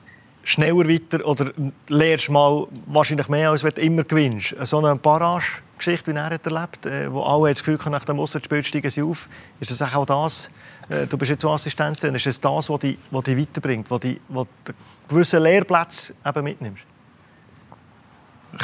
schneller 0.48 0.88
weiter 0.88 1.26
oder 1.26 1.52
lernst 1.90 2.30
mal 2.30 2.68
wahrscheinlich 2.86 3.28
mehr, 3.28 3.52
als 3.52 3.64
wenn 3.64 3.72
du 3.72 3.82
immer 3.82 4.04
gewinnst. 4.04 4.56
So 4.62 4.78
eine 4.78 4.96
Barrage-Geschichte, 4.96 6.14
wie 6.14 6.18
er 6.18 6.30
hat 6.30 6.46
erlebt 6.46 6.86
äh, 6.86 7.12
wo 7.12 7.22
alle 7.24 7.50
das 7.50 7.60
Gefühl 7.60 7.78
haben, 7.80 7.92
nach 7.92 8.06
dem 8.06 8.18
Auswärtsspiel 8.20 8.64
steigen 8.64 8.90
sie 8.90 9.02
auf. 9.02 9.28
Ist 9.60 9.72
das 9.72 9.82
auch 9.82 10.06
das, 10.06 10.50
äh, 10.88 11.06
du 11.06 11.18
bist 11.18 11.32
jetzt 11.32 11.42
so 11.42 11.52
Assistenztrainer, 11.52 12.16
ist 12.16 12.28
das 12.28 12.40
das, 12.40 12.70
was 12.70 12.80
dich, 12.80 12.98
was 13.12 13.24
dich 13.26 13.38
weiterbringt, 13.38 13.92
was, 13.92 14.00
dich, 14.00 14.22
was 14.30 14.48
du 14.64 14.74
gewissen 15.10 15.44
Lehrplatz 15.44 16.14
eben 16.26 16.44
mitnimmst? 16.44 16.84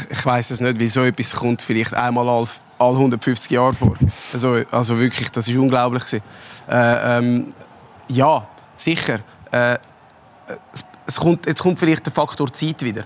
Ich, 0.10 0.26
weiß 0.26 0.52
es 0.52 0.62
nicht, 0.62 0.80
wie 0.80 0.88
so 0.88 1.04
etwas 1.04 1.36
kommt 1.36 1.62
vielleicht 1.62 1.94
einmal 1.94 2.28
alle, 2.30 2.48
alle 2.80 2.96
150 2.96 3.52
Jahre 3.52 3.74
vor. 3.74 3.96
Also, 4.32 4.62
also 4.72 4.98
wirklich, 4.98 5.30
das 5.30 5.50
ist 5.50 5.58
unglaublich. 5.58 6.04
Äh, 6.14 7.18
ähm, 7.18 7.54
ja, 8.08 8.48
sicher. 8.78 9.20
Äh, 9.52 9.78
es 11.14 11.20
kommt, 11.20 11.46
jetzt 11.46 11.62
kommt 11.62 11.80
vielleicht 11.80 12.06
der 12.06 12.14
Faktor 12.14 12.52
Zeit 12.52 12.82
wieder. 12.84 13.06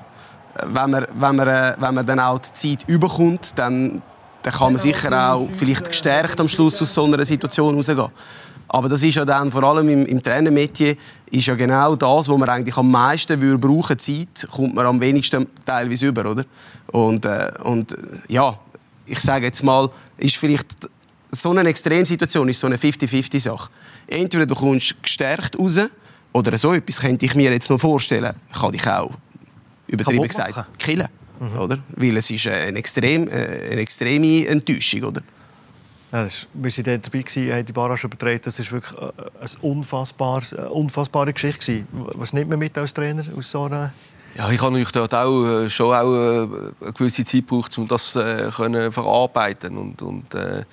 Wenn 0.65 0.91
man, 0.91 1.05
wenn 1.13 1.35
man, 1.35 1.47
äh, 1.47 1.75
wenn 1.77 1.93
man 1.93 2.05
dann 2.05 2.19
auch 2.19 2.39
die 2.39 2.53
Zeit 2.53 2.87
überkommt, 2.87 3.57
dann, 3.57 4.01
dann 4.41 4.53
kann 4.53 4.73
man 4.73 4.81
sicher 4.81 5.33
auch 5.33 5.47
vielleicht 5.55 5.89
gestärkt 5.89 6.39
am 6.39 6.47
Schluss 6.47 6.81
aus 6.81 6.93
so 6.93 7.03
einer 7.03 7.23
Situation 7.25 7.75
rausgehen. 7.75 8.07
Aber 8.69 8.89
das 8.89 9.03
ist 9.03 9.15
ja 9.15 9.23
dann, 9.23 9.51
vor 9.51 9.63
allem 9.63 9.87
im, 9.89 10.05
im 10.05 10.21
Trainermetier, 10.21 10.95
ist 11.29 11.47
ja 11.47 11.55
genau 11.55 11.95
das, 11.95 12.29
was 12.29 12.37
man 12.37 12.49
eigentlich 12.49 12.75
am 12.75 12.89
meisten 12.89 13.39
würde 13.39 13.59
brauchen 13.59 13.99
Zeit, 13.99 14.47
kommt 14.49 14.73
man 14.73 14.85
am 14.85 14.99
wenigsten 14.99 15.45
teilweise 15.65 16.07
über, 16.07 16.29
oder? 16.31 16.45
Und, 16.87 17.25
äh, 17.25 17.51
und 17.63 17.95
ja, 18.27 18.57
ich 19.05 19.19
sage 19.19 19.45
jetzt 19.45 19.63
mal, 19.63 19.89
ist 20.17 20.37
vielleicht 20.37 20.89
so 21.29 21.51
eine 21.51 21.69
Extremsituation 21.69 22.47
ist 22.47 22.59
so 22.59 22.67
eine 22.67 22.77
50-50-Sache. 22.77 23.69
Entweder 24.07 24.45
du 24.45 24.55
kommst 24.55 25.01
gestärkt 25.03 25.59
raus, 25.59 25.79
oder 26.37 26.57
so 26.57 26.73
etwas 26.73 26.99
könnte 26.99 27.25
ich 27.25 27.35
mir 27.35 27.51
jetzt 27.51 27.69
noch 27.69 27.79
vorstellen. 27.79 28.33
Kann 28.53 28.73
ich 28.73 28.87
auch, 28.87 29.11
übertrieben 29.87 30.27
gesagt, 30.27 30.65
killen. 30.77 31.07
Mhm. 31.39 31.59
Oder? 31.59 31.79
Weil 31.95 32.17
es 32.17 32.29
ist 32.29 32.47
eine, 32.47 32.77
extrem, 32.77 33.27
äh, 33.27 33.71
eine 33.71 33.81
extreme 33.81 34.47
Enttäuschung. 34.47 35.03
Oder? 35.03 35.21
Ja, 36.11 36.23
das 36.23 36.47
wie 36.53 36.69
sie 36.69 36.83
dort 36.83 37.05
dabei 37.05 37.23
waren, 37.23 37.51
haben 37.51 37.65
die 37.65 37.73
Barrage 37.73 38.07
übertragen. 38.07 38.39
Das 38.43 38.59
war 38.59 38.71
wirklich 38.71 39.01
äh, 39.01 39.11
eine 39.39 39.49
unfassbares, 39.61 40.53
eine 40.53 40.69
unfassbare 40.69 41.33
Geschichte. 41.33 41.85
Was 41.91 42.33
nimmt 42.33 42.49
man 42.49 42.59
mit 42.59 42.77
als 42.77 42.93
Trainer 42.93 43.23
aus 43.35 43.51
so 43.51 43.63
einer 43.63 43.93
ja, 44.35 44.51
ich 44.51 44.61
habe 44.61 44.71
natürlich 44.71 44.91
dort 44.91 45.15
auch, 45.15 45.45
äh, 45.45 45.69
schon 45.69 45.95
auch 45.95 46.13
eine 46.13 46.93
gewisse 46.93 47.25
Zeit 47.25 47.47
gebraucht, 47.47 47.75
um 47.79 47.87
das 47.87 48.15
äh, 48.15 48.51
können 48.55 48.91
verarbeiten 48.91 49.75
und, 49.77 49.99
und 50.03 50.35
äh, 50.35 50.63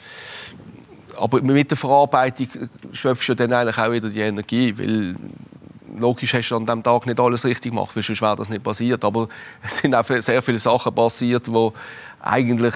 aber 1.16 1.40
mit 1.40 1.70
der 1.70 1.76
Verarbeitung 1.76 2.48
schöpfst 2.92 3.28
du 3.28 3.34
dann 3.34 3.52
eigentlich 3.52 3.78
auch 3.78 3.90
wieder 3.90 4.08
die 4.10 4.20
Energie, 4.20 4.76
weil 4.76 5.16
logisch 5.96 6.34
hast 6.34 6.48
du 6.50 6.56
an 6.56 6.64
diesem 6.64 6.82
Tag 6.82 7.06
nicht 7.06 7.20
alles 7.20 7.44
richtig 7.44 7.72
gemacht, 7.72 7.94
weil 7.94 8.02
sonst 8.02 8.22
wäre 8.22 8.36
das 8.36 8.50
nicht 8.50 8.62
passiert. 8.62 9.04
Aber 9.04 9.28
es 9.62 9.78
sind 9.78 9.94
auch 9.94 10.04
sehr 10.04 10.42
viele 10.42 10.58
Sachen 10.58 10.94
passiert, 10.94 11.50
wo 11.52 11.72
eigentlich 12.20 12.74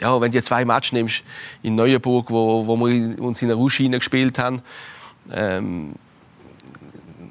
ja, 0.00 0.20
wenn 0.20 0.32
du 0.32 0.42
zwei 0.42 0.64
Matches 0.64 0.92
nimmst 0.92 1.22
in 1.62 1.76
Neuenburg, 1.76 2.30
wo, 2.30 2.66
wo 2.66 2.76
wir 2.76 3.22
uns 3.22 3.40
in 3.40 3.50
einer 3.50 3.58
Rauschschiene 3.58 3.98
gespielt 3.98 4.38
haben, 4.38 4.60
ähm, 5.30 5.92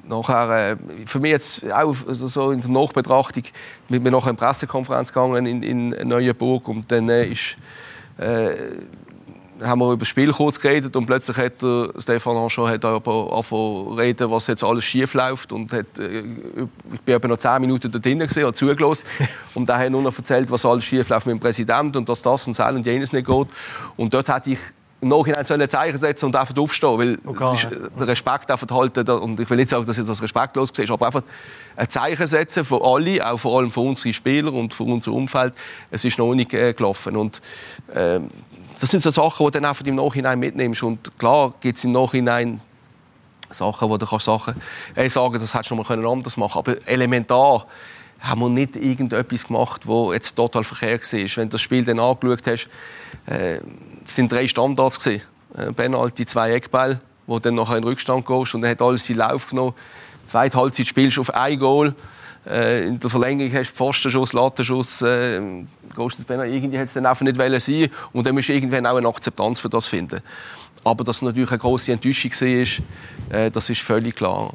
nachher, 0.08 0.72
äh, 0.72 0.76
für 1.06 1.20
mich 1.20 1.32
jetzt 1.32 1.70
auch 1.70 1.94
so 2.08 2.50
in 2.50 2.62
der 2.62 2.70
Nachbetrachtung, 2.70 3.44
mit 3.88 4.02
mir 4.02 4.10
nachher 4.10 4.30
in 4.30 4.36
Pressekonferenz 4.36 5.12
gegangen 5.12 5.44
in, 5.46 5.62
in 5.62 6.08
Neuenburg 6.08 6.66
und 6.68 6.90
dann 6.90 7.08
äh, 7.08 7.26
ist 7.26 7.56
äh, 8.18 8.54
haben 9.62 9.80
wir 9.80 9.92
über 9.92 9.98
das 9.98 10.08
Spiel 10.08 10.32
kurz 10.32 10.60
geredet 10.60 10.94
und 10.96 11.06
plötzlich 11.06 11.36
hat 11.36 11.62
der 11.62 11.90
Stefan 11.98 12.36
Anschau 12.36 12.68
hat 12.68 12.84
aber 12.84 13.32
angefangen 13.32 13.94
reden, 13.98 14.30
was 14.30 14.46
jetzt 14.46 14.64
alles 14.64 14.84
schief 14.84 15.14
läuft 15.14 15.52
und 15.52 15.72
hat, 15.72 15.98
äh, 15.98 16.22
ich 16.92 17.00
bin 17.00 17.14
eben 17.14 17.28
noch 17.28 17.38
zehn 17.38 17.60
Minuten 17.60 17.90
dort 17.90 18.04
drinnen 18.04 18.26
gesehen, 18.26 18.44
habe 18.44 18.54
zugelassen 18.54 19.06
und 19.54 19.68
da 19.68 19.78
hat 19.78 19.90
nur 19.90 20.02
noch 20.02 20.16
erzählt, 20.16 20.50
was 20.50 20.64
alles 20.64 20.84
schief 20.84 21.08
läuft 21.08 21.26
mit 21.26 21.34
dem 21.34 21.40
Präsidenten 21.40 21.96
und 21.96 22.08
dass 22.08 22.22
das 22.22 22.46
und 22.46 22.58
das 22.58 22.72
und 22.72 22.86
jenes 22.86 23.12
nicht 23.12 23.26
geht 23.26 23.46
und 23.96 24.12
dort 24.12 24.28
hatte 24.28 24.50
ich 24.50 24.58
im 25.02 25.08
Nachhinein 25.08 25.44
sollen 25.44 25.60
ein 25.60 25.68
Zeichen 25.68 25.98
setzen 25.98 26.26
und 26.26 26.36
einfach 26.36 26.56
aufstehen, 26.56 26.96
weil 26.96 27.18
okay. 27.26 27.54
ist, 27.54 27.68
der 27.98 28.06
Respekt 28.06 28.48
einfach 28.52 28.70
halten 28.70 29.08
und 29.10 29.40
ich 29.40 29.50
will 29.50 29.56
nicht 29.56 29.70
sagen, 29.70 29.84
dass 29.84 29.96
jetzt 29.96 30.08
das 30.08 30.22
respektlos 30.22 30.70
ist, 30.70 30.90
aber 30.90 31.06
einfach 31.06 31.22
ein 31.74 31.88
Zeichen 31.90 32.26
setzen 32.26 32.64
für 32.64 32.84
alle, 32.84 33.28
auch 33.28 33.36
vor 33.36 33.58
allem 33.58 33.72
für 33.72 33.80
unsere 33.80 34.14
Spieler 34.14 34.52
und 34.52 34.72
für 34.72 34.84
unser 34.84 35.10
Umfeld. 35.10 35.54
Es 35.90 36.04
ist 36.04 36.18
noch 36.18 36.32
nicht 36.34 36.54
äh, 36.54 36.72
gelaufen 36.72 37.16
und 37.16 37.42
äh, 37.92 38.20
das 38.82 38.90
sind 38.90 39.00
so 39.00 39.12
Sachen, 39.12 39.46
die 39.46 39.52
du 39.52 39.60
dann 39.60 39.64
einfach 39.66 39.86
im 39.86 39.94
Nachhinein 39.94 40.40
mitnimmst. 40.40 40.82
Und 40.82 41.16
klar 41.16 41.54
gibt 41.60 41.78
es 41.78 41.84
im 41.84 41.92
Nachhinein 41.92 42.60
Sachen, 43.48 43.88
wo 43.88 43.96
du 43.96 44.04
kannst 44.04 44.24
Sachen 44.24 44.60
äh, 44.96 45.08
sagen 45.08 45.34
das 45.34 45.54
hättest 45.54 45.70
du 45.70 45.76
noch 45.76 45.88
mal 45.88 46.06
anders 46.06 46.36
machen 46.36 46.64
können. 46.64 46.78
Aber 46.78 46.88
elementar 46.90 47.64
haben 48.18 48.40
wir 48.40 48.48
nicht 48.48 48.74
irgendetwas 48.74 49.46
gemacht, 49.46 49.86
wo 49.86 50.12
jetzt 50.12 50.34
total 50.34 50.64
verkehrt 50.64 51.12
war. 51.12 51.20
Wenn 51.20 51.48
du 51.48 51.52
das 51.52 51.60
Spiel 51.60 51.84
dann 51.84 52.00
angeschaut 52.00 52.44
hast, 52.44 52.68
äh, 53.26 53.60
es 54.04 54.16
sind 54.16 54.32
drei 54.32 54.48
Standards 54.48 54.98
gewesen. 54.98 55.22
Äh, 55.56 55.72
Penalty, 55.72 56.26
zwei 56.26 56.52
Eckbälle, 56.52 57.00
wo 57.28 57.38
dann 57.38 57.54
nachher 57.54 57.76
in 57.76 57.82
den 57.82 57.88
Rückstand 57.88 58.26
gehst 58.26 58.52
und 58.56 58.62
dann 58.62 58.72
hat 58.72 58.82
alles 58.82 59.08
in 59.08 59.18
Lauf 59.18 59.48
genommen. 59.50 59.74
Zweite 60.24 60.58
Halbzeit 60.58 60.88
spielst 60.88 61.18
du 61.18 61.20
auf 61.20 61.32
ein 61.32 61.56
Goal. 61.56 61.94
Äh, 62.46 62.88
in 62.88 62.98
der 62.98 63.08
Verlängerung 63.08 63.52
hast 63.52 63.70
du 63.70 63.76
Pfostenschuss, 63.76 64.32
Lattenschuss, 64.32 65.02
äh, 65.02 65.36
irgendwie 65.36 66.76
hätte 66.76 66.84
es 66.84 66.92
dann 66.94 67.06
einfach 67.06 67.22
nicht 67.22 67.36
sein 67.36 67.88
und 68.12 68.26
dann 68.26 68.34
musst 68.34 68.48
du 68.48 68.52
irgendwann 68.52 68.86
auch 68.86 68.96
eine 68.96 69.06
Akzeptanz 69.06 69.60
für 69.60 69.68
das 69.68 69.86
finden. 69.86 70.20
Aber 70.84 71.04
dass 71.04 71.16
es 71.16 71.22
natürlich 71.22 71.50
eine 71.50 71.58
grosse 71.58 71.92
Enttäuschung 71.92 72.32
war, 72.32 73.38
äh, 73.38 73.50
das 73.50 73.70
ist 73.70 73.80
völlig 73.80 74.16
klar. 74.16 74.52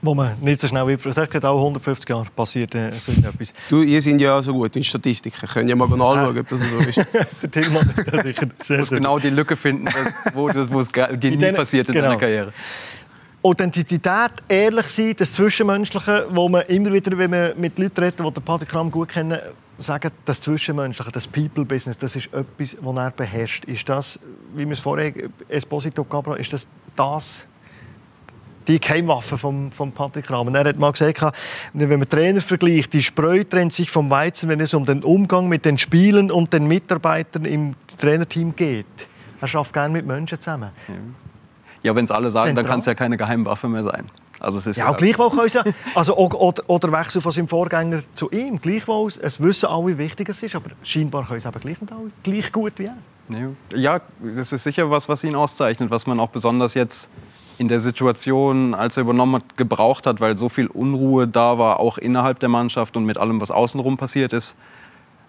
Wo 0.00 0.14
man 0.14 0.38
nicht 0.42 0.60
so 0.60 0.68
schnell 0.68 0.86
wie 0.86 0.96
du 0.96 1.10
sagst, 1.10 1.44
auch 1.44 1.58
150 1.58 2.08
Jahre 2.10 2.26
passiert 2.36 2.74
äh, 2.74 2.92
so 2.98 3.10
etwas. 3.10 3.54
Du, 3.70 3.82
ihr 3.82 4.02
seid 4.02 4.20
ja 4.20 4.42
so 4.42 4.52
gut 4.52 4.74
mit 4.74 4.84
Statistiken. 4.84 5.48
Könnt 5.48 5.68
ihr 5.70 5.76
mal 5.76 5.84
anschauen, 5.92 6.38
ob 6.38 6.48
das 6.48 6.60
so 6.60 6.78
ist. 6.78 6.96
Der 7.42 7.50
Tillmann 7.50 7.90
das 8.10 8.22
sicher 8.22 8.46
sehr, 8.62 8.78
muss 8.80 8.90
genau 8.90 9.18
die 9.18 9.30
Lücke 9.30 9.56
finden, 9.56 9.88
wo, 10.34 10.48
das, 10.48 10.70
wo 10.70 10.80
es 10.80 10.90
nie 10.92 11.52
passiert 11.52 11.88
in 11.88 11.94
genau. 11.94 12.08
deiner 12.08 12.20
Karriere. 12.20 12.52
Authentizität, 13.44 14.32
ehrlich 14.48 14.88
sein, 14.88 15.14
das 15.18 15.32
Zwischenmenschliche, 15.32 16.26
wo 16.30 16.48
man 16.48 16.62
immer 16.62 16.90
wieder, 16.90 17.16
wenn 17.18 17.30
man 17.30 17.52
mit 17.60 17.78
Leuten 17.78 18.00
redet, 18.00 18.18
die 18.18 18.30
den 18.30 18.42
Patrick 18.42 18.70
Kram 18.70 18.90
gut 18.90 19.10
kennen, 19.10 19.38
sagen, 19.76 20.10
das 20.24 20.40
Zwischenmenschliche, 20.40 21.12
das 21.12 21.26
People-Business, 21.26 21.98
das 21.98 22.16
ist 22.16 22.32
etwas, 22.32 22.76
das 22.82 22.96
er 22.96 23.10
beherrscht. 23.10 23.66
Ist 23.66 23.86
das, 23.86 24.18
wie 24.54 24.64
wir 24.64 24.72
es 24.72 24.78
vorher 24.78 25.12
Esposito 25.48 26.04
Cabra, 26.04 26.36
ist 26.36 26.54
das 26.54 26.66
das 26.96 27.44
die 28.66 28.80
Geheimwaffe 28.80 29.36
von, 29.36 29.70
von 29.70 29.92
Patrick 29.92 30.30
Rahmen. 30.30 30.54
Er 30.54 30.64
hat 30.64 30.78
mal 30.78 30.92
gesagt, 30.92 31.36
wenn 31.74 31.98
man 31.98 32.08
Trainer 32.08 32.40
vergleicht, 32.40 32.94
die 32.94 33.02
Spreu 33.02 33.44
trennt 33.44 33.74
sich 33.74 33.90
vom 33.90 34.08
Weizen, 34.08 34.48
wenn 34.48 34.58
es 34.58 34.72
um 34.72 34.86
den 34.86 35.04
Umgang 35.04 35.48
mit 35.48 35.66
den 35.66 35.76
Spielen 35.76 36.30
und 36.30 36.54
den 36.54 36.66
Mitarbeitern 36.66 37.44
im 37.44 37.74
Trainerteam 37.98 38.56
geht. 38.56 38.86
Er 39.38 39.48
schafft 39.48 39.74
gerne 39.74 39.92
mit 39.92 40.06
Menschen 40.06 40.40
zusammen. 40.40 40.70
Ja. 40.88 40.94
Ja, 41.84 41.94
wenn 41.94 42.04
es 42.04 42.10
alle 42.10 42.30
sagen, 42.30 42.46
Zentral. 42.46 42.64
dann 42.64 42.70
kann 42.70 42.80
es 42.80 42.86
ja 42.86 42.94
keine 42.94 43.16
Geheimwaffe 43.16 43.68
mehr 43.68 43.84
sein. 43.84 44.06
Also 44.40 44.58
es 44.58 44.66
ist 44.66 44.78
ja, 44.78 44.90
ja 44.90 44.96
gleichwohl 44.96 45.30
können 45.30 45.48
sie, 45.48 45.60
also 45.94 46.16
oder, 46.16 46.62
oder 46.68 46.92
Wechsel 46.92 47.20
von 47.20 47.30
seinem 47.30 47.46
Vorgänger 47.46 48.02
zu 48.14 48.30
ihm. 48.30 48.58
Gleichwohl, 48.58 49.12
es 49.20 49.40
wissen 49.40 49.66
alle, 49.66 49.88
wie 49.88 49.98
wichtig 49.98 50.28
es 50.30 50.42
ist, 50.42 50.56
aber 50.56 50.70
scheinbar 50.82 51.26
können 51.26 51.40
sie 51.40 51.46
aber 51.46 51.60
gleich 51.60 51.80
nicht 51.80 51.92
alle 51.92 52.10
gleich 52.22 52.50
gut 52.50 52.72
wie 52.78 52.86
er. 52.86 52.96
Ja, 53.74 54.00
das 54.20 54.52
ist 54.52 54.64
sicher 54.64 54.90
was, 54.90 55.08
was 55.08 55.24
ihn 55.24 55.34
auszeichnet, 55.34 55.90
was 55.90 56.06
man 56.06 56.20
auch 56.20 56.28
besonders 56.28 56.74
jetzt 56.74 57.08
in 57.58 57.68
der 57.68 57.80
Situation, 57.80 58.74
als 58.74 58.96
er 58.96 59.02
übernommen 59.02 59.36
hat, 59.36 59.56
gebraucht 59.56 60.06
hat, 60.06 60.20
weil 60.20 60.36
so 60.36 60.48
viel 60.48 60.66
Unruhe 60.66 61.28
da 61.28 61.58
war, 61.58 61.80
auch 61.80 61.98
innerhalb 61.98 62.38
der 62.40 62.48
Mannschaft 62.48 62.96
und 62.96 63.04
mit 63.04 63.16
allem, 63.16 63.40
was 63.40 63.50
außenrum 63.50 63.96
passiert 63.96 64.32
ist. 64.32 64.56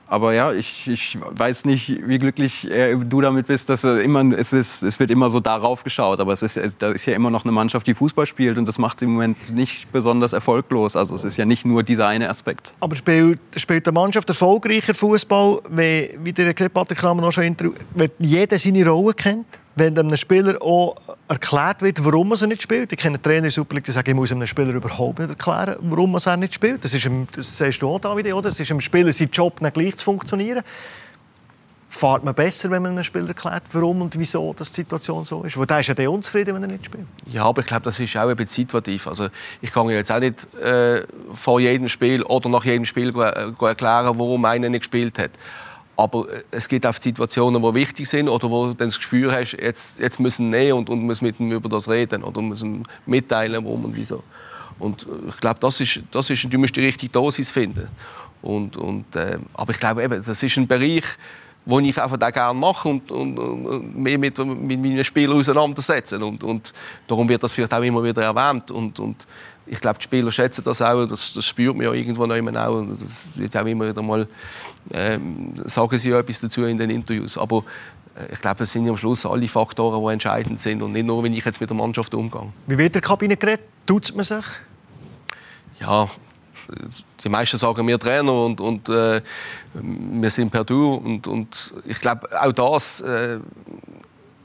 Aber 0.08 0.34
ja, 0.34 0.54
ich, 0.54 0.88
ich 0.88 1.18
weiß 1.22 1.66
nicht, 1.66 2.08
wie 2.08 2.20
glücklich 2.20 2.68
du 3.06 3.22
damit 3.22 3.48
bist, 3.48 3.70
dass 3.70 3.84
er 3.84 4.02
immer, 4.02 4.24
es, 4.38 4.54
ist, 4.54 4.84
es 4.84 5.00
wird 5.00 5.12
immer 5.12 5.30
so 5.30 5.40
darauf 5.40 5.84
geschaut. 5.84 6.20
Aber 6.20 6.32
es 6.32 6.42
ist, 6.42 6.82
da 6.82 6.92
ist 6.92 7.06
ja 7.06 7.14
immer 7.14 7.30
noch 7.30 7.44
eine 7.44 7.52
Mannschaft, 7.52 7.88
die 7.88 7.94
Fußball 7.94 8.26
spielt 8.26 8.58
und 8.58 8.68
das 8.68 8.78
macht 8.78 9.00
sie 9.00 9.06
im 9.06 9.14
Moment 9.14 9.54
nicht 9.54 9.92
besonders 9.92 10.34
erfolglos. 10.34 10.96
Also 10.96 11.16
es 11.16 11.24
ist 11.24 11.38
ja 11.38 11.46
nicht 11.46 11.66
nur 11.66 11.84
dieser 11.84 12.08
eine 12.08 12.30
Aspekt. 12.30 12.74
Aber 12.80 12.96
spielt, 12.96 13.40
spielt 13.56 13.88
eine 13.88 13.94
Mannschaft 13.94 14.30
erfolgreicher 14.30 14.94
Fußball, 14.94 15.60
wie 15.70 16.34
der 16.34 16.54
Patrick 16.54 17.00
Kramer 17.00 17.22
noch 17.22 17.32
schon 17.32 17.56
wenn 17.96 18.12
jeder 18.20 18.58
seine 18.58 18.88
Rolle 18.88 19.14
kennt? 19.14 19.46
wenn 19.76 19.98
einem 19.98 20.16
Spieler 20.16 20.62
auch 20.62 20.96
erklärt 21.28 21.82
wird, 21.82 22.04
warum 22.04 22.32
er 22.32 22.48
nicht 22.48 22.62
spielt. 22.62 22.92
Ich 22.92 23.00
kenne 23.00 23.22
Trainer 23.22 23.46
in 23.46 23.50
Super 23.50 23.76
League, 23.76 23.86
die 23.86 23.92
sagen, 23.92 24.10
ich 24.10 24.16
muss 24.16 24.32
einem 24.32 24.46
Spieler 24.46 24.74
überhaupt 24.74 25.20
nicht 25.20 25.30
erklären, 25.30 25.76
warum 25.82 26.16
er 26.16 26.38
nicht 26.38 26.54
spielt. 26.54 26.84
Das, 26.84 26.94
ist 26.94 27.06
ihm, 27.06 27.28
das 27.36 27.58
sagst 27.58 27.82
du 27.82 27.90
auch 27.90 28.00
da 28.00 28.16
wieder, 28.16 28.36
oder? 28.36 28.50
Es 28.50 28.60
ist 28.60 28.70
einem 28.70 28.82
Spieler 28.82 29.12
sein 29.12 29.30
Job 29.32 29.62
nicht 29.62 29.74
gleich 29.74 29.98
zu 29.98 30.06
funktionieren. 30.06 30.64
Fahrt 31.90 32.26
man 32.26 32.36
besser, 32.36 32.70
wenn 32.72 32.82
man 32.82 32.92
einem 32.92 33.04
Spieler 33.04 33.30
erklärt, 33.30 33.64
warum 33.72 34.02
und 34.02 34.20
wieso 34.20 34.54
das 34.54 34.72
die 34.72 34.82
Situation 34.82 35.24
so 35.24 35.44
ist? 35.44 35.58
Weil 35.58 35.66
der 35.66 35.80
ist 35.80 35.88
ja 35.88 35.94
der 35.94 36.12
unzufrieden, 36.12 36.54
wenn 36.54 36.64
er 36.64 36.68
nicht 36.68 36.86
spielt. 36.86 37.06
Ja, 37.26 37.46
aber 37.46 37.62
ich 37.62 37.68
glaube, 37.68 37.84
das 37.84 38.00
ist 38.00 38.16
auch 38.18 38.28
bisschen 38.36 38.48
situativ. 38.48 39.08
Also 39.08 39.28
ich 39.62 39.72
kann 39.72 39.90
jetzt 39.90 40.12
auch 40.12 40.20
nicht 40.20 40.54
äh, 40.56 41.04
vor 41.32 41.60
jedem 41.60 41.88
Spiel 41.88 42.22
oder 42.24 42.50
nach 42.50 42.66
jedem 42.66 42.86
Spiel 42.86 43.14
erklären, 43.18 44.20
warum 44.20 44.44
einer 44.46 44.70
nicht 44.70 44.82
gespielt 44.82 45.18
hat. 45.18 45.32
Aber 45.98 46.30
äh, 46.30 46.44
es 46.52 46.68
gibt 46.68 46.86
auch 46.86 46.96
Situationen, 47.00 47.62
die 47.62 47.74
wichtig 47.74 48.08
sind 48.08 48.30
oder 48.30 48.50
wo 48.50 48.68
du 48.68 48.74
dann 48.74 48.90
das 48.90 48.98
Gespür 48.98 49.32
hast, 49.32 49.54
jetzt, 49.54 50.00
jetzt 50.00 50.20
müssen 50.20 50.52
wir 50.52 50.60
nehmen 50.60 50.80
und, 50.80 50.90
und 50.90 51.04
müssen 51.04 51.26
mit 51.26 51.40
ihm 51.40 51.52
über 51.52 51.70
das 51.70 51.90
reden 51.90 52.24
oder 52.24 52.42
müssen 52.42 52.84
mitteilen, 53.06 53.64
warum 53.64 53.86
und 53.86 53.96
wieso. 53.96 54.24
Und 54.80 55.04
äh, 55.04 55.30
ich 55.30 55.38
glaube, 55.38 55.60
das 55.60 55.80
ist, 55.80 56.02
das 56.12 56.30
ist, 56.30 56.52
du 56.52 56.58
musst 56.58 56.76
die 56.76 56.82
richtige 56.82 57.12
Dosis 57.12 57.52
finden. 57.52 57.88
Und, 58.42 58.78
und, 58.78 59.16
äh, 59.16 59.40
aber 59.54 59.72
ich 59.72 59.80
glaube, 59.80 60.04
eben, 60.04 60.24
das 60.24 60.44
ist 60.44 60.58
ein 60.58 60.68
Bereich, 60.68 61.04
wo 61.66 61.80
ich 61.80 62.00
einfach 62.00 62.22
auch 62.22 62.32
gerne 62.32 62.60
mache 62.60 62.88
und, 62.88 63.12
und, 63.12 63.40
und 63.40 63.98
mehr 63.98 64.20
mit, 64.20 64.38
mit 64.38 64.80
meinen 64.80 65.04
Spielern 65.04 65.40
auseinandersetzen. 65.40 66.22
Und, 66.22 66.44
und 66.44 66.74
darum 67.08 67.28
wird 67.28 67.42
das 67.42 67.54
vielleicht 67.54 67.74
auch 67.74 67.82
immer 67.82 68.04
wieder 68.04 68.22
erwähnt. 68.22 68.70
Und, 68.70 69.00
und 69.00 69.26
ich 69.66 69.80
glaube, 69.80 69.98
die 70.00 70.04
Spieler 70.04 70.32
schätzen 70.32 70.64
das 70.64 70.82
auch, 70.82 71.06
das, 71.06 71.34
das 71.34 71.46
spürt 71.46 71.76
man 71.76 71.86
ja 71.86 71.94
irgendwo 71.94 72.26
noch 72.26 72.36
immer 72.36 72.68
auch. 72.68 72.86
Das 72.88 73.30
wird 73.36 73.56
auch 73.58 73.66
immer 73.66 73.90
wieder 73.90 74.02
mal, 74.02 74.28
ähm, 74.94 75.54
sagen 75.66 75.98
sie 75.98 76.10
ja 76.10 76.20
etwas 76.20 76.40
dazu 76.40 76.64
in 76.66 76.78
den 76.78 76.90
Interviews. 76.90 77.38
Aber 77.38 77.64
äh, 78.16 78.34
ich 78.34 78.42
glaube, 78.42 78.64
es 78.64 78.72
sind 78.72 78.86
ja 78.86 78.92
am 78.92 78.98
Schluss 78.98 79.26
alle 79.26 79.48
Faktoren, 79.48 80.04
die 80.06 80.14
entscheidend 80.14 80.60
sind 80.60 80.82
und 80.82 80.92
nicht 80.92 81.06
nur, 81.06 81.24
wenn 81.24 81.34
ich 81.34 81.44
jetzt 81.44 81.60
mit 81.60 81.70
der 81.70 81.78
Mannschaft 81.78 82.14
umgehe. 82.14 82.52
Wie 82.68 82.78
wird 82.78 82.96
der 82.96 83.02
Kabine 83.02 83.38
geredet? 83.38 83.66
Tut 83.86 84.14
man 84.16 84.24
sich? 84.24 84.46
Ja, 85.80 86.10
die 87.24 87.30
meisten 87.30 87.58
sagen 87.58 87.88
wir 87.88 88.00
Trainer 88.00 88.46
und, 88.46 88.62
und 88.62 88.90
äh, 88.90 89.22
wir 89.74 90.30
sind 90.30 90.52
per 90.52 90.64
Du. 90.64 90.94
Und, 90.96 91.28
und 91.28 91.74
ich 91.86 92.00
glaube, 92.00 92.28
auch 92.42 92.54
das, 92.54 93.02
äh, 93.02 93.40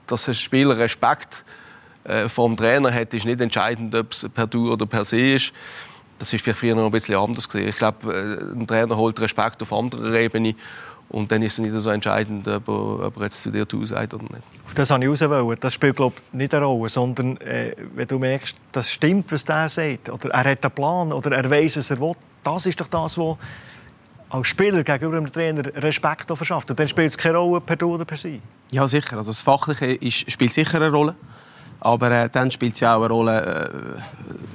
dass 0.06 0.28
ein 0.28 0.34
Spieler 0.34 0.76
Respekt 0.76 1.44
äh, 2.04 2.28
vom 2.28 2.56
Trainer 2.56 2.92
hat, 2.92 3.12
ist 3.14 3.26
nicht 3.26 3.40
entscheidend, 3.40 3.94
ob 3.94 4.12
es 4.12 4.28
per 4.32 4.46
Du 4.46 4.72
oder 4.72 4.86
per 4.86 5.04
se 5.04 5.34
ist. 5.34 5.52
Das 6.18 6.32
ist 6.32 6.42
vielleicht 6.42 6.60
früher 6.60 6.74
noch 6.74 6.84
ein 6.84 6.90
bisschen 6.90 7.16
anders 7.16 7.48
gewesen. 7.48 7.68
Ich 7.68 7.78
glaube, 7.78 8.12
äh, 8.12 8.58
ein 8.58 8.66
Trainer 8.66 8.96
holt 8.96 9.20
Respekt 9.20 9.62
auf 9.62 9.72
anderer 9.72 10.12
Ebene. 10.14 10.54
Und 11.10 11.32
dann 11.32 11.42
ist 11.42 11.54
es 11.54 11.58
nicht 11.58 11.74
so 11.74 11.90
entscheidend, 11.90 12.46
ob 12.46 12.68
er, 12.68 13.06
ob 13.06 13.16
er 13.16 13.24
jetzt 13.24 13.42
zu 13.42 13.50
dir 13.50 13.64
Du 13.64 13.84
sagt 13.84 14.14
oder 14.14 14.22
nicht. 14.22 14.42
Auf 14.64 14.74
das 14.74 14.90
habe 14.90 15.02
ich 15.02 15.10
raus 15.10 15.58
Das 15.58 15.74
spielt 15.74 15.96
glaube 15.96 16.14
ich, 16.16 16.38
nicht 16.38 16.54
eine 16.54 16.64
Rolle, 16.64 16.88
sondern 16.88 17.36
äh, 17.38 17.74
wenn 17.94 18.06
du 18.06 18.18
merkst, 18.20 18.56
das 18.70 18.92
stimmt, 18.92 19.32
was 19.32 19.44
der 19.44 19.68
sagt, 19.68 20.08
oder 20.08 20.30
er 20.30 20.52
hat 20.52 20.64
einen 20.64 20.72
Plan, 20.72 21.12
oder 21.12 21.32
er 21.32 21.50
weiß, 21.50 21.78
was 21.78 21.90
er 21.90 21.98
will, 21.98 22.14
das 22.44 22.66
ist 22.66 22.80
doch 22.80 22.86
das, 22.86 23.18
was 23.18 23.36
als 24.28 24.46
Spieler 24.46 24.84
gegenüber 24.84 25.16
dem 25.16 25.32
Trainer 25.32 25.64
Respekt 25.82 26.30
verschafft. 26.32 26.70
Und 26.70 26.78
dann 26.78 26.86
spielt 26.86 27.10
es 27.10 27.18
keine 27.18 27.38
Rolle 27.38 27.60
per 27.60 27.74
Du 27.74 27.94
oder 27.94 28.04
per 28.04 28.16
Sie. 28.16 28.40
Ja, 28.70 28.86
sicher. 28.86 29.16
Also 29.16 29.32
das 29.32 29.40
Fachliche 29.40 29.86
ist, 29.86 30.30
spielt 30.30 30.52
sicher 30.52 30.76
eine 30.76 30.92
Rolle. 30.92 31.16
Aber 31.80 32.10
äh, 32.10 32.28
dann 32.28 32.50
spielt 32.50 32.74
es 32.74 32.80
ja 32.80 32.94
auch 32.94 33.02
eine 33.02 33.12
Rolle, 33.12 33.70
äh, 33.72 34.00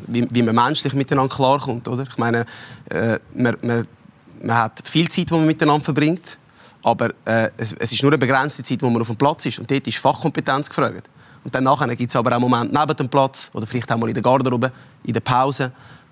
wie, 0.07 0.27
wie, 0.29 0.41
man 0.43 0.55
menschlich 0.55 0.93
miteinander 0.93 1.33
klarkommt. 1.33 1.87
Oder? 1.87 2.03
Ich 2.03 2.17
meine, 2.17 2.45
äh, 2.89 3.19
man, 3.35 3.57
man, 3.61 3.87
man, 4.41 4.57
hat 4.57 4.81
viel 4.85 5.09
Zeit, 5.09 5.29
die 5.29 5.33
man 5.33 5.45
miteinander 5.45 5.83
verbringt. 5.83 6.37
Aber 6.83 7.09
äh, 7.25 7.49
es, 7.57 7.73
es, 7.73 7.93
ist 7.93 8.03
nur 8.03 8.11
eine 8.11 8.19
begrenzte 8.19 8.61
Zeit, 8.61 8.81
wo 8.81 8.89
man 8.89 9.01
auf 9.01 9.07
dem 9.07 9.15
Platz 9.15 9.45
ist. 9.47 9.57
Und 9.57 9.69
dort 9.69 9.87
ist 9.87 9.97
Fachkompetenz 9.97 10.69
gefragt. 10.69 11.09
Und 11.43 11.53
dann 11.53 11.65
gibt 11.95 12.09
es 12.09 12.15
aber 12.15 12.35
auch 12.35 12.39
Momente 12.39 12.73
neben 12.73 12.95
dem 12.95 13.09
Platz 13.09 13.51
oder 13.53 13.67
vielleicht 13.67 13.91
auch 13.91 13.97
mal 13.97 14.07
in 14.07 14.15
der 14.15 14.23
Garderobe, 14.23 14.71
in 15.03 15.13
der 15.13 15.19
Pause, 15.19 15.71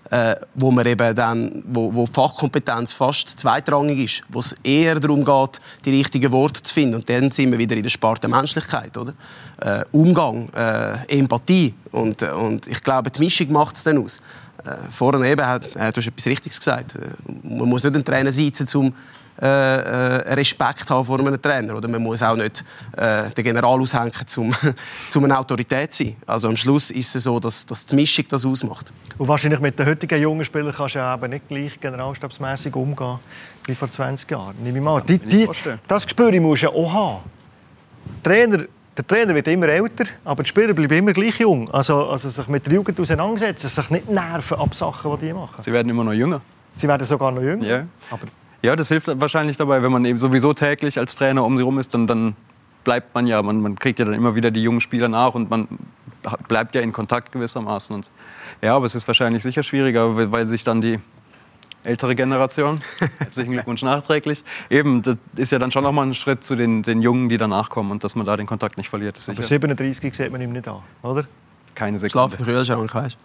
äh, 0.09 0.35
wo 0.55 0.71
man 0.71 0.85
eben 0.85 1.15
dann, 1.15 1.63
wo, 1.65 1.93
wo 1.93 2.05
Fachkompetenz 2.05 2.91
fast 2.91 3.39
zweitrangig 3.39 3.99
ist, 3.99 4.23
wo 4.29 4.39
es 4.39 4.55
eher 4.63 4.99
darum 4.99 5.23
geht, 5.23 5.61
die 5.85 5.91
richtigen 5.91 6.31
Worte 6.31 6.61
zu 6.61 6.73
finden. 6.73 6.95
Und 6.95 7.09
dann 7.09 7.31
sind 7.31 7.51
wir 7.51 7.59
wieder 7.59 7.75
in 7.75 7.83
der 7.83 7.89
Sparte 7.89 8.27
Menschlichkeit, 8.27 8.97
oder? 8.97 9.13
Äh, 9.61 9.83
Umgang, 9.91 10.49
äh, 10.49 11.19
Empathie 11.19 11.73
und, 11.91 12.21
und 12.21 12.67
ich 12.67 12.83
glaube, 12.83 13.09
die 13.11 13.19
Mischung 13.19 13.51
macht 13.51 13.77
es 13.77 13.83
dann 13.83 13.97
aus. 13.97 14.19
Äh, 14.65 14.91
vorhin 14.91 15.23
eben, 15.23 15.41
äh, 15.41 15.91
du 15.91 15.97
hast 15.97 16.07
etwas 16.07 16.25
Richtiges 16.25 16.59
gesagt. 16.59 16.95
Äh, 16.95 17.09
man 17.43 17.67
muss 17.67 17.83
nicht 17.83 17.95
einen 17.95 18.05
Trainer 18.05 18.31
sitzen, 18.31 18.67
um 18.77 18.93
äh, 19.41 19.45
äh, 19.45 20.33
Respekt 20.33 20.89
haben 20.89 21.05
vor 21.05 21.19
einem 21.19 21.41
Trainer. 21.41 21.75
Oder 21.75 21.87
man 21.87 22.01
muss 22.01 22.21
auch 22.21 22.35
nicht 22.35 22.63
äh, 22.97 23.29
den 23.29 23.43
General 23.43 23.79
aushängen, 23.79 24.11
um, 24.37 24.53
um 25.15 25.23
eine 25.23 25.37
Autorität 25.37 25.93
zu 25.93 26.03
sein. 26.03 26.15
Also 26.25 26.49
am 26.49 26.57
Schluss 26.57 26.91
ist 26.91 27.15
es 27.15 27.23
so, 27.23 27.39
dass, 27.39 27.65
dass 27.65 27.85
die 27.85 27.95
Mischung 27.95 28.25
das 28.29 28.45
ausmacht. 28.45 28.91
Und 29.17 29.27
wahrscheinlich 29.27 29.59
mit 29.59 29.77
den 29.77 29.85
heutigen 29.85 30.21
jungen 30.21 30.45
Spielern 30.45 30.73
kannst 30.75 30.95
du 30.95 30.99
ja 30.99 31.15
eben 31.15 31.29
nicht 31.29 31.47
gleich 31.47 31.79
generalstabsmässig 31.79 32.75
umgehen 32.75 33.19
wie 33.65 33.75
vor 33.75 33.89
20 33.89 34.29
Jahren. 34.29 34.55
Nehme 34.61 34.77
ich 34.77 34.83
mal. 34.83 35.01
Die, 35.01 35.17
die, 35.17 35.49
das 35.87 36.03
Gespür 36.03 36.31
musst 36.39 36.63
du 36.63 36.67
ja 36.67 36.73
auch 36.73 36.93
haben. 36.93 37.23
Trainer 38.21 38.65
der 38.95 39.07
Trainer 39.07 39.33
wird 39.33 39.47
immer 39.47 39.67
älter, 39.67 40.05
aber 40.23 40.43
die 40.43 40.49
Spieler 40.49 40.73
bleiben 40.73 40.93
immer 40.93 41.13
gleich 41.13 41.39
jung. 41.39 41.69
Also, 41.71 42.09
also 42.09 42.29
sich 42.29 42.47
mit 42.47 42.65
der 42.67 42.73
Jugend 42.73 42.99
auseinandersetzen, 42.99 43.67
sich 43.67 43.89
nicht 43.89 44.09
nerven 44.09 44.57
ab 44.57 44.75
Sachen, 44.75 45.17
die 45.19 45.25
die 45.25 45.33
machen. 45.33 45.61
Sie 45.61 45.73
werden 45.73 45.89
immer 45.89 46.03
noch 46.03 46.13
jünger. 46.13 46.41
Sie 46.75 46.87
werden 46.87 47.05
sogar 47.05 47.31
noch 47.31 47.41
jünger. 47.41 47.65
Ja. 47.65 47.85
Aber 48.11 48.27
ja, 48.63 48.75
das 48.75 48.87
hilft 48.87 49.07
wahrscheinlich 49.19 49.57
dabei, 49.57 49.83
wenn 49.83 49.91
man 49.91 50.05
eben 50.05 50.17
sowieso 50.17 50.53
täglich 50.53 50.97
als 50.97 51.15
Trainer 51.15 51.43
um 51.43 51.57
sie 51.57 51.63
rum 51.63 51.79
ist, 51.79 51.93
dann, 51.93 52.07
dann 52.07 52.35
bleibt 52.83 53.13
man 53.13 53.27
ja, 53.27 53.41
man, 53.41 53.61
man 53.61 53.77
kriegt 53.77 53.99
ja 53.99 54.05
dann 54.05 54.13
immer 54.13 54.35
wieder 54.35 54.51
die 54.51 54.63
jungen 54.63 54.81
Spieler 54.81 55.09
nach 55.09 55.35
und 55.35 55.49
man 55.49 55.67
bleibt 56.47 56.73
ja 56.73 56.81
in 56.81 56.93
Kontakt 56.93 57.33
gewissermaßen. 57.33 57.93
Und 57.93 58.09
ja, 58.61 58.75
aber 58.75 58.85
es 58.85 58.95
ist 58.95 59.05
wahrscheinlich 59.07 59.43
sicher 59.43 59.63
schwieriger, 59.63 60.31
weil 60.31 60.45
sich 60.45 60.63
dann 60.63 60.79
die 60.79 60.99
ältere 61.83 62.15
Generation, 62.15 62.79
herzlichen 63.19 63.51
Glückwunsch 63.51 63.81
nachträglich, 63.83 64.43
eben, 64.69 65.01
das 65.01 65.17
ist 65.35 65.51
ja 65.51 65.59
dann 65.59 65.71
schon 65.71 65.83
nochmal 65.83 66.05
ein 66.05 66.13
Schritt 66.13 66.45
zu 66.45 66.55
den, 66.55 66.83
den 66.83 67.01
Jungen, 67.01 67.27
die 67.27 67.37
danach 67.37 67.69
kommen 67.69 67.91
und 67.91 68.05
dass 68.05 68.15
man 68.15 68.25
da 68.25 68.37
den 68.37 68.47
Kontakt 68.47 68.77
nicht 68.77 68.89
verliert. 68.89 69.19
Aber 69.27 69.41
37 69.41 70.15
sieht 70.15 70.31
man 70.31 70.39
ihm 70.39 70.53
nicht 70.53 70.67
an, 70.69 70.79
oder? 71.01 71.25
Keine 71.75 71.99
Sekunde. 71.99 72.11
Schlaf 72.11 72.39
im 72.39 72.45
Kühlschrank, 72.45 72.93
weißt 72.93 73.17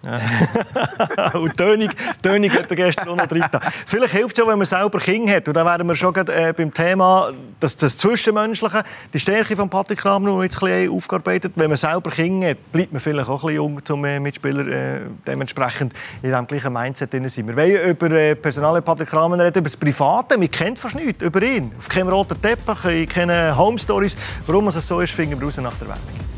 du? 1.32 1.38
und 1.38 1.56
Tönig, 1.56 1.90
Tönig 2.22 2.52
hat 2.52 2.70
er 2.70 2.76
gestern 2.76 3.08
auch 3.08 3.16
noch 3.16 3.26
drin. 3.26 3.44
Vielleicht 3.86 4.14
hilft 4.14 4.38
es 4.38 4.44
ja, 4.44 4.50
wenn 4.50 4.58
man 4.58 4.66
selber 4.66 4.98
Kinder 4.98 5.34
hat. 5.34 5.48
Und 5.48 5.56
da 5.56 5.64
wären 5.64 5.86
wir 5.86 5.94
schon 5.94 6.14
äh, 6.14 6.52
beim 6.56 6.72
Thema, 6.72 7.30
dass 7.60 7.76
das 7.76 7.96
Zwischenmenschliche, 7.96 8.82
die 9.12 9.18
Stärke 9.18 9.56
von 9.56 9.68
Patrick 9.68 9.98
Kramer 9.98 10.28
noch 10.28 10.42
jetzt 10.42 10.62
ein 10.62 10.68
bisschen 10.68 10.92
aufgearbeitet. 10.92 11.52
Wenn 11.56 11.70
man 11.70 11.76
selber 11.76 12.10
Kinder 12.10 12.50
hat, 12.50 12.72
bleibt 12.72 12.92
man 12.92 13.00
vielleicht 13.00 13.28
auch 13.28 13.42
ein 13.42 13.46
bisschen 13.46 13.56
jung 13.56 13.84
zum 13.84 14.04
äh, 14.04 14.20
Mitspieler 14.20 14.66
äh, 14.66 15.00
dementsprechend 15.26 15.92
in 16.22 16.30
dem 16.30 16.46
gleichen 16.46 16.72
Mindset 16.72 17.12
drin 17.12 17.28
sein. 17.28 17.46
Wir 17.46 17.56
wollen 17.56 17.90
über 17.90 18.10
äh, 18.10 18.34
Personal 18.34 18.80
Patrick 18.82 19.08
Kramer 19.08 19.38
reden, 19.38 19.58
über 19.58 19.68
das 19.68 19.76
Private. 19.76 20.40
Wir 20.40 20.48
kennen 20.48 20.76
fast 20.76 20.94
nichts 20.94 21.22
über 21.22 21.42
ihn. 21.42 21.72
Auf 21.78 21.88
keinem 21.88 22.08
roten 22.08 22.40
Teppich, 22.40 22.84
ich 22.84 23.08
kenne 23.08 23.56
Home 23.56 23.78
Stories. 23.78 24.16
Warum 24.46 24.68
es 24.68 24.86
so 24.86 25.00
ist, 25.00 25.12
finden 25.12 25.38
wir 25.38 25.46
raus 25.46 25.56
nach 25.58 25.74
der 25.74 25.88
Werbung. 25.88 26.37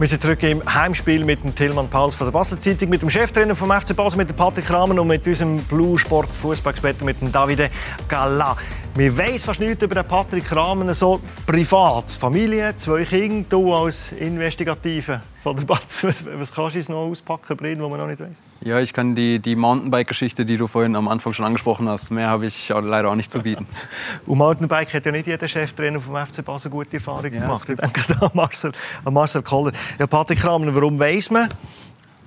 Wir 0.00 0.08
sind 0.08 0.22
zurück 0.22 0.42
im 0.44 0.62
Heimspiel 0.64 1.26
mit 1.26 1.44
dem 1.44 1.54
Tilman 1.54 1.90
Pauls 1.90 2.14
von 2.14 2.26
der 2.26 2.32
Basel 2.32 2.58
Zeitung, 2.58 2.88
mit 2.88 3.02
dem 3.02 3.10
Cheftrainer 3.10 3.54
vom 3.54 3.70
FC 3.70 3.94
Basel, 3.94 4.16
mit 4.16 4.30
dem 4.30 4.34
Patrick 4.34 4.70
Rahmen 4.70 4.98
und 4.98 5.06
mit 5.06 5.26
unserem 5.26 5.58
Blue 5.64 5.98
Sport 5.98 6.30
Fußballexperten, 6.30 7.04
mit 7.04 7.20
dem 7.20 7.30
Davide 7.30 7.68
Galla. 8.08 8.56
Wir 8.96 9.16
wissen 9.16 9.38
fast 9.38 9.60
nichts 9.60 9.82
über 9.84 9.94
den 9.94 10.04
Patrick 10.04 10.50
Rahmen, 10.54 10.92
so 10.94 11.20
privat. 11.46 12.10
Familie, 12.10 12.76
zwei 12.76 13.04
Kinder, 13.04 13.46
du 13.48 13.72
als 13.72 14.10
Investigative 14.10 15.20
von 15.40 15.56
der 15.56 15.64
Batz. 15.64 16.02
Was, 16.02 16.26
was 16.26 16.52
kannst 16.52 16.74
du 16.74 16.78
uns 16.80 16.88
noch 16.88 17.08
auspacken, 17.08 17.56
Brin, 17.56 17.80
was 17.80 17.88
man 17.88 18.00
noch 18.00 18.08
nicht 18.08 18.18
weiß? 18.18 18.36
Ja, 18.62 18.80
ich 18.80 18.92
kann 18.92 19.14
die, 19.14 19.38
die 19.38 19.54
Mountainbike-Geschichte, 19.54 20.44
die 20.44 20.56
du 20.56 20.66
vorhin 20.66 20.96
am 20.96 21.06
Anfang 21.06 21.32
schon 21.32 21.46
angesprochen 21.46 21.88
hast, 21.88 22.10
mehr 22.10 22.28
habe 22.28 22.46
ich 22.46 22.68
leider 22.68 23.10
auch 23.10 23.14
nicht 23.14 23.30
zu 23.30 23.40
bieten. 23.40 23.68
Und 24.26 24.38
Mountainbike 24.38 24.92
hat 24.92 25.06
ja 25.06 25.12
nicht 25.12 25.28
jeder 25.28 25.46
Cheftrainer 25.46 26.00
vom 26.00 26.16
FC 26.16 26.44
Basel 26.44 26.72
gute 26.72 26.96
Erfahrungen 26.96 27.32
ja, 27.32 27.40
gemacht. 27.42 27.68
Ich 27.68 27.76
denke 27.76 28.02
an 28.20 28.30
Marcel, 28.34 28.72
an 29.04 29.14
Marcel 29.14 29.42
Koller. 29.42 29.72
Ja, 30.00 30.08
Patrick 30.08 30.40
Kramer, 30.40 30.74
warum 30.74 30.98
weiss 30.98 31.30
man 31.30 31.48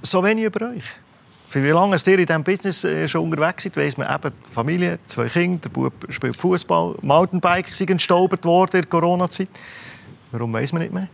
so 0.02 0.24
wenig 0.24 0.46
über 0.46 0.70
euch? 0.70 0.86
Für 1.54 1.64
wie 1.64 1.70
lange 1.70 1.96
ihr 1.96 2.18
in 2.18 2.26
diesem 2.26 2.44
Business 2.44 2.84
äh, 2.84 3.08
schon 3.08 3.26
unterwegs 3.26 3.62
seid, 3.62 3.78
weiss 3.78 3.96
man 3.96 4.12
eben, 4.12 4.34
Familie, 4.52 4.98
zwei 5.06 5.30
Kinder, 5.30 5.60
der 5.62 5.70
Bub 5.70 5.94
spielt 6.10 6.36
Fußball, 6.36 6.96
Mountainbike 7.04 7.68
sind 7.68 7.92
entstaubt 7.92 8.44
worden 8.44 8.78
in 8.78 8.82
der 8.82 8.90
Corona-Zeit. 8.90 9.50
Warum 10.32 10.52
weiss 10.52 10.74
man 10.74 10.82
nicht 10.82 10.92
mehr? 10.92 11.10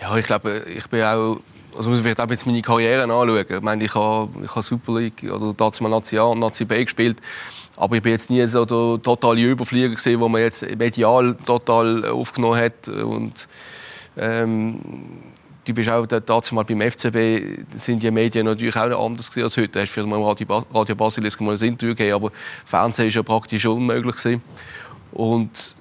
Ja, 0.00 0.16
ich 0.16 0.26
glaube, 0.26 0.64
ich 0.66 0.88
bin 0.88 1.00
auch 1.04 1.38
also 1.76 1.88
muss 1.88 1.98
ich 1.98 2.02
vielleicht 2.02 2.20
auch 2.20 2.28
jetzt 2.28 2.44
meine 2.44 2.60
Karriere 2.60 3.04
anschauen. 3.04 3.44
Ich 3.48 3.60
meine, 3.60 3.84
ich 3.84 3.94
habe, 3.94 4.30
ich 4.42 4.50
habe 4.50 4.62
Super 4.62 4.98
League 4.98 5.22
oder 5.30 5.52
dazu 5.56 5.84
mal 5.84 5.90
Nazi 5.90 6.18
A 6.18 6.24
und 6.24 6.40
Nazi 6.40 6.64
B 6.64 6.82
gespielt. 6.82 7.18
Aber 7.76 7.94
ich 7.94 8.02
bin 8.02 8.10
jetzt 8.10 8.28
nie 8.30 8.44
so 8.48 8.64
der 8.64 9.00
totale 9.00 9.40
Überflieger 9.42 9.90
gesehen, 9.90 10.18
wo 10.18 10.28
man 10.28 10.40
jetzt 10.40 10.68
medial 10.76 11.36
total 11.46 12.04
aufgenommen 12.06 12.58
hat. 12.58 12.88
Und, 12.88 13.46
ähm, 14.16 14.80
du 15.66 15.74
bist 15.74 15.90
auch 15.90 16.06
dazu 16.06 16.54
mal 16.54 16.64
beim 16.64 16.80
FCB, 16.80 17.76
sind 17.76 18.02
die 18.02 18.10
Medien 18.10 18.46
natürlich 18.46 18.76
auch 18.76 19.04
anders 19.04 19.30
als 19.36 19.56
heute. 19.56 19.68
Du 19.68 19.80
hast 19.80 19.90
vielleicht 19.90 20.08
mal 20.08 20.22
Radio, 20.22 20.64
Radio 20.72 20.94
Basilisk 20.94 21.40
mal 21.40 21.54
ein 21.54 21.62
Interview 21.62 21.94
gegeben, 21.94 22.14
aber 22.14 22.30
Fernsehen 22.64 23.08
ist 23.08 23.14
ja 23.14 23.22
praktisch 23.22 23.66
unmöglich 23.66 24.16
gewesen. 24.16 24.42
Und 25.12 25.76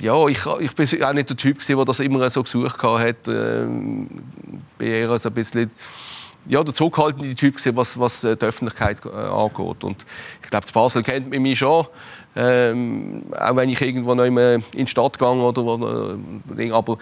ja, 0.00 0.26
ich, 0.26 0.40
ich 0.60 0.74
bin 0.74 1.04
auch 1.04 1.12
nicht 1.12 1.30
der 1.30 1.36
Typ, 1.36 1.64
der 1.64 1.84
das 1.84 2.00
immer 2.00 2.28
so 2.30 2.42
gesucht 2.42 2.82
hat. 2.82 3.28
Ähm, 3.28 4.08
bin 4.78 4.88
eher 4.88 5.18
so 5.18 5.28
ein 5.28 5.34
bisschen 5.34 5.70
ja, 6.46 6.62
der 6.62 6.74
zurückhaltende 6.74 7.34
Typ, 7.34 7.56
was, 7.76 7.98
was 7.98 8.24
äh, 8.24 8.36
die 8.36 8.44
Öffentlichkeit 8.44 8.98
äh, 9.04 9.08
angeht. 9.08 9.84
Und 9.84 10.04
ich 10.42 10.50
glaube, 10.50 10.66
Basel 10.72 11.02
kennt 11.02 11.30
mich 11.30 11.58
schon. 11.58 11.86
Ähm, 12.36 13.22
auch 13.38 13.54
wenn 13.54 13.68
ich 13.68 13.80
irgendwo 13.80 14.14
noch 14.14 14.24
in 14.24 14.62
die 14.74 14.86
Stadt 14.88 15.18
gehe 15.18 15.28
oder, 15.28 15.62
oder 15.62 16.16
aber 16.72 16.98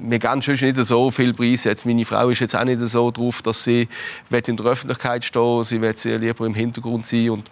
wir 0.00 0.18
geben 0.18 0.42
schon 0.42 0.54
nicht 0.54 0.76
so 0.76 1.10
viel 1.10 1.34
Preis. 1.34 1.64
Jetzt, 1.64 1.86
meine 1.86 2.04
Frau 2.04 2.28
ist 2.30 2.40
jetzt 2.40 2.56
auch 2.56 2.64
nicht 2.64 2.80
so 2.80 3.10
drauf, 3.10 3.42
dass 3.42 3.64
sie 3.64 3.88
in 4.30 4.56
der 4.56 4.66
Öffentlichkeit 4.66 5.24
stehen 5.24 5.64
Sie 5.64 5.80
will 5.80 5.94
lieber 6.18 6.46
im 6.46 6.54
Hintergrund 6.54 7.06
sein. 7.06 7.30
Und 7.30 7.50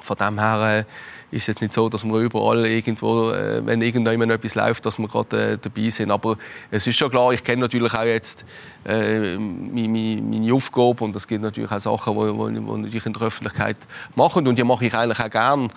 von 0.00 0.16
dem 0.16 0.38
her 0.38 0.78
äh, 0.78 1.36
ist 1.36 1.42
es 1.42 1.46
jetzt 1.48 1.60
nicht 1.60 1.72
so, 1.72 1.88
dass 1.88 2.04
wir 2.04 2.18
überall 2.18 2.66
irgendwo, 2.66 3.30
äh, 3.30 3.64
wenn 3.64 3.82
irgendjemand 3.82 4.32
etwas 4.32 4.54
läuft, 4.54 4.86
dass 4.86 4.98
wir 4.98 5.08
gerade 5.08 5.52
äh, 5.52 5.58
dabei 5.58 5.90
sind. 5.90 6.10
Aber 6.10 6.36
es 6.70 6.86
ist 6.86 6.96
schon 6.96 7.10
klar, 7.10 7.32
ich 7.32 7.44
kenne 7.44 7.62
natürlich 7.62 7.94
auch 7.94 8.04
jetzt 8.04 8.44
meine, 8.84 10.52
Aufgabe 10.52 11.04
und 11.04 11.14
es 11.14 11.28
gibt 11.28 11.42
natürlich 11.42 11.70
auch 11.70 11.78
Sachen, 11.78 12.84
die 12.84 12.96
ich 12.96 13.06
in 13.06 13.12
der 13.12 13.22
Öffentlichkeit 13.22 13.76
mache 14.14 14.38
und 14.38 14.56
die 14.56 14.64
mache 14.64 14.86
ich 14.86 14.94
eigentlich 14.94 15.20
auch 15.20 15.30
gerne. 15.30 15.68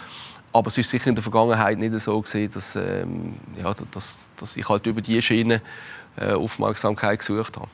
Aber 0.53 0.67
es 0.67 0.77
ist 0.77 0.89
sicher 0.89 1.07
in 1.07 1.15
der 1.15 1.23
Vergangenheit 1.23 1.79
nicht 1.79 1.99
so 1.99 2.21
gewesen, 2.21 2.53
dass, 2.53 2.75
ähm, 2.75 3.33
ja, 3.57 3.73
dass, 3.91 4.29
dass 4.37 4.55
ich 4.55 4.69
halt 4.69 4.85
über 4.85 5.01
diese 5.01 5.21
Schiene 5.21 5.61
äh, 6.15 6.33
Aufmerksamkeit 6.33 7.19
gesucht 7.19 7.57
habe. 7.57 7.67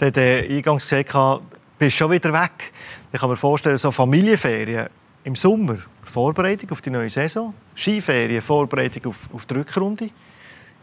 Der, 0.00 0.10
der 0.10 0.48
eingangs 0.48 0.88
gesagt, 0.88 1.12
du 1.12 1.42
bist 1.78 1.96
schon 1.96 2.10
wieder 2.10 2.32
weg. 2.32 2.72
Ich 3.12 3.20
kann 3.20 3.28
mir 3.28 3.36
vorstellen, 3.36 3.76
so 3.76 3.90
Familienferien 3.90 4.88
im 5.24 5.34
Sommer, 5.34 5.76
Vorbereitung 6.04 6.70
auf 6.70 6.80
die 6.80 6.90
neue 6.90 7.10
Saison, 7.10 7.52
Skiferien, 7.74 8.40
Vorbereitung 8.40 9.06
auf, 9.10 9.28
auf 9.32 9.44
die 9.44 9.54
Rückrunde. 9.54 10.08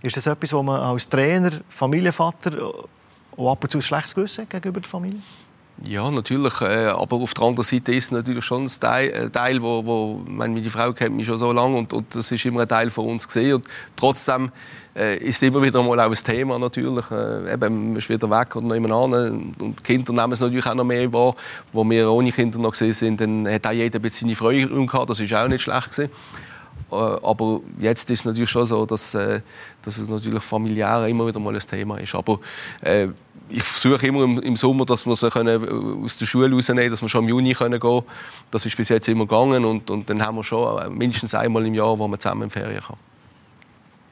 Ist 0.02 0.18
das 0.18 0.28
etwas, 0.28 0.54
wo 0.54 0.62
man 0.62 0.82
als 0.82 1.08
Trainer, 1.08 1.52
Familienvater 1.70 2.74
auch 3.38 3.52
ab 3.52 3.64
und 3.64 3.72
zu 3.72 3.78
ein 3.80 3.82
schlechtes 3.82 4.14
Gewissen 4.14 4.48
gegenüber 4.48 4.82
der 4.82 4.90
Familie? 4.90 5.22
Ja, 5.82 6.10
natürlich. 6.12 6.62
Äh, 6.62 6.88
aber 6.88 7.18
auf 7.18 7.34
der 7.34 7.44
anderen 7.46 7.64
Seite 7.64 7.92
ist 7.94 8.06
es 8.06 8.12
natürlich 8.12 8.46
schon 8.46 8.64
ein 8.64 8.70
Teil, 8.80 9.30
Teil 9.32 9.62
wo, 9.62 9.84
wo 9.86 10.24
meine, 10.28 10.54
meine 10.54 10.70
Frau 10.70 10.94
kennt 10.94 11.16
mich 11.16 11.26
schon 11.26 11.38
so 11.38 11.52
lange 11.52 11.78
und, 11.78 11.92
und 11.94 12.16
das 12.16 12.32
ist 12.32 12.46
immer 12.46 12.62
ein 12.62 12.68
Teil 12.68 12.90
von 12.90 13.08
uns 13.08 13.28
gesehen. 13.28 13.56
Und 13.56 13.66
trotzdem 13.96 14.52
äh, 14.96 15.18
ist 15.18 15.38
es 15.38 15.42
immer 15.42 15.62
wieder 15.62 15.82
mal 15.82 16.00
auch 16.00 16.10
ein 16.10 16.14
Thema 16.14 16.60
natürlich. 16.60 17.10
Äh, 17.12 17.54
eben, 17.54 17.90
man 17.90 17.96
ist 17.98 18.08
wieder 18.08 18.30
weg 18.30 18.56
oder 18.56 18.68
noch 18.68 18.76
jemand 18.76 18.94
an. 18.94 19.54
Und 19.60 19.80
die 19.80 19.84
Kinder 19.84 20.14
nehmen 20.14 20.32
es 20.32 20.40
natürlich 20.40 20.66
auch 20.66 20.76
noch 20.76 20.84
mehr 20.84 21.12
wahr. 21.12 21.36
Wo 21.74 21.84
wir 21.90 22.10
ohne 22.12 22.32
Kinder 22.32 22.60
noch 22.60 22.72
gesehen 22.72 22.94
sind, 22.94 23.20
dann 23.20 23.48
hat 23.48 23.66
auch 23.66 23.72
jeder 23.72 24.00
ein 24.00 24.10
seine 24.12 24.36
Freude 24.36 24.68
gehabt. 24.68 25.10
Das 25.10 25.20
ist 25.20 25.34
auch 25.34 25.48
nicht 25.48 25.64
schlecht 25.64 25.92
gewesen. 25.92 26.12
Äh, 26.92 26.96
aber 26.96 27.62
jetzt 27.80 28.10
ist 28.12 28.20
es 28.20 28.26
natürlich 28.26 28.50
schon 28.50 28.66
so, 28.66 28.86
dass, 28.86 29.16
äh, 29.16 29.42
dass 29.82 29.98
es 29.98 30.08
natürlich 30.08 30.44
familiär 30.44 31.08
immer 31.08 31.28
wieder 31.28 31.40
mal 31.40 31.54
ein 31.54 31.60
Thema 31.60 31.98
ist. 31.98 32.14
Aber 32.16 32.40
äh, 32.82 33.08
ich 33.54 33.64
versuche 33.64 34.08
immer 34.08 34.24
im, 34.24 34.56
Sommer, 34.56 34.86
dass 34.86 35.06
wir 35.06 35.16
sie 35.16 35.30
können 35.30 36.04
aus 36.04 36.18
der 36.18 36.26
Schule 36.26 36.54
rausnehmen 36.54 36.82
können, 36.82 36.92
dass 36.92 37.02
wir 37.02 37.10
schon 37.10 37.24
im 37.24 37.30
Juni 37.30 37.54
können 37.54 37.80
gehen 37.80 37.80
können. 37.80 38.04
Das 38.52 38.66
ist 38.66 38.76
bis 38.76 38.90
jetzt 38.90 39.08
immer 39.08 39.26
gegangen 39.26 39.64
und, 39.64 39.90
und 39.90 40.10
dann 40.10 40.22
haben 40.22 40.38
wir 40.38 40.44
schon 40.44 40.98
mindestens 40.98 41.36
einmal 41.36 41.66
im 41.66 41.74
Jahr, 41.74 41.98
wo 41.98 42.08
man 42.08 42.20
zusammen 42.20 42.44
in 42.44 42.50
Ferien 42.50 42.82
kann. 42.82 42.98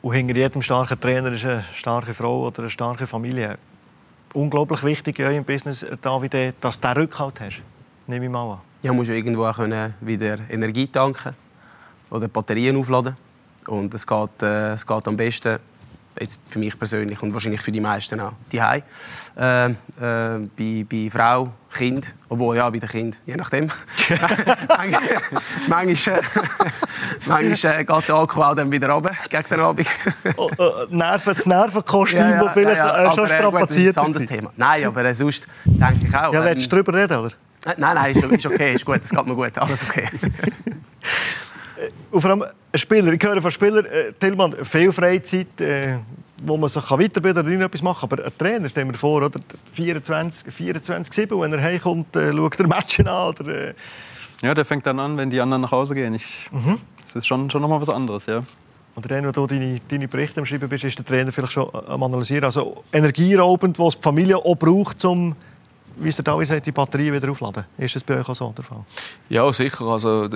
Und 0.01 0.13
hinter 0.13 0.35
jedem 0.35 0.61
starken 0.61 0.99
Trainer 0.99 1.31
ist 1.31 1.45
eine 1.45 1.63
starke 1.73 2.13
Frau 2.13 2.47
oder 2.47 2.59
eine 2.59 2.69
starke 2.69 3.05
Familie. 3.05 3.57
unglaublich 4.33 4.83
wichtig 4.83 5.19
in 5.19 5.25
eurem 5.25 5.43
Business, 5.43 5.85
David, 6.01 6.55
dass 6.59 6.79
du 6.79 6.87
den 6.87 6.97
Rückhalt 6.97 7.39
hast. 7.41 7.61
Nehme 8.07 8.25
ich 8.25 8.31
mal 8.31 8.53
an. 8.53 8.59
Ja, 8.81 8.93
musst 8.93 9.09
irgendwo 9.09 9.45
auch 9.45 9.55
können 9.55 9.93
wieder 10.01 10.37
Energie 10.49 10.87
tanken 10.87 11.35
oder 12.09 12.27
Batterien 12.27 12.77
aufladen. 12.77 13.15
Und 13.67 13.93
es 13.93 14.07
geht, 14.07 14.41
äh, 14.41 14.73
es 14.73 14.85
geht 14.85 15.07
am 15.07 15.15
besten, 15.15 15.59
jetzt 16.19 16.39
für 16.49 16.59
mich 16.59 16.77
persönlich 16.77 17.21
und 17.21 17.33
wahrscheinlich 17.33 17.61
für 17.61 17.71
die 17.71 17.79
meisten 17.79 18.19
auch, 18.19 18.33
die 18.51 18.57
äh, 18.57 18.77
äh, 18.77 19.73
bei, 19.97 20.85
bei 20.89 21.09
Frau, 21.11 21.53
Kind, 21.73 22.13
obwohl 22.27 22.57
ja, 22.57 22.69
bei 22.69 22.79
den 22.79 22.89
Kind, 22.89 23.21
je 23.25 23.35
nachdem. 23.35 23.69
manchmal 24.67 25.03
äh, 25.03 26.21
manchmal 27.27 27.73
äh, 27.79 27.85
geht 27.85 28.07
der 28.07 28.15
Akku 28.15 28.41
auch 28.41 28.55
dann 28.55 28.69
wieder 28.71 28.89
runter 28.89 29.15
gegen 29.29 29.43
den 29.49 29.59
Abend. 29.59 29.87
oh, 30.35 30.49
oh, 30.57 30.71
Nerven, 30.89 31.33
das 31.33 31.45
Nervenkostüm, 31.45 32.19
ja, 32.19 32.29
ja, 32.29 32.43
das 32.43 32.53
vielleicht 32.53 32.77
ja, 32.77 33.03
ja. 33.03 33.15
Schon 33.15 33.27
strapaziert 33.27 33.69
Das 33.69 33.77
ist 33.77 33.97
ein 33.97 34.05
anderes 34.05 34.27
Thema. 34.27 34.51
Nein, 34.57 34.85
aber 34.85 35.05
äh, 35.05 35.15
sonst 35.15 35.47
denke 35.63 36.07
ich 36.07 36.15
auch... 36.15 36.33
Ja, 36.33 36.43
willst 36.43 36.65
du 36.65 36.75
darüber 36.75 36.93
reden, 36.93 37.17
oder? 37.17 37.31
Nein, 37.77 37.95
nein, 37.95 38.15
ist, 38.15 38.23
ist 38.23 38.45
okay, 38.45 38.73
ist 38.73 38.85
gut, 38.85 39.01
es 39.03 39.09
geht 39.09 39.25
mir 39.25 39.35
gut, 39.35 39.57
alles 39.57 39.83
okay. 39.83 40.07
Und 42.11 42.21
vor 42.21 42.29
allem 42.29 42.43
ein 42.43 42.79
Spieler, 42.79 43.11
ich 43.13 43.23
höre 43.23 43.41
von 43.41 43.51
Spielern, 43.51 43.85
äh, 43.85 44.13
Tillmann, 44.19 44.53
viel 44.63 44.91
Freizeit, 44.91 45.59
äh, 45.59 45.97
wo 46.43 46.57
man 46.57 46.69
sich 46.69 46.89
weiterbilden 46.89 47.45
oder 47.45 47.65
etwas 47.65 47.81
machen 47.81 48.09
kann. 48.09 48.19
Aber 48.19 48.25
ein 48.27 48.37
Trainer, 48.37 48.69
stellen 48.69 48.89
wir 48.89 48.97
vor, 48.97 49.21
oder? 49.23 49.39
24, 49.73 50.53
24 50.53 51.13
7, 51.13 51.39
wenn 51.39 51.53
er 51.53 51.61
heimkommt, 51.61 52.15
äh, 52.15 52.31
schaut 52.31 52.59
er 52.59 52.67
Matchen 52.67 53.07
an. 53.07 53.27
Oder, 53.29 53.69
äh... 53.69 53.73
Ja, 54.41 54.53
der 54.53 54.65
fängt 54.65 54.85
dann 54.85 54.99
an, 54.99 55.17
wenn 55.17 55.29
die 55.29 55.39
anderen 55.39 55.61
nach 55.61 55.71
Hause 55.71 55.93
gehen. 55.93 56.15
Ich, 56.15 56.49
mhm. 56.51 56.79
Das 57.03 57.15
ist 57.15 57.27
schon, 57.27 57.49
schon 57.49 57.61
noch 57.61 57.69
mal 57.69 57.79
was 57.79 57.89
anderes, 57.89 58.25
ja. 58.25 58.43
Oder 58.95 59.07
dann, 59.09 59.25
wenn 59.25 59.31
du 59.31 59.47
deine, 59.47 59.79
deine 59.87 60.07
Berichte 60.07 60.39
am 60.39 60.45
Schreiben 60.45 60.67
bist, 60.67 60.83
ist 60.83 60.97
der 60.97 61.05
Trainer 61.05 61.31
vielleicht 61.31 61.53
schon 61.53 61.69
am 61.73 62.03
Analysieren. 62.03 62.45
Also 62.45 62.83
energieraubend, 62.91 63.79
was 63.79 63.95
die 63.95 64.01
Familie 64.01 64.37
auch 64.37 64.55
braucht, 64.55 65.03
um 65.05 65.35
wie 66.03 66.09
es 66.09 66.15
der 66.15 66.23
David 66.23 66.47
sagt, 66.47 66.65
die 66.65 66.71
Batterie 66.71 67.11
wieder 67.11 67.29
aufladen. 67.29 67.65
Ist 67.77 67.95
das 67.95 68.03
bei 68.03 68.19
euch 68.19 68.27
auch 68.27 68.35
so 68.35 68.53
der 68.55 68.63
Fall? 68.63 68.83
Ja, 69.29 69.51
sicher. 69.53 69.85
Also, 69.85 70.27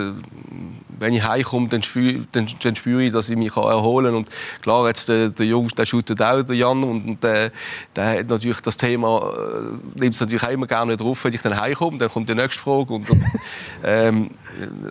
wenn 0.99 1.13
ich 1.13 1.23
heimkomme, 1.23 1.67
dann 1.67 1.83
spüre, 1.83 2.25
dann, 2.31 2.47
dann 2.61 2.75
spüre 2.75 3.03
ich, 3.03 3.11
dass 3.11 3.29
ich 3.29 3.37
mich 3.37 3.55
erholen 3.55 4.07
kann. 4.07 4.15
Und 4.15 4.29
klar, 4.61 4.87
jetzt 4.87 5.09
der, 5.09 5.29
der 5.29 5.45
Jungs, 5.45 5.73
der 5.73 5.85
shootet 5.85 6.21
auch, 6.21 6.43
der 6.43 6.55
Jan, 6.55 6.83
und 6.83 7.23
der, 7.23 7.51
der 7.95 8.19
hat 8.19 8.27
natürlich 8.27 8.61
das 8.61 8.77
Thema, 8.77 9.31
äh, 9.33 9.99
nimmt 9.99 10.13
es 10.13 10.19
natürlich 10.19 10.43
auch 10.43 10.49
immer 10.49 10.67
gerne 10.67 10.95
drauf, 10.97 11.23
wenn 11.23 11.33
ich 11.33 11.41
dann 11.41 11.59
heimkomme. 11.59 11.97
Dann 11.97 12.09
kommt 12.09 12.29
die 12.29 12.35
nächste 12.35 12.61
Frage. 12.61 12.93
Und, 12.93 13.07
ähm, 13.83 14.29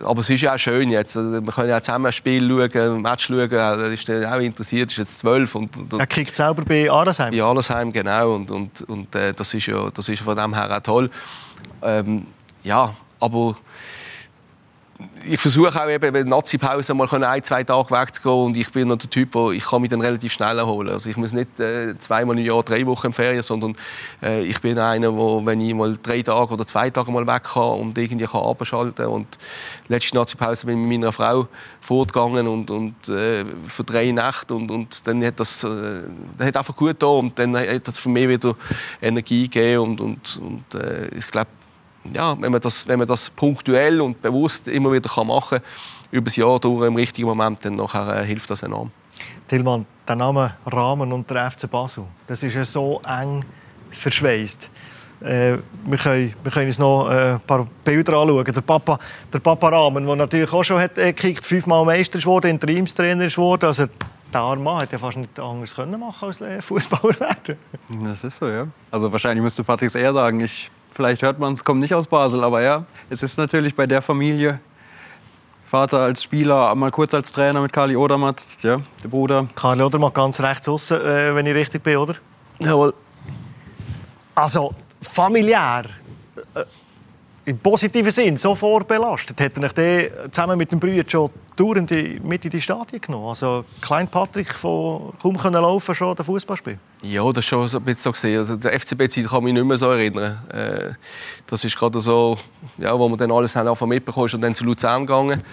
aber 0.03 0.19
es 0.19 0.29
ist 0.29 0.41
ja 0.41 0.53
auch 0.53 0.59
schön 0.59 0.89
jetzt. 0.89 1.15
Wir 1.15 1.41
können 1.41 1.69
ja 1.69 1.81
zusammen 1.81 2.07
ein 2.07 2.13
Spiel 2.13 2.47
schauen, 2.47 2.95
ein 2.95 3.01
Match 3.01 3.27
schauen. 3.27 3.51
Er 3.51 3.91
ist 3.91 4.07
dann 4.07 4.25
auch 4.25 4.39
interessiert, 4.39 4.91
ist 4.91 4.97
jetzt 4.97 5.19
zwölf. 5.19 5.55
Und, 5.55 5.75
und, 5.77 5.93
er 5.93 6.07
kriegt 6.07 6.35
selber 6.35 6.63
bei 6.63 6.89
Arlesheim? 6.89 7.31
Bei 7.31 7.41
Arlesheim, 7.41 7.91
genau. 7.91 8.35
Und, 8.35 8.51
und, 8.51 8.81
und 8.83 9.15
äh, 9.15 9.33
das 9.33 9.53
ist 9.53 9.67
ja 9.67 9.89
das 9.91 10.09
ist 10.09 10.21
von 10.21 10.35
dem 10.35 10.53
her 10.53 10.75
auch 10.75 10.81
toll. 10.81 11.09
Ähm, 11.81 12.27
ja, 12.63 12.93
aber 13.19 13.55
ich 15.27 15.39
versuche 15.39 15.81
auch 15.81 15.89
eben 15.89 16.15
in 16.15 16.27
Nazi-Pause 16.27 16.93
mal 16.93 17.23
ein, 17.23 17.43
zwei 17.43 17.63
Tage 17.63 17.89
wegzugehen 17.91 18.45
und 18.45 18.57
ich 18.57 18.71
bin 18.71 18.87
noch 18.87 18.97
der 18.97 19.09
Typ, 19.09 19.33
wo 19.33 19.51
ich 19.51 19.65
kann 19.65 19.81
mich 19.81 19.89
dann 19.89 20.01
relativ 20.01 20.33
schnell 20.33 20.57
erholen. 20.57 20.89
Also 20.89 21.09
ich 21.09 21.17
muss 21.17 21.33
nicht 21.33 21.59
äh, 21.59 21.97
zweimal 21.97 22.37
im 22.37 22.45
Jahr 22.45 22.63
drei 22.63 22.85
Wochen 22.85 23.07
in 23.07 23.13
Ferien, 23.13 23.43
sondern 23.43 23.75
äh, 24.21 24.43
ich 24.43 24.59
bin 24.61 24.77
einer, 24.77 25.15
wo 25.15 25.45
wenn 25.45 25.59
ich 25.59 25.73
mal 25.73 25.97
drei 26.01 26.21
Tage 26.21 26.53
oder 26.53 26.65
zwei 26.65 26.89
Tage 26.89 27.11
mal 27.11 27.25
weg 27.25 27.43
kann 27.43 27.79
und 27.79 27.97
irgendwie 27.97 28.25
kann 28.25 28.41
abschalten 28.41 29.05
und 29.07 29.37
letzte 29.87 30.15
Nazi-Pause 30.15 30.67
bin 30.67 30.81
ich 30.81 30.87
mit 30.87 30.99
meiner 30.99 31.11
Frau 31.11 31.47
fortgegangen 31.81 32.47
und, 32.47 32.69
und 32.71 33.09
äh, 33.09 33.45
für 33.67 33.83
drei 33.83 34.11
Nächte 34.11 34.53
und, 34.53 34.69
und 34.69 35.07
dann 35.07 35.23
hat 35.23 35.39
das, 35.39 35.63
äh, 35.63 36.03
hat 36.39 36.57
einfach 36.57 36.75
gut 36.75 36.97
da 36.99 37.07
und 37.07 37.37
dann 37.39 37.57
hat 37.57 37.87
das 37.87 37.97
für 37.97 38.09
mich 38.09 38.29
wieder 38.29 38.55
Energie 39.01 39.43
gegeben 39.43 39.81
und, 39.81 40.01
und, 40.01 40.41
und 40.41 40.81
äh, 40.81 41.07
ich 41.17 41.27
glaube 41.31 41.49
ja, 42.13 42.39
wenn 42.39 42.51
man, 42.51 42.61
das, 42.61 42.87
wenn 42.87 42.99
man 42.99 43.07
das 43.07 43.29
punktuell 43.29 44.01
und 44.01 44.21
bewusst 44.21 44.67
immer 44.67 44.91
wieder 44.91 45.09
kann 45.09 45.27
machen 45.27 45.59
kann, 45.59 45.67
über 46.11 46.25
das 46.25 46.35
Jahr 46.35 46.59
durch 46.59 46.87
im 46.87 46.95
richtigen 46.95 47.27
Moment, 47.27 47.63
dann 47.65 47.75
nachher, 47.75 48.21
äh, 48.21 48.25
hilft 48.25 48.49
das 48.49 48.63
enorm. 48.63 48.91
Tilman, 49.47 49.85
der 50.07 50.15
Name 50.15 50.55
Rahmen 50.65 51.11
und 51.11 51.29
der 51.29 51.51
FC 51.51 51.69
Basel, 51.69 52.05
das 52.27 52.43
ist 52.43 52.53
ja 52.53 52.63
so 52.63 53.01
eng 53.05 53.43
verschweißt. 53.91 54.69
Äh, 55.21 55.57
wir, 55.85 55.97
können, 55.97 56.33
wir 56.43 56.51
können 56.51 56.67
uns 56.67 56.79
noch 56.79 57.09
äh, 57.09 57.33
ein 57.33 57.41
paar 57.41 57.65
Bilder 57.83 58.13
anschauen. 58.17 58.45
Der 58.45 58.61
Papa, 58.61 58.99
der 59.31 59.39
Papa 59.39 59.69
Rahmen, 59.69 60.05
der 60.05 60.15
natürlich 60.15 60.51
auch 60.51 60.63
schon 60.63 60.79
hat, 60.79 60.97
äh, 60.97 61.13
gekickt, 61.13 61.45
fünfmal 61.45 61.85
Meister 61.85 62.19
geworden, 62.19 62.47
Interimstrainer 62.47 63.25
geworden. 63.25 63.65
Also, 63.65 63.85
der 64.33 64.41
arme 64.41 64.61
Mann 64.61 64.79
hätte 64.81 64.93
ja 64.93 64.99
fast 64.99 65.17
nicht 65.17 65.39
anders 65.39 65.73
können 65.73 65.99
machen 65.99 66.27
als 66.27 66.41
äh, 66.41 66.61
Fußballer 66.61 67.19
werden. 67.19 67.57
Das 68.03 68.23
ist 68.23 68.37
so, 68.37 68.47
ja. 68.47 68.67
Also 68.91 69.11
wahrscheinlich 69.11 69.41
müsste 69.41 69.63
Patrick 69.63 69.95
eher 69.95 70.13
sagen, 70.13 70.41
ich 70.41 70.69
Vielleicht 70.95 71.23
hört 71.23 71.39
man 71.39 71.51
es, 71.51 71.63
kommt 71.65 71.81
nicht 71.81 71.93
aus 71.93 72.07
Basel, 72.07 72.41
aber 72.41 72.61
ja, 72.61 72.85
es 73.09 73.21
ist 73.21 73.37
natürlich 73.37 73.75
bei 73.75 73.85
der 73.85 74.01
Familie. 74.01 74.61
Vater 75.67 75.99
als 75.99 76.23
Spieler, 76.23 76.73
mal 76.73 76.89
kurz 76.89 77.13
als 77.13 77.33
Trainer 77.33 77.59
mit 77.59 77.73
Kali 77.73 77.97
Odermatt, 77.97 78.41
ja, 78.61 78.79
der 79.03 79.07
Bruder. 79.09 79.45
Kali 79.55 79.83
Odermatt 79.83 80.13
ganz 80.13 80.39
rechts 80.39 80.69
außen, 80.69 81.01
äh, 81.01 81.35
wenn 81.35 81.45
ich 81.47 81.53
richtig 81.53 81.83
bin, 81.83 81.97
oder? 81.97 82.15
Jawohl. 82.59 82.93
Also 84.35 84.73
familiär, 85.01 85.83
äh, 86.53 86.63
im 87.43 87.59
positiven 87.59 88.11
Sinn 88.11 88.37
so 88.37 88.55
vorbelastet, 88.55 89.41
hat 89.41 89.57
er 89.57 89.69
sich 89.69 90.11
zusammen 90.31 90.57
mit 90.57 90.71
dem 90.71 90.79
Brüder 90.79 91.03
schon 91.05 91.29
dauernd 91.57 91.91
mit 92.23 92.45
in 92.45 92.51
die 92.51 92.61
Stadien 92.61 93.01
genommen. 93.01 93.27
Also 93.27 93.65
Klein 93.81 94.07
Patrick 94.07 94.53
von 94.53 95.11
kaum 95.21 95.37
können 95.37 95.61
laufen 95.61 95.93
schon 95.93 96.15
der 96.15 96.23
Fußballspiel. 96.23 96.79
Ja, 97.11 97.31
das 97.31 97.43
ist 97.43 97.45
schon 97.45 97.67
so 97.67 97.77
ein 97.77 97.83
bisschen 97.83 98.13
so. 98.13 98.27
Also 98.27 98.55
der 98.55 98.79
FCB-Zeit 98.79 99.27
kann 99.27 99.43
mich 99.43 99.53
nicht 99.53 99.65
mehr 99.65 99.77
so 99.77 99.91
erinnern. 99.91 100.39
Äh, 100.49 100.93
das 101.45 101.63
ist 101.63 101.77
gerade 101.77 101.99
so, 101.99 102.37
ja, 102.77 102.97
wo 102.97 103.07
wir 103.07 103.17
dann 103.17 103.31
alles 103.31 103.55
haben 103.55 103.89
mitbekommen, 103.89 104.29
und 104.33 104.41
dann 104.41 104.55
zu 104.55 104.63
Luzern 104.63 105.05
gegangen 105.05 105.43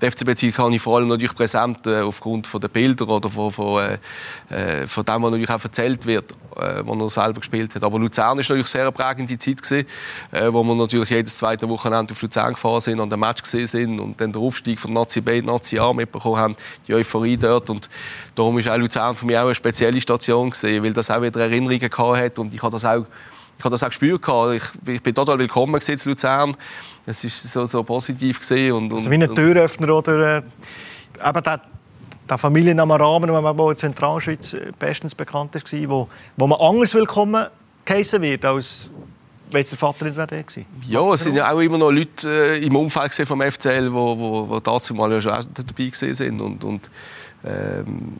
die 0.00 0.10
FCB-Zeit 0.10 0.54
kann 0.54 0.72
ich 0.72 0.80
vor 0.80 0.96
allem 0.96 1.08
natürlich 1.08 1.34
präsent 1.34 1.86
äh, 1.86 2.00
aufgrund 2.00 2.46
von 2.46 2.60
der 2.60 2.68
Bilder 2.68 3.08
oder 3.08 3.28
von, 3.28 3.50
von, 3.50 3.82
äh, 3.82 4.82
äh, 4.82 4.86
von 4.86 5.04
dem, 5.04 5.22
was 5.22 5.30
natürlich 5.30 5.50
auch 5.50 5.62
erzählt 5.62 6.06
wird, 6.06 6.34
äh, 6.56 6.82
was 6.84 7.00
er 7.00 7.10
selber 7.24 7.40
gespielt 7.40 7.74
hat. 7.74 7.84
Aber 7.84 7.98
Luzern 7.98 8.38
ist 8.38 8.48
natürlich 8.48 8.68
sehr 8.68 8.82
eine 8.82 8.92
prägende 8.92 9.36
Zeit 9.38 9.62
gewesen, 9.62 9.86
äh, 10.30 10.52
wo 10.52 10.62
wir 10.62 10.74
natürlich 10.74 11.10
jedes 11.10 11.36
zweite 11.36 11.68
Wochenende 11.68 12.12
auf 12.12 12.22
Luzern 12.22 12.52
gefahren 12.52 12.80
sind, 12.80 13.00
an 13.00 13.10
dem 13.10 13.20
Match 13.20 13.42
gesehen 13.42 13.66
sind 13.66 14.00
und 14.00 14.20
dann 14.20 14.32
den 14.32 14.42
Aufstieg 14.42 14.78
von 14.78 14.92
Nazi 14.92 15.20
B, 15.20 15.42
Nazi 15.42 15.78
A 15.78 15.92
mitbekommen 15.92 16.38
haben, 16.38 16.56
die 16.86 16.94
Euphorie 16.94 17.36
dort 17.36 17.70
und 17.70 17.88
darum 18.34 18.58
ist 18.58 18.68
auch 18.68 18.76
Luzern 18.76 19.14
für 19.14 19.26
mich 19.26 19.36
auch 19.36 19.46
eine 19.46 19.54
spezielle 19.54 20.00
Station 20.00 20.50
gewesen, 20.50 20.82
weil 20.82 20.92
das 20.92 21.10
auch 21.10 21.22
wieder 21.22 21.40
Erinnerungen 21.40 21.90
gehabt 21.90 22.18
hat 22.18 22.38
und 22.38 22.54
ich 22.54 22.62
habe 22.62 22.72
das 22.72 22.84
auch 22.84 23.06
ich 23.60 23.64
habe 23.64 23.74
das 23.74 23.82
auch 23.82 23.88
gespürt. 23.88 24.22
Ich, 24.54 24.62
ich 24.94 25.02
bin 25.02 25.14
total 25.14 25.38
willkommen 25.38 25.78
in 25.86 25.98
Luzern. 26.06 26.56
Es 27.04 27.22
war 27.22 27.30
so, 27.30 27.66
so 27.66 27.82
positiv. 27.82 28.40
Und, 28.50 28.72
und, 28.72 28.92
also 28.94 29.10
wie 29.10 29.16
ein 29.16 29.34
Türöffner 29.34 29.94
oder 29.94 30.38
äh, 30.38 30.42
eben 31.28 31.42
der, 31.42 31.60
der 32.30 32.38
Familienname 32.38 32.98
Rahmen, 32.98 33.30
der 33.30 33.70
in 33.70 33.76
Zentralschweiz 33.76 34.54
äh, 34.54 34.72
bestens 34.78 35.14
bekannt 35.14 35.54
ist, 35.56 35.72
wo, 35.88 36.08
wo 36.36 36.46
man 36.46 36.60
anders 36.60 36.94
willkommen 36.94 37.46
geheissen 37.84 38.22
wird 38.22 38.44
als 38.44 38.90
wenn 39.52 39.64
der 39.64 39.78
Vater 39.78 40.04
nicht 40.04 40.16
wäre 40.16 40.44
Ja, 40.86 41.12
es 41.12 41.24
sind 41.24 41.34
ja 41.34 41.50
auch 41.50 41.58
immer 41.58 41.76
noch 41.76 41.90
Leute 41.90 42.28
äh, 42.28 42.64
im 42.64 42.76
Umfeld 42.76 43.12
vom 43.26 43.42
FCL, 43.42 43.86
die 43.86 43.92
wo, 43.92 44.48
wo 44.48 44.60
dazu 44.60 44.94
mal 44.94 45.10
ja 45.10 45.20
schon 45.20 45.32
dabei 45.32 45.90
waren. 45.90 46.40
Und, 46.40 46.64
und 46.64 46.90
ähm, 47.44 48.16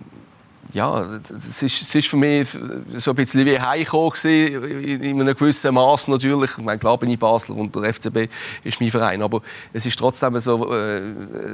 ja, 0.73 1.05
es 1.35 1.62
ist, 1.62 1.83
es 1.83 1.95
ist 1.95 2.09
für 2.09 2.16
mich 2.16 2.49
so 2.97 3.11
ein 3.11 3.14
bisschen 3.14 3.45
wie 3.45 3.59
heimgekommen 3.59 4.12
in, 4.25 5.03
in 5.03 5.21
einem 5.21 5.35
gewissen 5.35 5.75
Maß 5.75 6.09
natürlich. 6.09 6.51
Ich 6.57 6.64
meine, 6.64 6.79
klar 6.79 6.99
bin 6.99 7.11
ich 7.11 7.18
Basel 7.18 7.57
und 7.57 7.75
der 7.75 7.93
FCB 7.93 8.29
ist 8.64 8.81
mein 8.81 8.91
Verein, 8.91 9.23
aber 9.23 9.41
es 9.73 9.87
ist 9.87 9.99
trotzdem 9.99 10.39
so, 10.41 10.73
äh, 10.73 11.03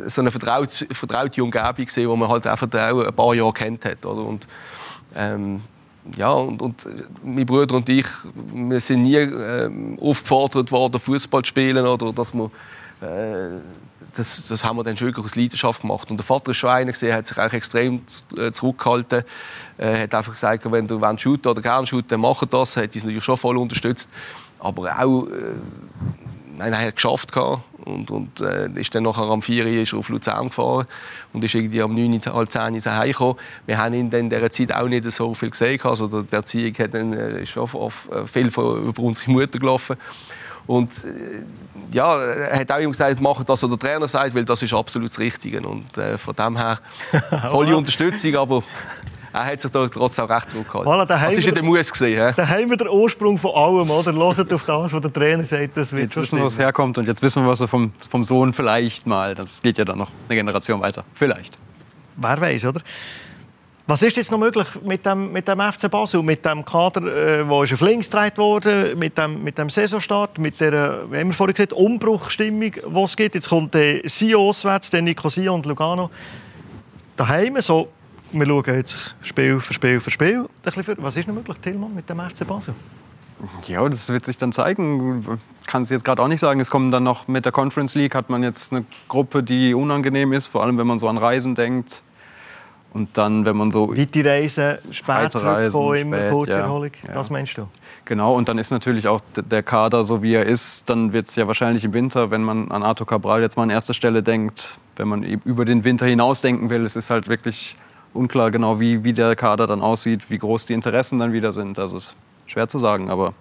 so 0.07 0.21
eine 0.21 0.31
vertraute, 0.31 0.87
vertraute 0.93 1.43
Umgebung 1.43 1.75
gewesen, 1.75 2.09
wo 2.09 2.17
man 2.17 2.29
halt 2.29 2.47
auch 2.47 2.61
ein 2.61 3.15
paar 3.15 3.35
Jahre 3.35 3.53
kennt 3.53 3.85
hat, 3.85 4.05
oder? 4.05 4.23
Und, 4.23 4.47
ähm, 5.15 5.63
ja, 6.17 6.31
und, 6.31 6.63
und 6.63 6.87
mein 7.25 7.47
Bruder 7.47 7.77
und 7.77 7.89
ich, 7.89 8.07
wir 8.53 8.81
sind 8.81 9.03
nie 9.03 9.17
äh, 9.17 9.71
aufgefordert 10.01 10.71
worden, 10.71 11.01
Fußball 11.01 11.43
zu 11.43 11.49
spielen 11.49 11.85
oder 11.87 12.13
dass 12.13 12.33
äh, 12.35 13.59
das, 14.17 14.49
das 14.49 14.65
haben 14.65 14.77
wir 14.77 14.85
dann 14.85 14.97
schon 14.97 15.15
aus 15.17 15.37
Leidenschaft 15.37 15.83
gemacht. 15.83 16.11
Und 16.11 16.17
der 16.17 16.25
Vater 16.25 16.51
ist 16.51 16.57
schon 16.57 16.71
einer 16.71 16.93
gesehen, 16.93 17.15
hat 17.15 17.27
sich 17.27 17.39
auch 17.39 17.53
extrem 17.53 18.01
äh, 18.37 18.51
zurückgehalten. 18.51 19.25
Er 19.79 20.03
hat 20.03 20.15
einfach 20.15 20.33
gesagt, 20.33 20.71
wenn 20.71 20.87
du 20.87 21.01
willst 21.01 21.21
shooten 21.21 21.49
oder 21.49 21.61
gerne 21.61 21.87
shooten, 21.87 22.09
dann 22.09 22.21
mach 22.21 22.45
das. 22.45 22.77
Er 22.77 22.85
hat 22.85 22.95
uns 22.95 23.05
natürlich 23.05 23.25
schon 23.25 23.37
voll 23.37 23.57
unterstützt. 23.57 24.11
Aber 24.59 24.99
auch, 24.99 25.27
äh, 25.27 25.31
nein, 26.57 26.73
er 26.73 26.79
hat 26.79 26.89
es 26.89 26.95
geschafft 26.95 27.37
und, 27.85 28.11
und 28.11 28.41
äh, 28.41 28.69
ist 28.75 28.95
dann 28.95 29.05
nachher 29.05 29.25
am 29.25 29.43
4 29.43 29.65
Uhr 29.65 29.71
ist 29.71 29.95
auf 29.95 30.09
Luzern 30.09 30.49
gefahren 30.49 30.87
und 31.33 31.45
ist 31.45 31.55
irgendwie 31.55 31.83
am 31.83 31.95
9, 31.95 32.21
halb 32.33 32.51
10 32.51 32.75
Uhr 32.75 32.85
heimgekommen. 32.85 33.37
Wir 33.67 33.79
haben 33.79 33.95
ihn 33.95 34.11
in 34.11 34.31
dieser 34.31 34.51
Zeit 34.51 34.75
auch 34.75 34.89
nicht 34.89 35.11
so 35.13 35.35
viel 35.35 35.51
gesehen. 35.51 35.81
Also 35.83 36.23
der 36.23 36.39
Erziehung 36.39 36.75
hat 36.79 36.95
dann, 36.95 37.13
äh, 37.13 37.43
ist 37.43 37.57
auf, 37.57 37.75
auf, 37.75 38.09
viel 38.27 38.51
von, 38.51 38.89
über 38.89 39.03
unsere 39.03 39.31
Mutter 39.31 39.59
gelaufen. 39.59 39.97
Und 40.67 40.93
äh, 41.05 41.45
ja, 41.93 42.19
er 42.19 42.61
hat 42.61 42.73
auch 42.73 42.79
immer 42.79 42.91
gesagt, 42.91 43.21
mach 43.21 43.43
das, 43.45 43.63
was 43.63 43.69
der 43.69 43.79
Trainer 43.79 44.09
sagt, 44.09 44.35
weil 44.35 44.45
das 44.45 44.63
ist 44.63 44.75
absolut 44.75 45.11
das 45.11 45.19
Richtige. 45.19 45.61
Und 45.63 45.97
äh, 45.97 46.19
von 46.19 46.35
dem 46.35 46.57
her 46.57 46.79
volle 47.51 47.77
Unterstützung, 47.77 48.35
aber 48.37 48.63
er 49.33 49.45
hat 49.45 49.61
sich 49.61 49.71
da 49.71 49.87
trotzdem 49.87 50.25
auch 50.25 50.31
recht 50.31 50.51
zurückgehalten. 50.51 50.91
Voilà, 50.91 51.05
da 51.07 51.23
das 51.23 51.35
ist 51.35 51.55
der 51.55 51.63
Muss 51.63 51.93
gesehen. 51.93 52.33
Da 52.37 52.49
haben 52.49 52.71
wir 52.71 52.77
den 52.77 52.89
Ursprung 52.89 53.37
von 53.37 53.55
allem, 53.55 53.91
oder? 53.91 54.13
Hört 54.13 54.53
auf 54.53 54.65
das, 54.65 54.93
was 54.93 55.01
der 55.01 55.13
Trainer 55.13 55.45
sagt, 55.45 55.77
das 55.77 55.93
wird 55.93 56.05
Jetzt 56.05 56.15
schon 56.15 56.23
wissen 56.23 56.39
wir, 56.39 56.45
wo 56.45 56.49
es 56.49 56.59
herkommt 56.59 56.97
und 56.99 57.07
jetzt 57.07 57.23
wissen 57.23 57.43
wir, 57.43 57.49
was 57.51 57.61
er 57.61 57.69
vom, 57.69 57.93
vom 58.09 58.25
Sohn 58.25 58.53
vielleicht 58.53 59.07
mal. 59.07 59.35
Das 59.35 59.61
geht 59.61 59.79
ja 59.79 59.85
dann 59.85 59.99
noch 59.99 60.11
eine 60.29 60.37
Generation 60.37 60.81
weiter. 60.81 61.05
Vielleicht. 61.13 61.57
Wer 62.17 62.41
weiß, 62.41 62.65
oder? 62.65 62.81
Was 63.89 64.03
ist 64.03 64.17
jetzt 64.17 64.33
noch 64.33 64.39
möglich 64.39 64.67
mit 64.83 65.07
dem, 65.07 65.31
mit 65.31 65.47
dem 65.47 65.61
FC 65.61 65.89
Basel, 65.89 66.21
mit 66.21 66.45
dem 66.45 66.65
Kader, 66.65 67.39
äh, 67.39 67.43
auf 67.43 67.81
links 67.81 68.11
gedreht 68.11 68.37
wurde, 68.37 68.97
mit 68.97 69.17
dem, 69.17 69.45
mit 69.45 69.57
dem 69.59 69.71
Saisonstart, 69.71 70.39
mit 70.39 70.61
der, 70.61 70.73
äh, 70.73 71.13
wie 71.13 71.19
haben 71.19 71.29
wir 71.29 71.33
vorhin 71.33 71.55
gesagt, 71.55 71.73
Umbruchstimmung, 71.73 72.73
die 72.73 73.01
es 73.01 73.17
gibt. 73.17 73.37
Jetzt 73.37 73.49
kommt 73.49 73.77
äh, 73.77 74.03
Sion 74.09 74.49
auswärts, 74.49 74.91
dann 74.91 75.05
Nicosia 75.05 75.53
und 75.53 75.67
Lugano. 75.67 76.11
Daheim, 77.15 77.61
so, 77.61 77.89
wir 78.33 78.45
schauen 78.45 78.65
jetzt 78.75 79.15
Spiel 79.23 79.61
für 79.61 79.73
Spiel 79.73 80.01
für 80.01 80.11
Spiel. 80.11 80.49
Was 80.65 81.17
ist 81.17 81.29
noch 81.29 81.35
möglich, 81.37 81.57
Tillmann, 81.63 81.95
mit 81.95 82.11
dem 82.11 82.19
FC 82.19 82.45
Basel? 82.45 82.75
Ja, 83.69 83.89
das 83.89 84.09
wird 84.09 84.27
sich 84.27 84.37
dann 84.37 84.51
zeigen. 84.51 85.39
Kann 85.69 85.83
es 85.83 85.91
jetzt 85.91 86.05
gerade 86.05 86.23
auch 86.23 86.29
nicht 86.29 86.41
sagen. 86.41 86.59
Es 86.59 86.71
kommen 86.71 86.91
dann 86.91 87.05
noch 87.05 87.29
mit 87.29 87.45
der 87.45 87.53
Conference 87.53 87.95
League 87.95 88.17
hat 88.17 88.31
man 88.31 88.43
jetzt 88.43 88.73
eine 88.73 88.85
Gruppe, 89.07 89.45
die 89.45 89.75
unangenehm 89.75 90.33
ist, 90.33 90.49
vor 90.49 90.65
allem 90.65 90.77
wenn 90.77 90.89
man 90.89 90.99
so 90.99 91.09
an 91.09 91.19
Reisen 91.19 91.55
denkt. 91.55 92.03
Und 92.97 93.11
dann, 93.19 93.45
wenn 93.45 93.57
man 93.57 93.71
so 93.71 93.91
Weite 93.91 94.25
Reisen, 94.25 94.79
spät 94.91 95.33
zurückkommen, 95.33 95.97
immer 95.99 96.31
kurze 96.31 96.53
ja. 96.53 96.59
Erholung. 96.61 96.91
Ja. 97.07 97.13
Das 97.13 97.29
meinst 97.29 97.59
du? 97.59 97.69
Genau, 98.07 98.35
und 98.35 98.49
dann 98.49 98.57
ist 98.57 98.71
natürlich 98.71 99.07
auch 99.07 99.21
der 99.37 99.63
Kader 99.63 100.03
so, 100.03 100.23
wie 100.23 100.33
er 100.33 100.47
ist. 100.47 100.89
Dann 100.89 101.13
wird 101.13 101.29
es 101.29 101.37
ja 101.37 101.47
wahrscheinlich 101.47 101.85
im 101.85 101.93
Winter, 101.93 102.31
wenn 102.31 102.43
man 102.43 102.71
an 102.71 102.83
Arthur 102.83 103.07
Cabral 103.07 103.43
jetzt 103.43 103.59
mal 103.59 103.65
an 103.65 103.71
erster 103.71 103.93
Stelle 103.93 104.23
denkt, 104.23 104.79
wenn 104.97 105.09
man 105.09 105.23
über 105.23 105.67
den 105.67 105.85
Winter 105.85 106.07
hinaus 106.07 106.41
denken 106.41 106.71
will, 106.71 106.87
es 106.87 106.97
ist 106.97 107.11
halt 107.11 107.29
wirklich 107.29 107.77
unklar 108.15 108.51
genau, 108.51 108.81
wie, 108.81 109.05
wie 109.05 109.13
der 109.13 109.37
Kader 109.37 109.67
dann 109.67 109.83
aussieht, 109.83 110.31
wie 110.31 110.39
groß 110.39 110.65
die 110.65 110.73
Interessen 110.73 111.19
dann 111.19 111.35
wieder 111.35 111.53
sind. 111.53 111.79
Also 111.79 111.99
es 111.99 112.05
ist 112.05 112.17
schwer 112.47 112.67
zu 112.67 112.79
sagen, 112.79 113.11
aber 113.11 113.35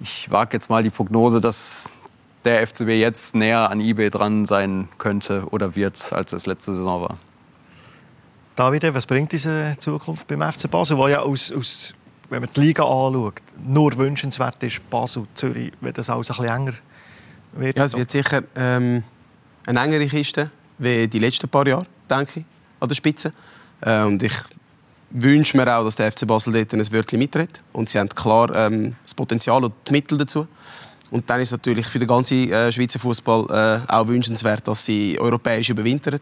ich 0.00 0.30
wage 0.30 0.50
jetzt 0.52 0.68
mal 0.68 0.82
die 0.82 0.90
Prognose, 0.90 1.40
dass 1.40 1.90
der 2.44 2.66
FCB 2.66 2.88
jetzt 2.88 3.34
näher 3.34 3.70
an 3.70 3.80
eBay 3.80 4.10
dran 4.10 4.44
sein 4.44 4.88
könnte 4.98 5.44
oder 5.50 5.74
wird, 5.74 6.12
als 6.12 6.32
es 6.32 6.44
letzte 6.44 6.74
Saison 6.74 7.00
war. 7.00 7.18
Davide, 8.56 8.92
was 8.94 9.06
bringt 9.06 9.32
diese 9.32 9.74
Zukunft 9.78 10.26
beim 10.26 10.42
FC 10.42 10.70
Basel, 10.70 10.96
wo 10.96 11.08
ja 11.08 11.20
aus, 11.20 11.50
aus, 11.52 11.94
wenn 12.28 12.42
man 12.42 12.50
die 12.54 12.60
Liga 12.60 12.82
anschaut, 12.82 13.40
nur 13.64 13.96
wünschenswert 13.96 14.62
ist, 14.62 14.88
Basel, 14.90 15.26
Zürich, 15.34 15.72
wenn 15.80 15.92
das 15.92 16.10
alles 16.10 16.30
ein 16.30 16.36
bisschen 16.36 16.54
enger 16.54 16.74
wird? 17.52 17.78
Ja, 17.78 17.84
es 17.84 17.96
wird 17.96 18.10
sicher 18.10 18.42
ähm, 18.56 19.02
eine 19.66 19.80
engere 19.80 20.06
Kiste 20.06 20.50
wie 20.78 21.08
die 21.08 21.18
letzten 21.18 21.48
paar 21.48 21.66
Jahre, 21.66 21.86
denke 22.10 22.40
ich, 22.40 22.44
an 22.80 22.88
der 22.88 22.94
Spitze. 22.94 23.32
Äh, 23.80 24.02
und 24.02 24.22
ich 24.22 24.34
wünsche 25.10 25.56
mir 25.56 25.76
auch, 25.76 25.84
dass 25.84 25.96
der 25.96 26.10
FC 26.12 26.26
Basel 26.26 26.52
dort 26.52 26.72
ein 26.74 26.92
Wörtchen 26.92 27.18
mitredet. 27.18 27.62
Und 27.72 27.88
sie 27.88 27.98
haben 27.98 28.08
klar 28.08 28.54
ähm, 28.54 28.96
das 29.02 29.14
Potenzial 29.14 29.64
und 29.64 29.74
die 29.88 29.92
Mittel 29.92 30.18
dazu. 30.18 30.46
Und 31.10 31.28
dann 31.28 31.40
ist 31.40 31.48
es 31.48 31.52
natürlich 31.52 31.86
für 31.86 31.98
den 31.98 32.08
ganzen 32.08 32.50
äh, 32.50 32.72
Schweizer 32.72 32.98
Fußball 32.98 33.82
äh, 33.88 33.92
auch 33.92 34.08
wünschenswert, 34.08 34.66
dass 34.66 34.84
sie 34.84 35.18
europäisch 35.20 35.68
überwintern. 35.68 36.20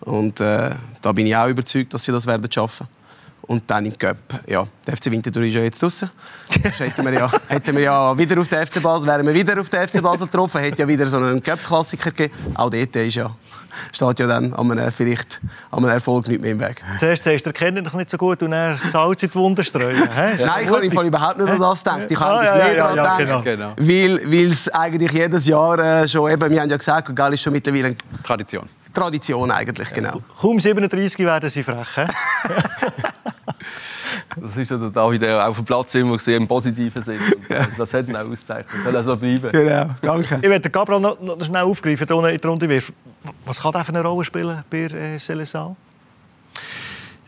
Und 0.00 0.40
äh, 0.40 0.70
da 1.02 1.12
bin 1.12 1.26
ich 1.26 1.36
auch 1.36 1.48
überzeugt, 1.48 1.92
dass 1.94 2.04
sie 2.04 2.12
das 2.12 2.26
werden 2.26 2.50
schaffen. 2.50 2.86
Und 3.42 3.62
dann 3.68 3.86
im 3.86 3.96
Cup, 3.96 4.16
ja, 4.48 4.66
der 4.86 4.96
FC 4.96 5.10
Winterthur 5.10 5.42
ist 5.42 5.54
ja 5.54 5.62
jetzt 5.62 5.80
draußen. 5.80 6.10
hätten 6.48 7.04
wir 7.04 7.12
ja, 7.12 7.30
hätten 7.48 7.76
wir 7.76 7.82
ja 7.84 8.18
wieder 8.18 8.40
auf 8.40 8.48
den 8.48 8.66
FC 8.66 8.82
Basel, 8.82 9.06
wären 9.06 9.24
wir 9.24 9.34
wieder 9.34 9.60
auf 9.60 9.68
den 9.68 9.86
FC 9.86 10.02
Basel 10.02 10.26
getroffen, 10.26 10.60
hätte 10.60 10.82
ja 10.82 10.88
wieder 10.88 11.06
so 11.06 11.18
einen 11.18 11.40
Cup-Klassiker 11.40 12.10
gegeben. 12.10 12.34
Auch 12.54 12.70
dort 12.70 12.96
ist 12.96 13.14
ja, 13.14 13.30
steht 13.92 14.18
ja 14.18 14.26
dann 14.26 14.54
an 14.54 14.70
einem, 14.70 14.92
vielleicht 14.92 15.40
an 15.70 15.84
einem 15.84 15.94
Erfolg 15.94 16.28
nicht 16.28 16.40
mehr 16.40 16.52
im 16.52 16.60
Weg. 16.60 16.82
Zuerst 16.98 17.24
sagst 17.24 17.46
du, 17.46 17.50
ihn 17.66 17.84
doch 17.84 17.94
nicht 17.94 18.10
so 18.10 18.18
gut 18.18 18.42
und 18.42 18.52
er 18.52 18.76
Salz 18.76 19.22
in 19.22 19.30
die 19.30 19.34
Wunde 19.36 19.64
streuen. 19.64 19.96
Nein, 20.16 20.64
ich 20.64 20.70
habe 20.70 20.84
im 20.84 20.92
Fall 20.92 21.06
überhaupt 21.06 21.38
nicht 21.38 21.48
an 21.48 21.60
das 21.60 21.82
gedacht. 21.82 22.06
Ich 22.10 22.20
habe 22.20 22.36
Ah, 22.36 22.44
ja, 22.44 22.54
mehr 22.56 22.76
ja, 22.76 22.94
daran 22.94 22.96
ja, 22.96 23.16
gedacht, 23.16 23.44
genau. 23.44 23.72
weil, 23.76 24.20
weil 24.24 24.52
es 24.52 24.68
eigentlich 24.68 25.12
jedes 25.12 25.46
Jahr 25.46 25.78
äh, 25.78 26.08
schon, 26.08 26.30
eben, 26.30 26.50
wir 26.50 26.60
haben 26.60 26.68
ja 26.70 26.76
gesagt, 26.76 27.14
Gall 27.14 27.32
ist 27.34 27.42
schon 27.42 27.52
mittlerweile 27.52 27.86
eine 27.86 27.96
Tradition. 28.22 28.66
Tradition 28.92 29.50
eigentlich, 29.50 29.92
genau. 29.92 30.20
Kaum 30.40 30.60
37 30.60 31.18
werden 31.24 31.50
sie 31.50 31.62
frech. 31.62 31.86
Das 34.38 34.56
ist 34.56 34.70
ja 34.70 34.76
der 34.76 34.90
David 34.90 35.24
auch 35.24 35.48
auf 35.48 35.56
dem 35.56 35.64
Platz 35.64 35.94
immer 35.94 36.16
gesehen, 36.16 36.42
im 36.42 36.48
positiven 36.48 37.00
Sinn. 37.00 37.18
Das 37.78 37.94
hat 37.94 38.06
ihn 38.06 38.16
auch 38.16 38.20
ausgezeichnet. 38.20 38.66
Soll 38.84 38.96
auch 38.96 39.02
so 39.02 39.16
bleiben. 39.16 39.50
Genau, 39.50 39.86
danke. 40.02 40.38
Ich 40.42 40.48
werde 40.48 40.68
Gabriel 40.68 41.00
noch, 41.00 41.18
noch 41.20 41.42
schnell 41.42 41.62
aufgreifen, 41.62 42.06
in 42.06 42.36
die 42.36 42.46
Runde 42.46 42.68
wirft. 42.68 42.92
Was 43.44 43.60
kann 43.60 43.72
der 43.72 43.88
eine 43.88 44.02
Rolle 44.02 44.24
spielen 44.24 44.64
bei 44.70 44.78
äh, 44.78 45.18
Selesal? 45.18 45.76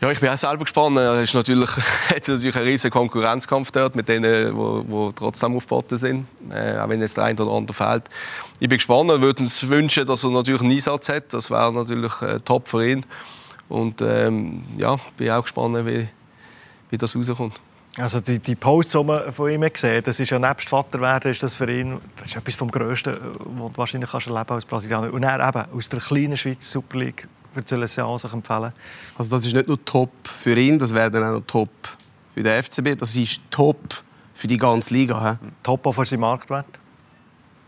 Ja, 0.01 0.09
ich 0.09 0.19
bin 0.21 0.29
auch 0.29 0.37
selber 0.37 0.63
gespannt. 0.63 0.97
Er 0.97 1.21
ist 1.21 1.33
natürlich, 1.33 1.69
hat 2.09 2.25
natürlich 2.27 2.55
einen 2.55 2.65
riesen 2.65 2.89
Konkurrenzkampf 2.89 3.71
dort 3.71 3.97
mit 3.97 4.07
denen, 4.07 4.55
die, 4.55 4.87
die 4.87 5.13
trotzdem 5.13 5.57
aufgeboten 5.57 5.97
sind, 5.97 6.25
äh, 6.49 6.77
auch 6.77 6.87
wenn 6.87 7.01
jetzt 7.01 7.17
der 7.17 7.25
eine 7.25 7.41
oder 7.41 7.51
andere 7.51 7.73
fehlt. 7.73 8.03
Ich 8.59 8.69
bin 8.69 8.77
gespannt. 8.77 9.11
Ich 9.11 9.19
würde 9.19 9.43
mir 9.43 9.49
wünschen, 9.49 10.05
dass 10.05 10.23
er 10.23 10.29
natürlich 10.29 10.61
einen 10.61 10.71
Einsatz 10.71 11.09
hat. 11.09 11.33
Das 11.33 11.51
wäre 11.51 11.73
natürlich 11.73 12.21
äh, 12.21 12.39
top 12.39 12.69
für 12.69 12.87
ihn. 12.87 13.05
Und 13.67 14.01
ähm, 14.01 14.63
ja, 14.77 14.97
bin 15.17 15.31
auch 15.31 15.41
gespannt, 15.41 15.85
wie, 15.85 16.07
wie 16.89 16.97
das 16.97 17.13
rauskommt. 17.13 17.59
Also 17.97 18.19
die, 18.19 18.39
die 18.39 18.55
Posts, 18.55 18.91
die 18.93 19.03
man 19.03 19.33
von 19.33 19.49
ihm 19.49 19.61
gesehen 19.61 20.03
das 20.03 20.19
ist 20.19 20.29
ja 20.29 20.39
nebst 20.39 20.69
Vater 20.69 21.01
werden, 21.01 21.31
ist 21.31 21.41
das 21.41 21.55
für 21.55 21.69
ihn 21.69 21.99
das 22.15 22.27
ist 22.27 22.35
etwas 22.35 22.55
vom 22.55 22.69
Größten, 22.69 23.13
was 23.13 23.71
du 23.71 23.77
wahrscheinlich 23.77 24.11
kannst 24.11 24.27
erleben 24.27 24.51
als 24.51 24.65
Brasilianer. 24.65 25.11
Und 25.11 25.23
er 25.23 25.47
eben 25.47 25.75
aus 25.75 25.89
der 25.89 25.99
kleinen 25.99 26.37
Schweiz 26.37 26.69
Super 26.69 26.99
League 26.99 27.27
für 27.53 27.61
die 27.61 27.67
Selesal 27.67 28.17
sich 28.19 28.31
empfehlen. 28.31 28.71
Also 29.17 29.35
das 29.35 29.45
ist 29.45 29.53
nicht 29.53 29.67
nur 29.67 29.83
top 29.83 30.11
für 30.27 30.57
ihn, 30.57 30.77
das 30.77 30.93
wäre 30.93 31.09
dann 31.09 31.23
auch 31.23 31.39
noch 31.39 31.47
top 31.47 31.69
für 32.33 32.43
den 32.43 32.63
FCB. 32.63 32.97
Das 32.97 33.15
ist 33.15 33.41
top 33.49 34.03
für 34.33 34.47
die 34.47 34.57
ganze 34.57 34.93
Liga. 34.93 35.31
hä? 35.31 35.47
Top 35.63 35.85
auch 35.85 35.91
für 35.91 36.05
seinen 36.05 36.21
Marktwert. 36.21 36.67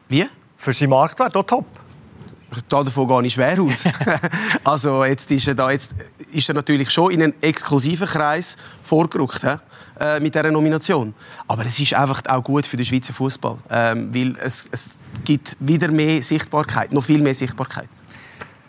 Wie? 0.07 0.25
Für 0.55 0.71
seinen 0.71 0.91
Marktwert 0.91 1.35
auch 1.35 1.43
top. 1.43 1.65
Da 2.67 2.83
davon 2.83 3.07
gehe 3.07 3.27
ich 3.27 3.33
schwer 3.33 3.61
aus. 3.61 3.85
also 4.63 5.05
jetzt 5.05 5.31
ist 5.31 5.47
er, 5.47 5.55
da, 5.55 5.71
jetzt 5.71 5.93
ist 6.33 6.49
er 6.49 6.55
natürlich 6.55 6.89
schon 6.89 7.11
in 7.11 7.23
einen 7.23 7.33
exklusiven 7.41 8.07
Kreis 8.07 8.57
vorgerückt 8.83 9.43
hä? 9.43 9.55
Äh, 10.01 10.19
mit 10.19 10.33
dieser 10.33 10.49
Nomination. 10.49 11.13
Aber 11.47 11.63
es 11.63 11.79
ist 11.79 11.93
einfach 11.93 12.23
auch 12.27 12.43
gut 12.43 12.65
für 12.65 12.75
den 12.75 12.87
Schweizer 12.87 13.13
Fußball, 13.13 13.59
ähm, 13.69 14.11
weil 14.11 14.35
es, 14.37 14.67
es 14.71 14.97
gibt 15.23 15.55
wieder 15.59 15.89
mehr 15.91 16.23
Sichtbarkeit, 16.23 16.91
noch 16.91 17.03
viel 17.03 17.21
mehr 17.21 17.35
Sichtbarkeit. 17.35 17.87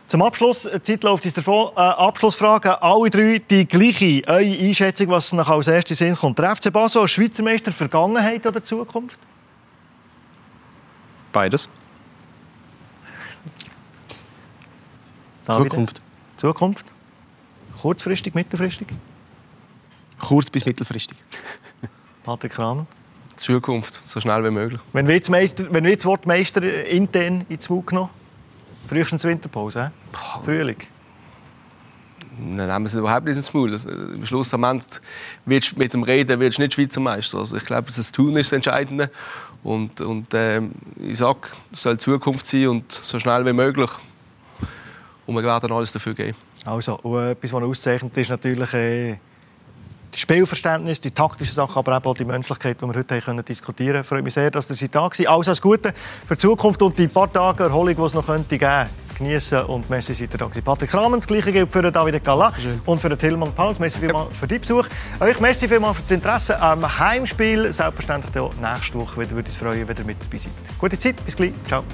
Zum 0.08 0.20
Abschluss, 0.20 0.68
die 0.70 0.82
Zeit 0.82 1.02
läuft 1.02 1.24
uns 1.24 1.32
davon. 1.32 1.70
Äh, 1.74 1.80
Abschlussfrage, 1.80 2.82
alle 2.82 3.08
drei 3.08 3.40
die 3.48 3.66
gleiche. 3.66 4.22
Eure 4.26 4.40
Einschätzung, 4.40 5.08
was 5.08 5.32
nach 5.32 5.48
als 5.48 5.68
erstes 5.68 5.96
Sinn 5.96 6.14
kommt. 6.14 6.38
Der 6.38 6.54
FC 6.54 6.70
Basel 6.70 7.00
als 7.00 7.12
Schweizer 7.12 7.42
Meister, 7.42 7.72
Vergangenheit 7.72 8.46
oder 8.46 8.62
Zukunft? 8.62 9.18
Beides. 11.32 11.70
Zukunft. 15.44 16.02
Zukunft. 16.36 16.84
Kurzfristig, 17.80 18.34
mittelfristig? 18.34 18.88
Kurz- 20.22 20.50
bis 20.50 20.64
mittelfristig. 20.64 21.18
Patrick 22.22 22.52
Kramer. 22.52 22.86
Zukunft, 23.36 24.00
so 24.04 24.20
schnell 24.20 24.44
wie 24.44 24.50
möglich. 24.50 24.80
Wenn 24.92 25.08
wir 25.08 25.14
jetzt, 25.14 25.30
Meister, 25.30 25.66
wenn 25.72 25.84
wir 25.84 25.90
jetzt 25.90 26.02
das 26.02 26.06
Wort 26.06 26.26
Meister 26.26 26.62
intern 26.86 27.44
ins 27.48 27.68
Mund 27.68 27.86
genommen 27.88 28.10
frühestens 28.88 29.24
Winterpause, 29.24 29.86
he? 30.12 30.44
Frühling. 30.44 30.76
Dann 32.38 32.66
nehmen 32.66 32.84
wir 32.84 32.88
es 32.88 32.94
überhaupt 32.94 33.26
nicht 33.26 33.36
ins 33.36 33.52
Maul. 33.52 33.72
Also, 33.72 33.88
Am 33.88 34.24
Schluss 34.26 34.54
am 34.54 34.64
Ende 34.64 34.84
willst 35.44 35.72
du 35.72 35.78
mit 35.78 35.92
dem 35.92 36.02
Reden 36.02 36.38
willst 36.40 36.58
du 36.58 36.62
nicht 36.62 36.74
Schweizer 36.74 37.00
Meister. 37.00 37.38
Also 37.38 37.56
ich 37.56 37.64
glaube, 37.64 37.90
das 37.94 38.12
Tun 38.12 38.36
ist 38.36 38.52
das 38.52 38.56
Entscheidende. 38.56 39.10
Und, 39.62 40.00
und 40.00 40.26
ähm, 40.34 40.72
ich 40.96 41.18
sage, 41.18 41.40
es 41.72 41.82
soll 41.82 41.98
Zukunft 41.98 42.46
sein 42.46 42.68
und 42.68 42.90
so 42.92 43.18
schnell 43.18 43.44
wie 43.46 43.52
möglich. 43.52 43.90
Und 45.26 45.34
wir 45.36 45.42
werden 45.42 45.72
alles 45.72 45.92
dafür 45.92 46.14
geben. 46.14 46.36
Also, 46.64 46.96
und 47.00 47.22
etwas, 47.22 47.52
was 47.52 47.62
auszeichnet, 47.62 48.16
ist 48.16 48.30
natürlich 48.30 48.72
äh, 48.74 49.18
das 50.12 50.20
Spielverständnis, 50.20 51.00
die 51.00 51.10
taktische 51.10 51.52
Sache, 51.52 51.78
aber 51.78 52.00
auch 52.04 52.14
die 52.14 52.24
Menschlichkeit, 52.24 52.80
die 52.80 52.86
wir 52.86 52.94
heute 52.94 53.20
können 53.20 53.44
diskutieren 53.44 53.92
können. 53.92 54.02
Ich 54.02 54.06
freue 54.06 54.22
mich 54.22 54.34
sehr, 54.34 54.50
dass 54.50 54.70
ihr 54.70 54.76
seid 54.76 54.94
da 54.94 55.08
gewesen. 55.08 55.26
Alles, 55.26 55.48
alles 55.48 55.60
Gute 55.60 55.92
für 56.26 56.34
die 56.34 56.40
Zukunft 56.40 56.82
und 56.82 56.98
die 56.98 57.08
paar 57.08 57.32
Tage 57.32 57.64
Erholung, 57.64 57.96
die 57.96 58.02
es 58.02 58.14
noch 58.14 58.26
könnte 58.26 58.58
geben 58.58 58.88
genießen 59.18 59.64
und 59.66 59.88
merci, 59.88 60.14
seid 60.14 60.32
ihr 60.32 60.38
da 60.38 60.46
gewesen. 60.46 60.64
Patrick 60.64 60.90
Kramer, 60.90 61.16
das 61.16 61.26
Gleiche 61.26 61.52
gilt 61.52 61.70
für 61.70 61.90
David 61.90 62.24
Gala 62.24 62.52
und 62.86 63.00
für 63.00 63.08
den 63.08 63.18
Tillmann 63.18 63.52
Pauls. 63.52 63.78
Merci 63.78 63.98
vielmals 63.98 64.36
für 64.36 64.46
deinen 64.46 64.60
Besuch. 64.60 64.86
Euch 65.20 65.40
merci 65.40 65.68
vielmals 65.68 65.96
für 65.96 66.02
das 66.02 66.10
Interesse 66.12 66.60
am 66.60 66.98
Heimspiel. 66.98 67.72
Selbstverständlich 67.72 68.36
auch 68.38 68.52
nächste 68.54 68.98
Woche 68.98 69.20
wieder 69.20 69.32
würde 69.32 69.48
es 69.48 69.56
freuen, 69.56 69.86
wenn 69.86 69.96
ihr 69.96 70.04
mit 70.04 70.16
dabei 70.20 70.38
seid. 70.38 70.52
Gute 70.78 70.98
Zeit, 70.98 71.24
bis 71.24 71.36
gleich. 71.36 71.52
Ciao. 71.66 71.84